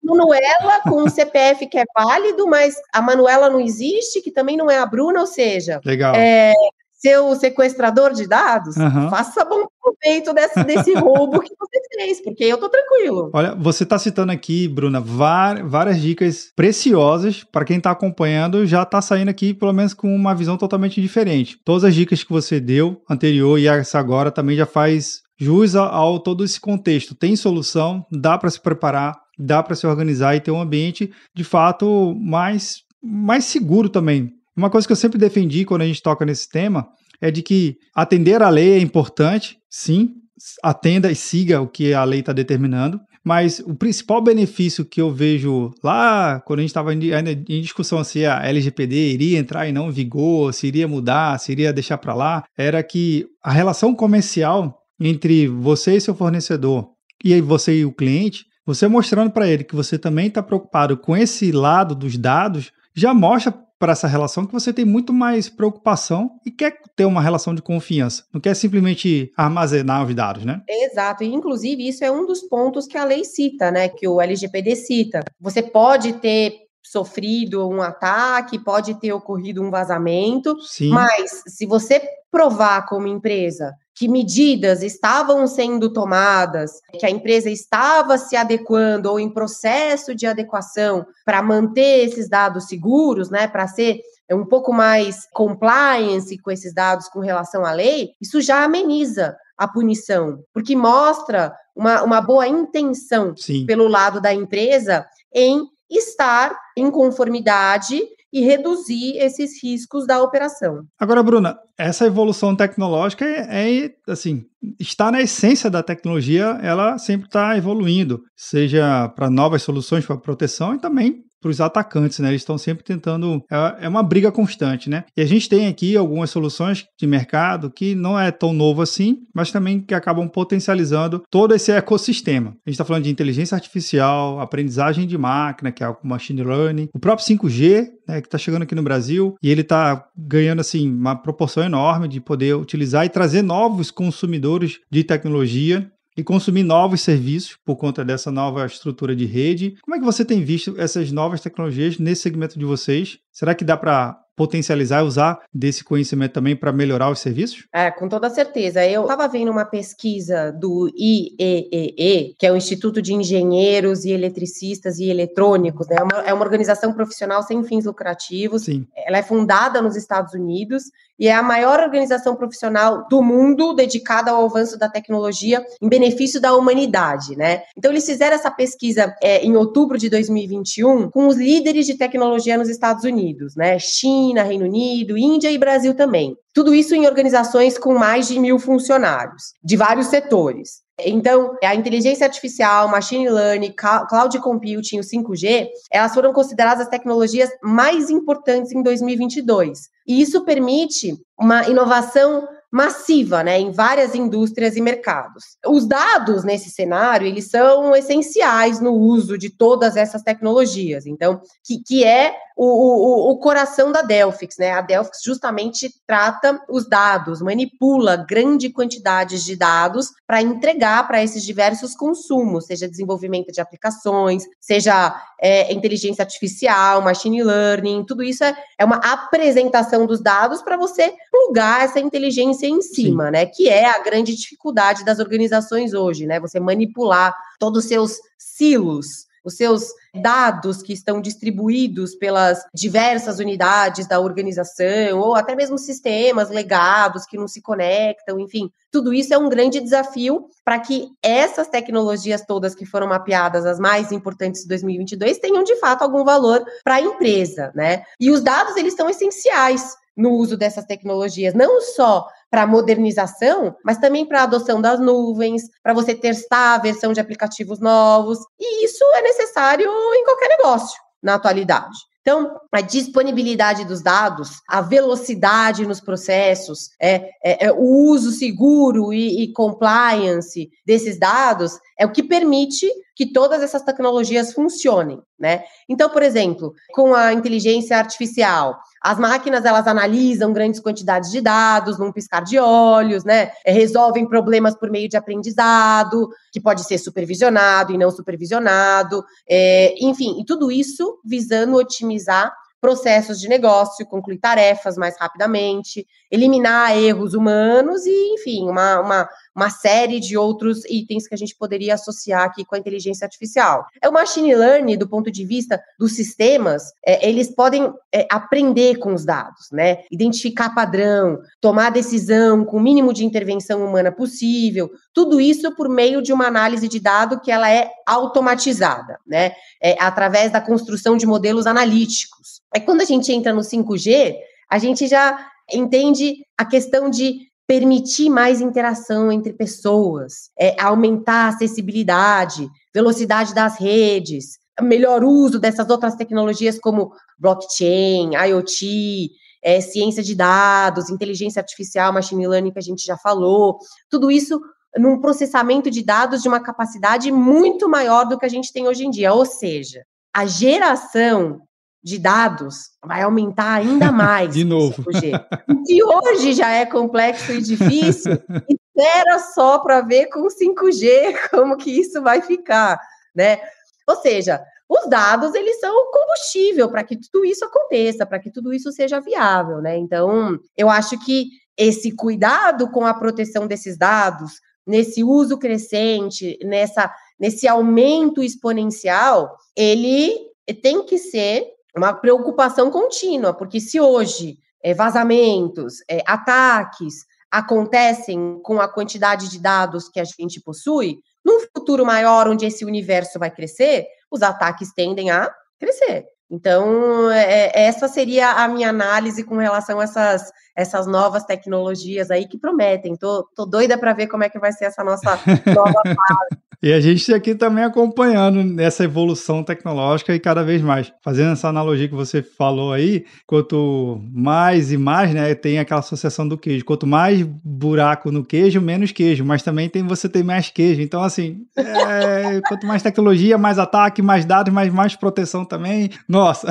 Manuela 0.03 0.81
com 0.83 1.03
um 1.03 1.09
CPF 1.09 1.67
que 1.67 1.77
é 1.77 1.83
válido, 1.97 2.47
mas 2.47 2.75
a 2.93 3.01
Manuela 3.01 3.49
não 3.49 3.59
existe, 3.59 4.21
que 4.21 4.31
também 4.31 4.57
não 4.57 4.69
é 4.69 4.77
a 4.77 4.85
Bruna, 4.85 5.21
ou 5.21 5.27
seja, 5.27 5.79
Legal. 5.85 6.15
É, 6.15 6.53
seu 6.97 7.35
sequestrador 7.35 8.11
de 8.13 8.27
dados, 8.27 8.75
uhum. 8.75 9.09
faça 9.09 9.45
bom 9.45 9.67
proveito 9.79 10.33
desse, 10.33 10.63
desse 10.63 10.93
roubo 10.93 11.39
que 11.39 11.53
você 11.57 11.79
fez, 11.95 12.21
porque 12.21 12.43
eu 12.43 12.57
tô 12.57 12.67
tranquilo. 12.69 13.29
Olha, 13.33 13.53
você 13.55 13.85
tá 13.85 13.99
citando 13.99 14.31
aqui, 14.31 14.67
Bruna, 14.67 14.99
várias 14.99 16.01
dicas 16.01 16.51
preciosas 16.55 17.43
para 17.43 17.65
quem 17.65 17.79
tá 17.79 17.91
acompanhando, 17.91 18.65
já 18.65 18.83
tá 18.83 19.01
saindo 19.01 19.29
aqui 19.29 19.53
pelo 19.53 19.73
menos 19.73 19.93
com 19.93 20.13
uma 20.13 20.33
visão 20.33 20.57
totalmente 20.57 20.99
diferente. 20.99 21.59
Todas 21.63 21.83
as 21.83 21.93
dicas 21.93 22.23
que 22.23 22.31
você 22.31 22.59
deu 22.59 23.01
anterior 23.09 23.59
e 23.59 23.67
essa 23.67 23.99
agora 23.99 24.31
também 24.31 24.57
já 24.57 24.65
faz 24.65 25.21
jus 25.39 25.75
ao, 25.75 25.87
ao 25.87 26.19
todo 26.19 26.43
esse 26.43 26.59
contexto. 26.59 27.13
Tem 27.13 27.35
solução, 27.35 28.05
dá 28.11 28.37
para 28.37 28.49
se 28.49 28.59
preparar, 28.59 29.15
dá 29.37 29.61
para 29.61 29.75
se 29.75 29.85
organizar 29.85 30.35
e 30.35 30.41
ter 30.41 30.51
um 30.51 30.61
ambiente 30.61 31.11
de 31.35 31.43
fato 31.43 32.15
mais, 32.19 32.81
mais 33.03 33.45
seguro 33.45 33.89
também. 33.89 34.31
Uma 34.55 34.69
coisa 34.69 34.87
que 34.87 34.91
eu 34.91 34.97
sempre 34.97 35.19
defendi 35.19 35.65
quando 35.65 35.83
a 35.83 35.85
gente 35.85 36.01
toca 36.01 36.25
nesse 36.25 36.49
tema 36.49 36.87
é 37.21 37.29
de 37.29 37.41
que 37.41 37.77
atender 37.95 38.41
a 38.41 38.49
lei 38.49 38.73
é 38.73 38.79
importante, 38.79 39.57
sim, 39.69 40.15
atenda 40.63 41.11
e 41.11 41.15
siga 41.15 41.61
o 41.61 41.67
que 41.67 41.93
a 41.93 42.03
lei 42.03 42.19
está 42.19 42.33
determinando, 42.33 42.99
mas 43.23 43.59
o 43.59 43.75
principal 43.75 44.21
benefício 44.21 44.85
que 44.85 45.01
eu 45.01 45.11
vejo 45.11 45.73
lá, 45.83 46.39
quando 46.45 46.59
a 46.59 46.61
gente 46.61 46.69
estava 46.69 46.91
ainda 46.91 47.31
em 47.31 47.61
discussão 47.61 48.03
se 48.03 48.25
a 48.25 48.45
LGPD 48.47 48.95
iria 49.11 49.37
entrar 49.37 49.67
e 49.67 49.73
não 49.73 49.89
em 49.89 49.91
vigor, 49.91 50.53
se 50.53 50.65
iria 50.65 50.87
mudar, 50.87 51.37
se 51.37 51.51
iria 51.51 51.73
deixar 51.73 51.97
para 51.97 52.13
lá, 52.13 52.43
era 52.57 52.81
que 52.81 53.27
a 53.43 53.51
relação 53.51 53.93
comercial 53.93 54.79
entre 54.99 55.47
você 55.47 55.97
e 55.97 56.01
seu 56.01 56.15
fornecedor 56.15 56.87
e 57.23 57.39
você 57.41 57.79
e 57.79 57.85
o 57.85 57.91
cliente, 57.91 58.45
você 58.67 58.85
mostrando 58.85 59.31
para 59.31 59.47
ele 59.47 59.63
que 59.63 59.75
você 59.75 59.97
também 59.97 60.27
está 60.27 60.43
preocupado 60.43 60.97
com 60.97 61.15
esse 61.15 61.53
lado 61.53 61.95
dos 61.95 62.17
dados, 62.17 62.73
já 62.93 63.13
mostra 63.13 63.53
para 63.79 63.93
essa 63.93 64.07
relação 64.07 64.45
que 64.45 64.51
você 64.51 64.73
tem 64.73 64.83
muito 64.83 65.13
mais 65.13 65.47
preocupação 65.47 66.31
e 66.45 66.51
quer 66.51 66.81
ter 66.95 67.05
uma 67.05 67.21
relação 67.21 67.55
de 67.55 67.61
confiança. 67.61 68.25
Não 68.33 68.41
quer 68.41 68.55
simplesmente 68.55 69.31
armazenar 69.37 70.05
os 70.05 70.13
dados, 70.13 70.43
né? 70.43 70.61
Exato. 70.67 71.23
E, 71.23 71.27
inclusive, 71.33 71.87
isso 71.87 72.03
é 72.03 72.11
um 72.11 72.25
dos 72.25 72.41
pontos 72.41 72.87
que 72.87 72.97
a 72.97 73.05
lei 73.05 73.23
cita, 73.23 73.71
né? 73.71 73.87
Que 73.87 74.07
o 74.07 74.19
LGPD 74.19 74.75
cita. 74.75 75.23
Você 75.39 75.61
pode 75.61 76.13
ter 76.13 76.53
sofrido 76.83 77.69
um 77.69 77.81
ataque, 77.81 78.59
pode 78.59 78.99
ter 78.99 79.13
ocorrido 79.13 79.61
um 79.61 79.69
vazamento, 79.69 80.59
Sim. 80.61 80.89
mas 80.89 81.43
se 81.47 81.65
você 81.65 82.01
provar 82.31 82.85
como 82.85 83.07
empresa 83.07 83.73
que 83.97 84.07
medidas 84.07 84.83
estavam 84.83 85.47
sendo 85.47 85.91
tomadas, 85.91 86.81
que 86.99 87.05
a 87.05 87.09
empresa 87.09 87.49
estava 87.49 88.15
se 88.15 88.35
adequando 88.35 89.09
ou 89.09 89.19
em 89.19 89.27
processo 89.27 90.13
de 90.13 90.27
adequação 90.27 91.03
para 91.25 91.41
manter 91.41 92.05
esses 92.05 92.29
dados 92.29 92.65
seguros, 92.67 93.31
né, 93.31 93.47
para 93.47 93.67
ser 93.67 93.99
um 94.31 94.45
pouco 94.45 94.71
mais 94.71 95.27
compliance 95.33 96.37
com 96.37 96.51
esses 96.51 96.75
dados 96.75 97.07
com 97.07 97.21
relação 97.21 97.65
à 97.65 97.71
lei, 97.71 98.11
isso 98.21 98.39
já 98.39 98.63
ameniza 98.63 99.35
a 99.57 99.67
punição, 99.67 100.43
porque 100.53 100.75
mostra 100.75 101.51
uma, 101.75 102.03
uma 102.03 102.21
boa 102.21 102.47
intenção 102.47 103.35
Sim. 103.35 103.65
pelo 103.65 103.87
lado 103.87 104.21
da 104.21 104.31
empresa 104.31 105.07
em 105.33 105.63
estar 105.89 106.55
em 106.75 106.91
conformidade 106.91 107.99
e 108.31 108.41
reduzir 108.41 109.17
esses 109.17 109.61
riscos 109.63 110.05
da 110.05 110.21
operação. 110.21 110.83
Agora, 110.99 111.23
Bruna, 111.23 111.57
essa 111.77 112.05
evolução 112.05 112.55
tecnológica 112.55 113.25
é, 113.25 113.85
é 113.85 113.91
assim, 114.07 114.45
está 114.79 115.11
na 115.11 115.21
essência 115.21 115.69
da 115.69 115.81
tecnologia, 115.81 116.59
ela 116.61 116.97
sempre 116.97 117.27
está 117.27 117.57
evoluindo, 117.57 118.23
seja 118.35 119.09
para 119.09 119.29
novas 119.29 119.63
soluções 119.63 120.05
para 120.05 120.17
proteção 120.17 120.75
e 120.75 120.79
também 120.79 121.23
para 121.41 121.51
os 121.51 121.61
atacantes, 121.61 122.19
né? 122.19 122.29
Eles 122.29 122.41
estão 122.41 122.57
sempre 122.57 122.83
tentando. 122.83 123.43
É, 123.51 123.85
é 123.85 123.89
uma 123.89 124.03
briga 124.03 124.31
constante, 124.31 124.89
né? 124.89 125.03
E 125.15 125.21
a 125.21 125.25
gente 125.25 125.49
tem 125.49 125.67
aqui 125.67 125.95
algumas 125.95 126.29
soluções 126.29 126.85
de 126.99 127.07
mercado 127.07 127.71
que 127.71 127.95
não 127.95 128.19
é 128.19 128.31
tão 128.31 128.53
novo 128.53 128.81
assim, 128.81 129.19
mas 129.33 129.51
também 129.51 129.79
que 129.79 129.93
acabam 129.93 130.27
potencializando 130.27 131.21
todo 131.29 131.53
esse 131.53 131.71
ecossistema. 131.71 132.49
A 132.49 132.69
gente 132.69 132.75
está 132.75 132.85
falando 132.85 133.03
de 133.03 133.09
inteligência 133.09 133.55
artificial, 133.55 134.39
aprendizagem 134.39 135.07
de 135.07 135.17
máquina, 135.17 135.71
que 135.71 135.83
é 135.83 135.89
o 135.89 135.97
machine 136.03 136.43
learning, 136.43 136.89
o 136.93 136.99
próprio 136.99 137.25
5G, 137.25 137.87
né, 138.07 138.21
que 138.21 138.27
está 138.27 138.37
chegando 138.37 138.63
aqui 138.63 138.75
no 138.75 138.83
Brasil, 138.83 139.35
e 139.41 139.49
ele 139.49 139.61
está 139.61 140.07
ganhando 140.15 140.61
assim 140.61 140.89
uma 140.89 141.15
proporção 141.15 141.63
enorme 141.63 142.07
de 142.07 142.21
poder 142.21 142.55
utilizar 142.55 143.05
e 143.05 143.09
trazer 143.09 143.41
novos 143.41 143.91
consumidores 143.91 144.79
de 144.89 145.03
tecnologia 145.03 145.91
e 146.17 146.23
consumir 146.23 146.63
novos 146.63 147.01
serviços 147.01 147.55
por 147.63 147.75
conta 147.75 148.03
dessa 148.03 148.31
nova 148.31 148.65
estrutura 148.65 149.15
de 149.15 149.25
rede. 149.25 149.77
Como 149.81 149.95
é 149.95 149.99
que 149.99 150.05
você 150.05 150.25
tem 150.25 150.43
visto 150.43 150.73
essas 150.79 151.11
novas 151.11 151.39
tecnologias 151.39 151.99
nesse 151.99 152.23
segmento 152.23 152.57
de 152.57 152.65
vocês? 152.65 153.19
Será 153.37 153.53
que 153.53 153.63
dá 153.63 153.77
para 153.77 154.19
potencializar 154.35 155.01
e 155.03 155.07
usar 155.07 155.39
desse 155.53 155.83
conhecimento 155.83 156.33
também 156.33 156.55
para 156.55 156.71
melhorar 156.71 157.11
os 157.11 157.19
serviços? 157.19 157.67
É, 157.71 157.91
com 157.91 158.09
toda 158.09 158.31
certeza. 158.31 158.83
Eu 158.83 159.03
estava 159.03 159.27
vendo 159.27 159.51
uma 159.51 159.63
pesquisa 159.63 160.51
do 160.51 160.89
IEEE, 160.95 162.35
que 162.37 162.47
é 162.47 162.51
o 162.51 162.57
Instituto 162.57 162.99
de 162.99 163.13
Engenheiros 163.13 164.05
e 164.05 164.11
Eletricistas 164.11 164.97
e 164.97 165.05
Eletrônicos, 165.09 165.87
né? 165.87 165.97
É 165.99 166.03
uma, 166.03 166.21
é 166.29 166.33
uma 166.33 166.43
organização 166.43 166.93
profissional 166.93 167.43
sem 167.43 167.63
fins 167.63 167.85
lucrativos. 167.85 168.63
Sim. 168.63 168.87
Ela 168.95 169.19
é 169.19 169.23
fundada 169.23 169.83
nos 169.83 169.95
Estados 169.95 170.33
Unidos 170.33 170.85
e 171.19 171.27
é 171.27 171.33
a 171.33 171.41
maior 171.41 171.79
organização 171.79 172.35
profissional 172.35 173.07
do 173.09 173.23
mundo 173.23 173.73
dedicada 173.73 174.31
ao 174.31 174.45
avanço 174.45 174.77
da 174.77 174.87
tecnologia 174.87 175.65
em 175.81 175.89
benefício 175.89 176.39
da 176.39 176.55
humanidade, 176.55 177.35
né? 177.35 177.63
Então 177.75 177.91
eles 177.91 178.05
fizeram 178.05 178.35
essa 178.35 178.51
pesquisa 178.51 179.15
é, 179.21 179.43
em 179.43 179.55
outubro 179.55 179.97
de 179.97 180.09
2021 180.09 181.09
com 181.09 181.27
os 181.27 181.37
líderes 181.37 181.87
de 181.87 181.95
tecnologia 181.95 182.57
nos 182.57 182.69
Estados 182.69 183.03
Unidos, 183.03 183.26
né? 183.55 183.77
China 183.79 184.27
China, 184.37 184.43
Reino 184.43 184.65
Unido, 184.65 185.17
Índia 185.17 185.51
e 185.51 185.57
Brasil 185.57 185.93
também. 185.95 186.35
Tudo 186.53 186.73
isso 186.73 186.93
em 186.95 187.05
organizações 187.05 187.77
com 187.77 187.93
mais 187.93 188.27
de 188.27 188.39
mil 188.39 188.59
funcionários, 188.59 189.53
de 189.63 189.75
vários 189.75 190.07
setores. 190.07 190.81
Então, 190.99 191.55
a 191.63 191.75
inteligência 191.75 192.25
artificial, 192.25 192.87
machine 192.87 193.29
learning, 193.29 193.73
cloud 194.09 194.39
computing, 194.39 194.99
o 194.99 195.03
5G, 195.03 195.67
elas 195.91 196.13
foram 196.13 196.33
consideradas 196.33 196.85
as 196.85 196.89
tecnologias 196.89 197.51
mais 197.61 198.09
importantes 198.09 198.71
em 198.71 198.81
2022. 198.81 199.89
E 200.07 200.19
isso 200.19 200.43
permite 200.43 201.15
uma 201.39 201.67
inovação 201.69 202.47
massiva, 202.71 203.43
né, 203.43 203.59
em 203.59 203.71
várias 203.71 204.13
indústrias 204.13 204.75
e 204.75 204.81
mercados. 204.81 205.57
Os 205.65 205.87
dados 205.87 206.43
nesse 206.43 206.69
cenário, 206.69 207.25
eles 207.25 207.49
são 207.49 207.95
essenciais 207.95 208.81
no 208.81 208.93
uso 208.93 209.37
de 209.37 209.49
todas 209.49 209.95
essas 209.95 210.21
tecnologias. 210.21 211.05
Então, 211.05 211.41
que, 211.63 211.81
que 211.81 212.03
é 212.03 212.35
o, 212.57 212.65
o, 212.65 213.31
o 213.31 213.37
coração 213.37 213.91
da 213.91 214.01
Delphix, 214.01 214.57
né? 214.57 214.71
A 214.71 214.81
Delphix 214.81 215.19
justamente 215.23 215.93
trata 216.07 216.59
os 216.67 216.89
dados, 216.89 217.39
manipula 217.39 218.17
grande 218.17 218.69
quantidades 218.69 219.43
de 219.43 219.55
dados 219.55 220.07
para 220.25 220.41
entregar 220.41 221.07
para 221.07 221.23
esses 221.23 221.43
diversos 221.43 221.95
consumos, 221.95 222.65
seja 222.65 222.89
desenvolvimento 222.89 223.51
de 223.51 223.61
aplicações, 223.61 224.43
seja 224.59 225.15
é, 225.39 225.71
inteligência 225.71 226.23
artificial, 226.23 227.01
machine 227.01 227.43
learning, 227.43 228.03
tudo 228.05 228.23
isso 228.23 228.43
é, 228.43 228.57
é 228.79 228.83
uma 228.83 228.97
apresentação 228.97 230.07
dos 230.07 230.19
dados 230.19 230.63
para 230.63 230.77
você 230.77 231.13
plugar 231.31 231.85
essa 231.85 231.99
inteligência 231.99 232.56
em 232.65 232.81
cima, 232.81 233.25
Sim. 233.25 233.31
né? 233.31 233.45
Que 233.45 233.69
é 233.69 233.85
a 233.85 233.99
grande 234.01 234.35
dificuldade 234.35 235.05
das 235.05 235.19
organizações 235.19 235.93
hoje, 235.93 236.25
né? 236.25 236.39
Você 236.39 236.59
manipular 236.59 237.35
todos 237.59 237.83
os 237.83 237.89
seus 237.89 238.17
silos 238.37 239.27
os 239.47 239.55
seus 239.55 239.93
dados 240.13 240.81
que 240.81 240.91
estão 240.91 241.21
distribuídos 241.21 242.15
pelas 242.15 242.65
diversas 242.73 243.39
unidades 243.39 244.05
da 244.05 244.19
organização, 244.19 245.19
ou 245.19 245.35
até 245.35 245.55
mesmo 245.55 245.77
sistemas 245.77 246.49
legados 246.49 247.25
que 247.25 247.37
não 247.37 247.47
se 247.47 247.61
conectam, 247.61 248.39
enfim, 248.41 248.69
tudo 248.91 249.13
isso 249.13 249.33
é 249.33 249.37
um 249.37 249.47
grande 249.47 249.79
desafio 249.79 250.49
para 250.65 250.79
que 250.79 251.07
essas 251.23 251.69
tecnologias 251.69 252.43
todas 252.45 252.75
que 252.75 252.85
foram 252.85 253.07
mapeadas, 253.07 253.65
as 253.65 253.79
mais 253.79 254.11
importantes 254.11 254.63
de 254.63 254.67
2022, 254.67 255.39
tenham 255.39 255.63
de 255.63 255.77
fato 255.77 256.01
algum 256.01 256.25
valor 256.25 256.65
para 256.83 256.95
a 256.95 257.01
empresa, 257.01 257.71
né? 257.73 258.03
E 258.19 258.29
os 258.29 258.41
dados, 258.41 258.75
eles 258.75 258.95
são 258.95 259.09
essenciais 259.09 259.95
no 260.17 260.31
uso 260.31 260.57
dessas 260.57 260.83
tecnologias, 260.83 261.53
não 261.53 261.79
só 261.79 262.27
para 262.49 262.67
modernização, 262.67 263.75
mas 263.83 263.97
também 263.97 264.25
para 264.25 264.41
a 264.41 264.43
adoção 264.43 264.81
das 264.81 264.99
nuvens, 264.99 265.63
para 265.83 265.93
você 265.93 266.15
testar 266.15 266.75
a 266.75 266.79
versão 266.79 267.13
de 267.13 267.19
aplicativos 267.19 267.79
novos. 267.79 268.39
E 268.59 268.85
isso 268.85 269.03
é 269.15 269.21
necessário 269.21 269.89
em 270.15 270.23
qualquer 270.23 270.49
negócio 270.49 270.99
na 271.21 271.35
atualidade. 271.35 271.97
Então, 272.21 272.59
a 272.73 272.81
disponibilidade 272.81 273.85
dos 273.85 274.01
dados, 274.01 274.61
a 274.67 274.81
velocidade 274.81 275.85
nos 275.85 276.01
processos, 276.01 276.89
é, 277.01 277.29
é, 277.41 277.67
é 277.67 277.71
o 277.71 277.81
uso 277.81 278.31
seguro 278.31 279.13
e, 279.13 279.43
e 279.43 279.53
compliance 279.53 280.69
desses 280.85 281.17
dados 281.17 281.79
é 281.97 282.05
o 282.05 282.11
que 282.11 282.21
permite 282.21 282.87
que 283.15 283.25
todas 283.25 283.63
essas 283.63 283.81
tecnologias 283.81 284.53
funcionem, 284.53 285.19
né? 285.39 285.63
Então, 285.89 286.07
por 286.09 286.21
exemplo, 286.21 286.73
com 286.93 287.15
a 287.15 287.33
inteligência 287.33 287.97
artificial, 287.97 288.77
as 289.01 289.17
máquinas 289.17 289.65
elas 289.65 289.87
analisam 289.87 290.53
grandes 290.53 290.79
quantidades 290.79 291.31
de 291.31 291.41
dados 291.41 291.97
num 291.97 292.11
piscar 292.11 292.43
de 292.43 292.59
olhos, 292.59 293.23
né? 293.23 293.51
É, 293.65 293.71
resolvem 293.71 294.27
problemas 294.27 294.75
por 294.75 294.91
meio 294.91 295.09
de 295.09 295.17
aprendizado, 295.17 296.29
que 296.51 296.61
pode 296.61 296.83
ser 296.83 296.99
supervisionado 296.99 297.91
e 297.91 297.97
não 297.97 298.11
supervisionado, 298.11 299.25
é, 299.49 299.95
enfim, 299.99 300.39
e 300.39 300.45
tudo 300.45 300.71
isso 300.71 301.19
visando 301.25 301.75
otimizar 301.75 302.53
processos 302.79 303.39
de 303.39 303.47
negócio, 303.47 304.05
concluir 304.05 304.37
tarefas 304.37 304.97
mais 304.97 305.17
rapidamente, 305.19 306.05
eliminar 306.29 306.95
erros 306.95 307.33
humanos 307.33 308.05
e, 308.05 308.33
enfim, 308.33 308.69
uma, 308.69 308.99
uma 308.99 309.29
uma 309.57 309.71
série 309.71 310.19
de 310.19 310.37
outros 310.37 310.85
itens 310.85 311.27
que 311.27 311.33
a 311.33 311.37
gente 311.37 311.55
poderia 311.55 311.95
associar 311.95 312.43
aqui 312.43 312.63
com 312.63 312.75
a 312.75 312.77
inteligência 312.77 313.25
artificial. 313.25 313.87
É 313.99 314.07
o 314.07 314.13
machine 314.13 314.55
learning, 314.55 314.95
do 314.97 315.09
ponto 315.09 315.31
de 315.31 315.43
vista 315.43 315.81
dos 315.97 316.15
sistemas, 316.15 316.93
é, 317.03 317.27
eles 317.27 317.49
podem 317.49 317.91
é, 318.13 318.27
aprender 318.29 318.99
com 318.99 319.15
os 319.15 319.25
dados, 319.25 319.69
né? 319.71 320.03
Identificar 320.11 320.75
padrão, 320.75 321.39
tomar 321.59 321.89
decisão 321.89 322.63
com 322.63 322.77
o 322.77 322.79
mínimo 322.81 323.11
de 323.11 323.25
intervenção 323.25 323.83
humana 323.83 324.11
possível, 324.11 324.91
tudo 325.11 325.41
isso 325.41 325.75
por 325.75 325.89
meio 325.89 326.21
de 326.21 326.31
uma 326.31 326.45
análise 326.45 326.87
de 326.87 326.99
dado 326.99 327.39
que 327.41 327.51
ela 327.51 327.67
é 327.71 327.89
automatizada, 328.05 329.17
né? 329.25 329.53
É, 329.81 329.97
através 329.99 330.51
da 330.51 330.61
construção 330.61 331.17
de 331.17 331.25
modelos 331.25 331.65
analíticos. 331.65 332.61
É 332.75 332.79
quando 332.79 333.01
a 333.01 333.05
gente 333.05 333.31
entra 333.31 333.51
no 333.51 333.61
5G, 333.61 334.35
a 334.69 334.77
gente 334.77 335.07
já 335.07 335.49
entende 335.73 336.45
a 336.57 336.63
questão 336.63 337.09
de 337.09 337.46
permitir 337.67 338.29
mais 338.29 338.61
interação 338.61 339.29
entre 339.29 339.51
pessoas, 339.51 340.49
é, 340.57 340.81
aumentar 340.81 341.45
a 341.45 341.47
acessibilidade, 341.49 342.69
velocidade 342.93 343.53
das 343.53 343.77
redes, 343.77 344.57
melhor 344.81 345.23
uso 345.23 345.59
dessas 345.59 345.89
outras 345.89 346.15
tecnologias 346.15 346.79
como 346.79 347.11
blockchain, 347.37 348.35
IoT, 348.35 349.31
é, 349.61 349.81
ciência 349.81 350.23
de 350.23 350.33
dados, 350.33 351.09
inteligência 351.09 351.59
artificial, 351.59 352.13
machine 352.13 352.47
learning 352.47 352.71
que 352.71 352.79
a 352.79 352.81
gente 352.81 353.03
já 353.03 353.17
falou, 353.17 353.77
tudo 354.09 354.31
isso 354.31 354.61
num 354.97 355.19
processamento 355.19 355.91
de 355.91 356.03
dados 356.03 356.41
de 356.41 356.47
uma 356.47 356.61
capacidade 356.61 357.31
muito 357.31 357.89
maior 357.89 358.25
do 358.25 358.37
que 358.37 358.45
a 358.45 358.49
gente 358.49 358.71
tem 358.71 358.87
hoje 358.87 359.05
em 359.05 359.09
dia. 359.09 359.33
Ou 359.33 359.45
seja, 359.45 360.03
a 360.33 360.45
geração 360.45 361.61
de 362.07 362.17
dados 362.17 362.91
vai 363.05 363.21
aumentar 363.21 363.73
ainda 363.73 364.11
mais. 364.13 364.53
de 364.53 364.63
novo. 364.63 365.03
O 365.05 365.83
que 365.83 366.01
hoje 366.01 366.53
já 366.53 366.71
é 366.71 366.85
complexo 366.85 367.51
e 367.51 367.61
difícil, 367.61 368.31
espera 368.95 369.39
só 369.53 369.79
para 369.79 369.99
ver 369.99 370.27
com 370.27 370.47
5G 370.47 371.49
como 371.51 371.75
que 371.75 371.91
isso 371.91 372.21
vai 372.21 372.41
ficar, 372.41 372.97
né? 373.35 373.59
Ou 374.07 374.15
seja, 374.15 374.63
os 374.87 375.09
dados 375.09 375.53
eles 375.53 375.81
são 375.81 375.93
o 375.93 376.11
combustível 376.11 376.89
para 376.89 377.03
que 377.03 377.17
tudo 377.17 377.43
isso 377.43 377.65
aconteça, 377.65 378.25
para 378.25 378.39
que 378.39 378.49
tudo 378.49 378.73
isso 378.73 378.89
seja 378.93 379.19
viável, 379.19 379.81
né? 379.81 379.97
Então, 379.97 380.57
eu 380.77 380.89
acho 380.89 381.19
que 381.25 381.49
esse 381.75 382.15
cuidado 382.15 382.89
com 382.89 383.05
a 383.05 383.13
proteção 383.13 383.67
desses 383.67 383.97
dados, 383.97 384.61
nesse 384.85 385.25
uso 385.25 385.57
crescente, 385.57 386.57
nessa 386.63 387.13
nesse 387.39 387.67
aumento 387.67 388.41
exponencial, 388.41 389.55
ele 389.75 390.35
tem 390.81 391.05
que 391.05 391.19
ser 391.19 391.76
uma 391.97 392.13
preocupação 392.13 392.89
contínua, 392.91 393.53
porque 393.53 393.79
se 393.79 393.99
hoje 393.99 394.57
é, 394.83 394.93
vazamentos, 394.93 395.95
é, 396.09 396.23
ataques 396.25 397.25
acontecem 397.49 398.59
com 398.61 398.79
a 398.79 398.87
quantidade 398.87 399.49
de 399.49 399.59
dados 399.59 400.09
que 400.09 400.19
a 400.19 400.23
gente 400.23 400.61
possui, 400.61 401.19
num 401.43 401.61
futuro 401.73 402.05
maior, 402.05 402.47
onde 402.47 402.65
esse 402.65 402.83
universo 402.83 403.39
vai 403.39 403.49
crescer, 403.49 404.05
os 404.29 404.41
ataques 404.41 404.93
tendem 404.93 405.29
a 405.31 405.49
crescer. 405.79 406.25
Então, 406.49 407.29
é, 407.29 407.71
essa 407.73 408.07
seria 408.07 408.51
a 408.51 408.67
minha 408.67 408.89
análise 408.89 409.43
com 409.43 409.57
relação 409.57 409.99
a 409.99 410.03
essas, 410.03 410.49
essas 410.75 411.05
novas 411.05 411.43
tecnologias 411.43 412.31
aí 412.31 412.47
que 412.47 412.57
prometem. 412.57 413.17
Tô, 413.17 413.43
tô 413.55 413.65
doida 413.65 413.97
para 413.97 414.13
ver 414.13 414.27
como 414.27 414.43
é 414.43 414.49
que 414.49 414.59
vai 414.59 414.71
ser 414.71 414.85
essa 414.85 415.03
nossa 415.03 415.37
nova 415.75 416.01
fase. 416.03 416.61
E 416.81 416.93
a 416.93 416.99
gente 416.99 417.33
aqui 417.33 417.55
também 417.55 417.83
acompanhando 417.83 418.79
essa 418.79 419.03
evolução 419.03 419.63
tecnológica 419.63 420.33
e 420.33 420.39
cada 420.39 420.63
vez 420.63 420.81
mais. 420.81 421.11
Fazendo 421.23 421.53
essa 421.53 421.67
analogia 421.67 422.07
que 422.07 422.13
você 422.13 422.43
falou 422.43 422.93
aí, 422.93 423.25
quanto 423.47 424.21
mais 424.31 424.91
e 424.91 424.97
mais, 424.97 425.33
né, 425.33 425.55
tem 425.55 425.79
aquela 425.79 426.01
associação 426.01 426.47
do 426.47 426.57
queijo. 426.57 426.85
Quanto 426.85 427.07
mais 427.07 427.41
buraco 427.41 428.31
no 428.31 428.45
queijo, 428.45 428.79
menos 428.79 429.11
queijo. 429.11 429.43
Mas 429.43 429.63
também 429.63 429.89
tem 429.89 430.03
você 430.03 430.29
tem 430.29 430.43
mais 430.43 430.69
queijo. 430.69 431.01
Então, 431.01 431.23
assim, 431.23 431.65
é, 431.75 432.61
quanto 432.67 432.85
mais 432.85 433.01
tecnologia, 433.01 433.57
mais 433.57 433.79
ataque, 433.79 434.21
mais 434.21 434.45
dados, 434.45 434.71
mais, 434.71 434.93
mais 434.93 435.15
proteção 435.15 435.65
também. 435.65 436.11
Nossa! 436.27 436.67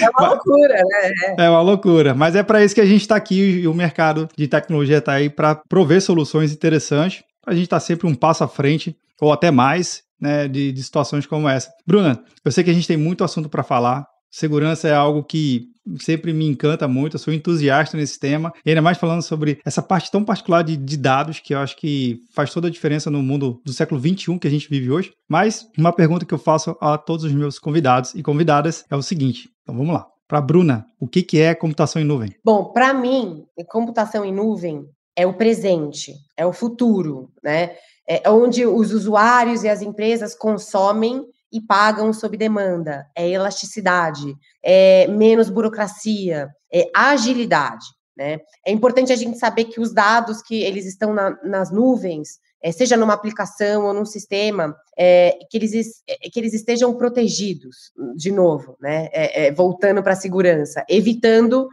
É 0.00 0.08
uma 0.18 0.28
loucura, 0.30 0.74
né? 0.74 1.34
É 1.38 1.50
uma 1.50 1.60
loucura. 1.60 2.14
Mas 2.14 2.34
é 2.34 2.42
para 2.42 2.64
isso 2.64 2.74
que 2.74 2.80
a 2.80 2.86
gente 2.86 3.02
está 3.02 3.16
aqui 3.16 3.60
e 3.60 3.68
o 3.68 3.74
mercado 3.74 4.28
de 4.36 4.48
tecnologia 4.48 4.98
está 4.98 5.12
aí 5.12 5.28
para 5.28 5.54
prover 5.54 6.00
soluções 6.00 6.52
interessantes 6.52 7.22
a 7.46 7.52
gente 7.52 7.64
estar 7.64 7.76
tá 7.76 7.80
sempre 7.80 8.06
um 8.06 8.14
passo 8.14 8.44
à 8.44 8.48
frente, 8.48 8.96
ou 9.20 9.32
até 9.32 9.50
mais, 9.50 10.02
né, 10.20 10.48
de, 10.48 10.72
de 10.72 10.82
situações 10.82 11.26
como 11.26 11.48
essa. 11.48 11.70
Bruna, 11.86 12.22
eu 12.44 12.52
sei 12.52 12.62
que 12.64 12.70
a 12.70 12.74
gente 12.74 12.86
tem 12.86 12.96
muito 12.96 13.24
assunto 13.24 13.48
para 13.48 13.62
falar. 13.62 14.06
Segurança 14.30 14.88
é 14.88 14.94
algo 14.94 15.22
que 15.22 15.66
sempre 15.98 16.32
me 16.32 16.46
encanta 16.46 16.88
muito, 16.88 17.14
eu 17.14 17.18
sou 17.18 17.34
entusiasta 17.34 17.96
nesse 17.96 18.18
tema, 18.18 18.52
e 18.64 18.70
ainda 18.70 18.80
mais 18.80 18.96
falando 18.96 19.20
sobre 19.20 19.60
essa 19.64 19.82
parte 19.82 20.10
tão 20.10 20.24
particular 20.24 20.62
de, 20.62 20.76
de, 20.76 20.96
dados, 20.96 21.40
que 21.40 21.54
eu 21.54 21.58
acho 21.58 21.76
que 21.76 22.20
faz 22.32 22.52
toda 22.52 22.68
a 22.68 22.70
diferença 22.70 23.10
no 23.10 23.22
mundo 23.22 23.60
do 23.64 23.72
século 23.72 24.00
XXI 24.00 24.38
que 24.38 24.46
a 24.46 24.50
gente 24.50 24.68
vive 24.70 24.90
hoje. 24.90 25.12
Mas 25.28 25.66
uma 25.76 25.92
pergunta 25.92 26.24
que 26.24 26.32
eu 26.32 26.38
faço 26.38 26.76
a 26.80 26.96
todos 26.96 27.24
os 27.24 27.32
meus 27.32 27.58
convidados 27.58 28.14
e 28.14 28.22
convidadas 28.22 28.84
é 28.90 28.96
o 28.96 29.02
seguinte: 29.02 29.50
então 29.62 29.76
vamos 29.76 29.92
lá. 29.92 30.06
Para 30.28 30.40
Bruna, 30.40 30.86
o 30.98 31.06
que, 31.06 31.22
que 31.22 31.38
é 31.38 31.54
computação 31.54 32.00
em 32.00 32.06
nuvem? 32.06 32.34
Bom, 32.42 32.72
para 32.72 32.94
mim, 32.94 33.44
computação 33.68 34.24
em 34.24 34.32
nuvem 34.32 34.86
é 35.16 35.26
o 35.26 35.34
presente, 35.34 36.14
é 36.36 36.46
o 36.46 36.52
futuro, 36.52 37.30
né? 37.42 37.76
É 38.08 38.28
onde 38.28 38.66
os 38.66 38.92
usuários 38.92 39.62
e 39.62 39.68
as 39.68 39.80
empresas 39.80 40.34
consomem 40.34 41.24
e 41.52 41.60
pagam 41.60 42.12
sob 42.12 42.36
demanda. 42.36 43.06
É 43.14 43.28
elasticidade, 43.28 44.34
é 44.62 45.06
menos 45.06 45.48
burocracia, 45.48 46.48
é 46.72 46.90
agilidade. 46.94 47.86
Né? 48.16 48.40
É 48.66 48.72
importante 48.72 49.12
a 49.12 49.16
gente 49.16 49.38
saber 49.38 49.64
que 49.64 49.80
os 49.80 49.92
dados 49.92 50.42
que 50.42 50.62
eles 50.62 50.86
estão 50.86 51.14
na, 51.14 51.30
nas 51.42 51.70
nuvens, 51.70 52.38
é, 52.62 52.70
seja 52.70 52.96
numa 52.96 53.14
aplicação 53.14 53.86
ou 53.86 53.94
num 53.94 54.04
sistema, 54.04 54.76
é, 54.96 55.38
que, 55.50 55.56
eles, 55.56 56.02
é, 56.06 56.28
que 56.30 56.38
eles 56.38 56.52
estejam 56.52 56.94
protegidos, 56.94 57.92
de 58.16 58.30
novo, 58.30 58.76
né? 58.80 59.08
É, 59.12 59.46
é, 59.46 59.52
voltando 59.52 60.02
para 60.02 60.12
a 60.12 60.16
segurança, 60.16 60.84
evitando 60.88 61.68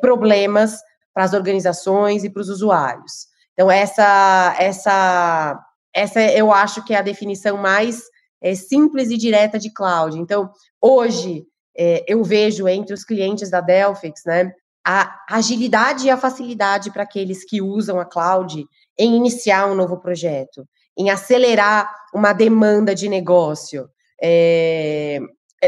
problemas 0.00 0.78
para 1.18 1.24
as 1.24 1.32
organizações 1.32 2.22
e 2.22 2.30
para 2.30 2.42
os 2.42 2.48
usuários. 2.48 3.26
Então, 3.52 3.68
essa, 3.68 4.54
essa, 4.56 5.60
essa 5.92 6.22
eu 6.22 6.52
acho 6.52 6.84
que 6.84 6.94
é 6.94 6.96
a 6.96 7.02
definição 7.02 7.56
mais 7.56 8.04
é, 8.40 8.54
simples 8.54 9.10
e 9.10 9.16
direta 9.16 9.58
de 9.58 9.72
cloud. 9.72 10.16
Então, 10.16 10.48
hoje, 10.80 11.44
é, 11.76 12.04
eu 12.06 12.22
vejo 12.22 12.68
entre 12.68 12.94
os 12.94 13.02
clientes 13.02 13.50
da 13.50 13.60
Delphix, 13.60 14.22
né, 14.24 14.52
a 14.86 15.12
agilidade 15.28 16.06
e 16.06 16.10
a 16.10 16.16
facilidade 16.16 16.92
para 16.92 17.02
aqueles 17.02 17.44
que 17.44 17.60
usam 17.60 17.98
a 17.98 18.04
cloud 18.04 18.64
em 18.96 19.16
iniciar 19.16 19.66
um 19.66 19.74
novo 19.74 19.98
projeto, 19.98 20.64
em 20.96 21.10
acelerar 21.10 21.92
uma 22.14 22.32
demanda 22.32 22.94
de 22.94 23.08
negócio. 23.08 23.88
É, 24.22 25.18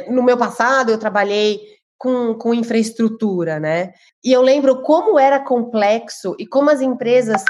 no 0.09 0.23
meu 0.23 0.39
passado, 0.39 0.93
eu 0.93 0.99
trabalhei 0.99 1.59
com, 2.01 2.35
com 2.35 2.55
infraestrutura, 2.55 3.61
né? 3.61 3.93
E 4.25 4.33
eu 4.33 4.41
lembro 4.41 4.81
como 4.81 5.19
era 5.19 5.39
complexo 5.39 6.35
e 6.39 6.47
como 6.47 6.71
as 6.71 6.81
empresas 6.81 7.45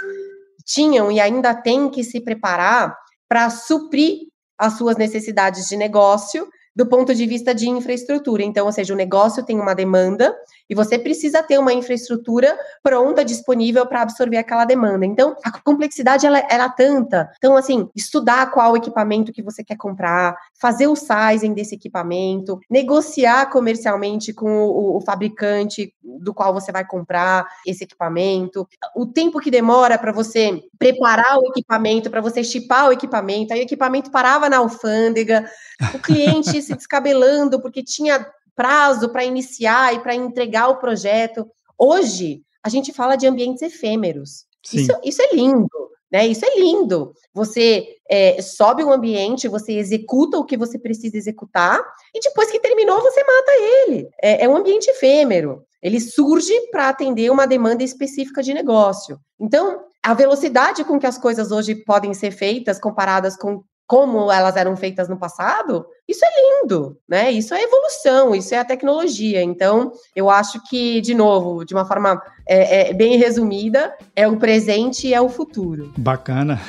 tinham 0.66 1.10
e 1.10 1.20
ainda 1.20 1.54
têm 1.54 1.88
que 1.88 2.02
se 2.02 2.20
preparar 2.20 2.96
para 3.28 3.48
suprir 3.48 4.22
as 4.58 4.76
suas 4.76 4.96
necessidades 4.96 5.68
de 5.68 5.76
negócio 5.76 6.48
do 6.74 6.84
ponto 6.84 7.14
de 7.14 7.26
vista 7.26 7.54
de 7.54 7.68
infraestrutura. 7.68 8.42
Então, 8.42 8.66
ou 8.66 8.72
seja, 8.72 8.92
o 8.92 8.96
negócio 8.96 9.44
tem 9.44 9.58
uma 9.58 9.72
demanda 9.72 10.36
e 10.70 10.74
você 10.74 10.96
precisa 10.96 11.42
ter 11.42 11.58
uma 11.58 11.72
infraestrutura 11.72 12.56
pronta, 12.80 13.24
disponível 13.24 13.84
para 13.84 14.02
absorver 14.02 14.36
aquela 14.36 14.64
demanda. 14.64 15.04
Então, 15.04 15.34
a 15.42 15.50
complexidade 15.50 16.24
ela, 16.24 16.38
ela 16.48 16.66
é 16.66 16.74
tanta. 16.76 17.28
Então, 17.36 17.56
assim, 17.56 17.90
estudar 17.94 18.52
qual 18.52 18.76
equipamento 18.76 19.32
que 19.32 19.42
você 19.42 19.64
quer 19.64 19.76
comprar, 19.76 20.36
fazer 20.54 20.86
o 20.86 20.94
sizing 20.94 21.54
desse 21.54 21.74
equipamento, 21.74 22.60
negociar 22.70 23.50
comercialmente 23.50 24.32
com 24.32 24.48
o, 24.48 24.98
o 24.98 25.00
fabricante 25.00 25.92
do 26.02 26.32
qual 26.32 26.54
você 26.54 26.70
vai 26.70 26.86
comprar 26.86 27.46
esse 27.66 27.82
equipamento, 27.82 28.68
o 28.94 29.06
tempo 29.06 29.40
que 29.40 29.50
demora 29.50 29.98
para 29.98 30.12
você 30.12 30.62
preparar 30.78 31.38
o 31.38 31.48
equipamento, 31.48 32.10
para 32.10 32.20
você 32.20 32.44
chipar 32.44 32.88
o 32.88 32.92
equipamento, 32.92 33.52
aí 33.52 33.60
o 33.60 33.62
equipamento 33.62 34.10
parava 34.10 34.48
na 34.48 34.58
alfândega, 34.58 35.50
o 35.94 35.98
cliente 35.98 36.60
se 36.62 36.76
descabelando 36.76 37.60
porque 37.60 37.82
tinha 37.82 38.24
prazo 38.60 39.08
para 39.08 39.24
iniciar 39.24 39.94
e 39.94 40.00
para 40.00 40.14
entregar 40.14 40.68
o 40.68 40.76
projeto. 40.76 41.48
Hoje, 41.78 42.42
a 42.62 42.68
gente 42.68 42.92
fala 42.92 43.16
de 43.16 43.26
ambientes 43.26 43.62
efêmeros. 43.62 44.44
Isso, 44.70 44.92
isso 45.02 45.22
é 45.22 45.34
lindo. 45.34 45.66
Né? 46.12 46.26
Isso 46.26 46.44
é 46.44 46.58
lindo. 46.58 47.14
Você 47.32 47.96
é, 48.10 48.42
sobe 48.42 48.84
um 48.84 48.92
ambiente, 48.92 49.48
você 49.48 49.72
executa 49.72 50.36
o 50.36 50.44
que 50.44 50.58
você 50.58 50.78
precisa 50.78 51.16
executar, 51.16 51.82
e 52.14 52.20
depois 52.20 52.50
que 52.50 52.60
terminou, 52.60 53.00
você 53.00 53.24
mata 53.24 53.52
ele. 53.58 54.08
É, 54.22 54.44
é 54.44 54.48
um 54.48 54.58
ambiente 54.58 54.90
efêmero. 54.90 55.64
Ele 55.82 55.98
surge 55.98 56.52
para 56.70 56.90
atender 56.90 57.30
uma 57.30 57.46
demanda 57.46 57.82
específica 57.82 58.42
de 58.42 58.52
negócio. 58.52 59.18
Então, 59.40 59.86
a 60.02 60.12
velocidade 60.12 60.84
com 60.84 60.98
que 60.98 61.06
as 61.06 61.16
coisas 61.16 61.50
hoje 61.50 61.76
podem 61.76 62.12
ser 62.12 62.30
feitas, 62.30 62.78
comparadas 62.78 63.38
com 63.38 63.62
como 63.90 64.30
elas 64.30 64.54
eram 64.54 64.76
feitas 64.76 65.08
no 65.08 65.16
passado, 65.16 65.84
isso 66.08 66.24
é 66.24 66.62
lindo, 66.62 66.96
né? 67.08 67.32
Isso 67.32 67.52
é 67.52 67.60
evolução, 67.60 68.32
isso 68.32 68.54
é 68.54 68.58
a 68.58 68.64
tecnologia. 68.64 69.42
Então, 69.42 69.90
eu 70.14 70.30
acho 70.30 70.62
que, 70.70 71.00
de 71.00 71.12
novo, 71.12 71.64
de 71.64 71.74
uma 71.74 71.84
forma 71.84 72.22
é, 72.46 72.90
é, 72.90 72.94
bem 72.94 73.16
resumida, 73.16 73.92
é 74.14 74.28
o 74.28 74.36
presente 74.36 75.08
e 75.08 75.12
é 75.14 75.20
o 75.20 75.28
futuro. 75.28 75.92
Bacana. 75.98 76.60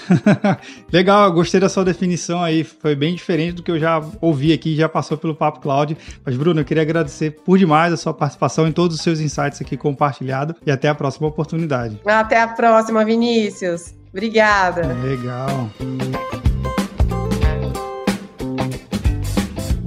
Legal, 0.92 1.32
gostei 1.32 1.60
da 1.60 1.70
sua 1.70 1.86
definição 1.86 2.44
aí. 2.44 2.64
Foi 2.64 2.96
bem 2.96 3.14
diferente 3.14 3.54
do 3.54 3.62
que 3.62 3.70
eu 3.70 3.78
já 3.78 4.04
ouvi 4.20 4.52
aqui, 4.52 4.76
já 4.76 4.90
passou 4.90 5.16
pelo 5.16 5.36
Papo 5.36 5.60
Cloud. 5.60 5.96
Mas, 6.26 6.36
Bruno, 6.36 6.62
eu 6.62 6.66
queria 6.66 6.82
agradecer 6.82 7.38
por 7.46 7.60
demais 7.60 7.94
a 7.94 7.98
sua 7.98 8.16
participação 8.16 8.68
em 8.68 8.72
todos 8.72 8.98
os 8.98 9.04
seus 9.04 9.20
insights 9.20 9.62
aqui 9.62 9.78
compartilhado 9.78 10.56
e 10.66 10.72
até 10.72 10.90
a 10.90 10.96
próxima 10.96 11.28
oportunidade. 11.28 12.02
Até 12.04 12.42
a 12.42 12.48
próxima, 12.48 13.06
Vinícius. 13.06 13.94
Obrigada. 14.12 14.88
Legal. 15.04 15.70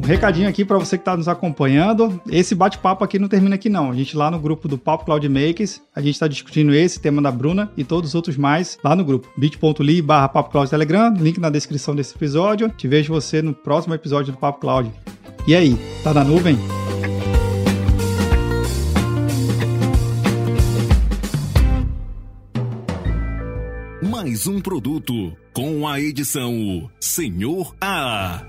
Um 0.04 0.06
recadinho 0.06 0.46
aqui 0.46 0.66
para 0.66 0.76
você 0.76 0.98
que 0.98 1.00
está 1.00 1.16
nos 1.16 1.28
acompanhando. 1.28 2.20
Esse 2.30 2.54
bate-papo 2.54 3.02
aqui 3.02 3.18
não 3.18 3.26
termina 3.26 3.54
aqui 3.54 3.70
não. 3.70 3.90
A 3.90 3.94
gente 3.94 4.14
lá 4.14 4.30
no 4.30 4.38
grupo 4.38 4.68
do 4.68 4.76
Papo 4.76 5.06
Cloud 5.06 5.26
Makers, 5.26 5.80
a 5.96 6.02
gente 6.02 6.12
está 6.12 6.28
discutindo 6.28 6.74
esse 6.74 7.00
tema 7.00 7.22
da 7.22 7.30
Bruna 7.32 7.72
e 7.74 7.82
todos 7.84 8.10
os 8.10 8.14
outros 8.14 8.36
mais 8.36 8.78
lá 8.84 8.94
no 8.94 9.02
grupo. 9.02 9.32
bit.ly 9.34 10.02
barra 10.02 10.28
Papo 10.28 10.50
Cloud 10.50 10.68
Telegram, 10.68 11.10
link 11.14 11.40
na 11.40 11.48
descrição 11.48 11.96
desse 11.96 12.14
episódio. 12.14 12.68
Te 12.68 12.86
vejo 12.86 13.14
você 13.14 13.40
no 13.40 13.54
próximo 13.54 13.94
episódio 13.94 14.30
do 14.30 14.38
Papo 14.38 14.60
Cloud. 14.60 14.92
E 15.46 15.54
aí, 15.54 15.74
tá 16.02 16.12
na 16.12 16.22
nuvem? 16.22 16.58
Mais 24.02 24.46
um 24.46 24.60
produto 24.60 25.32
com 25.54 25.88
a 25.88 25.98
edição 25.98 26.90
Senhor 27.00 27.74
A. 27.80 28.42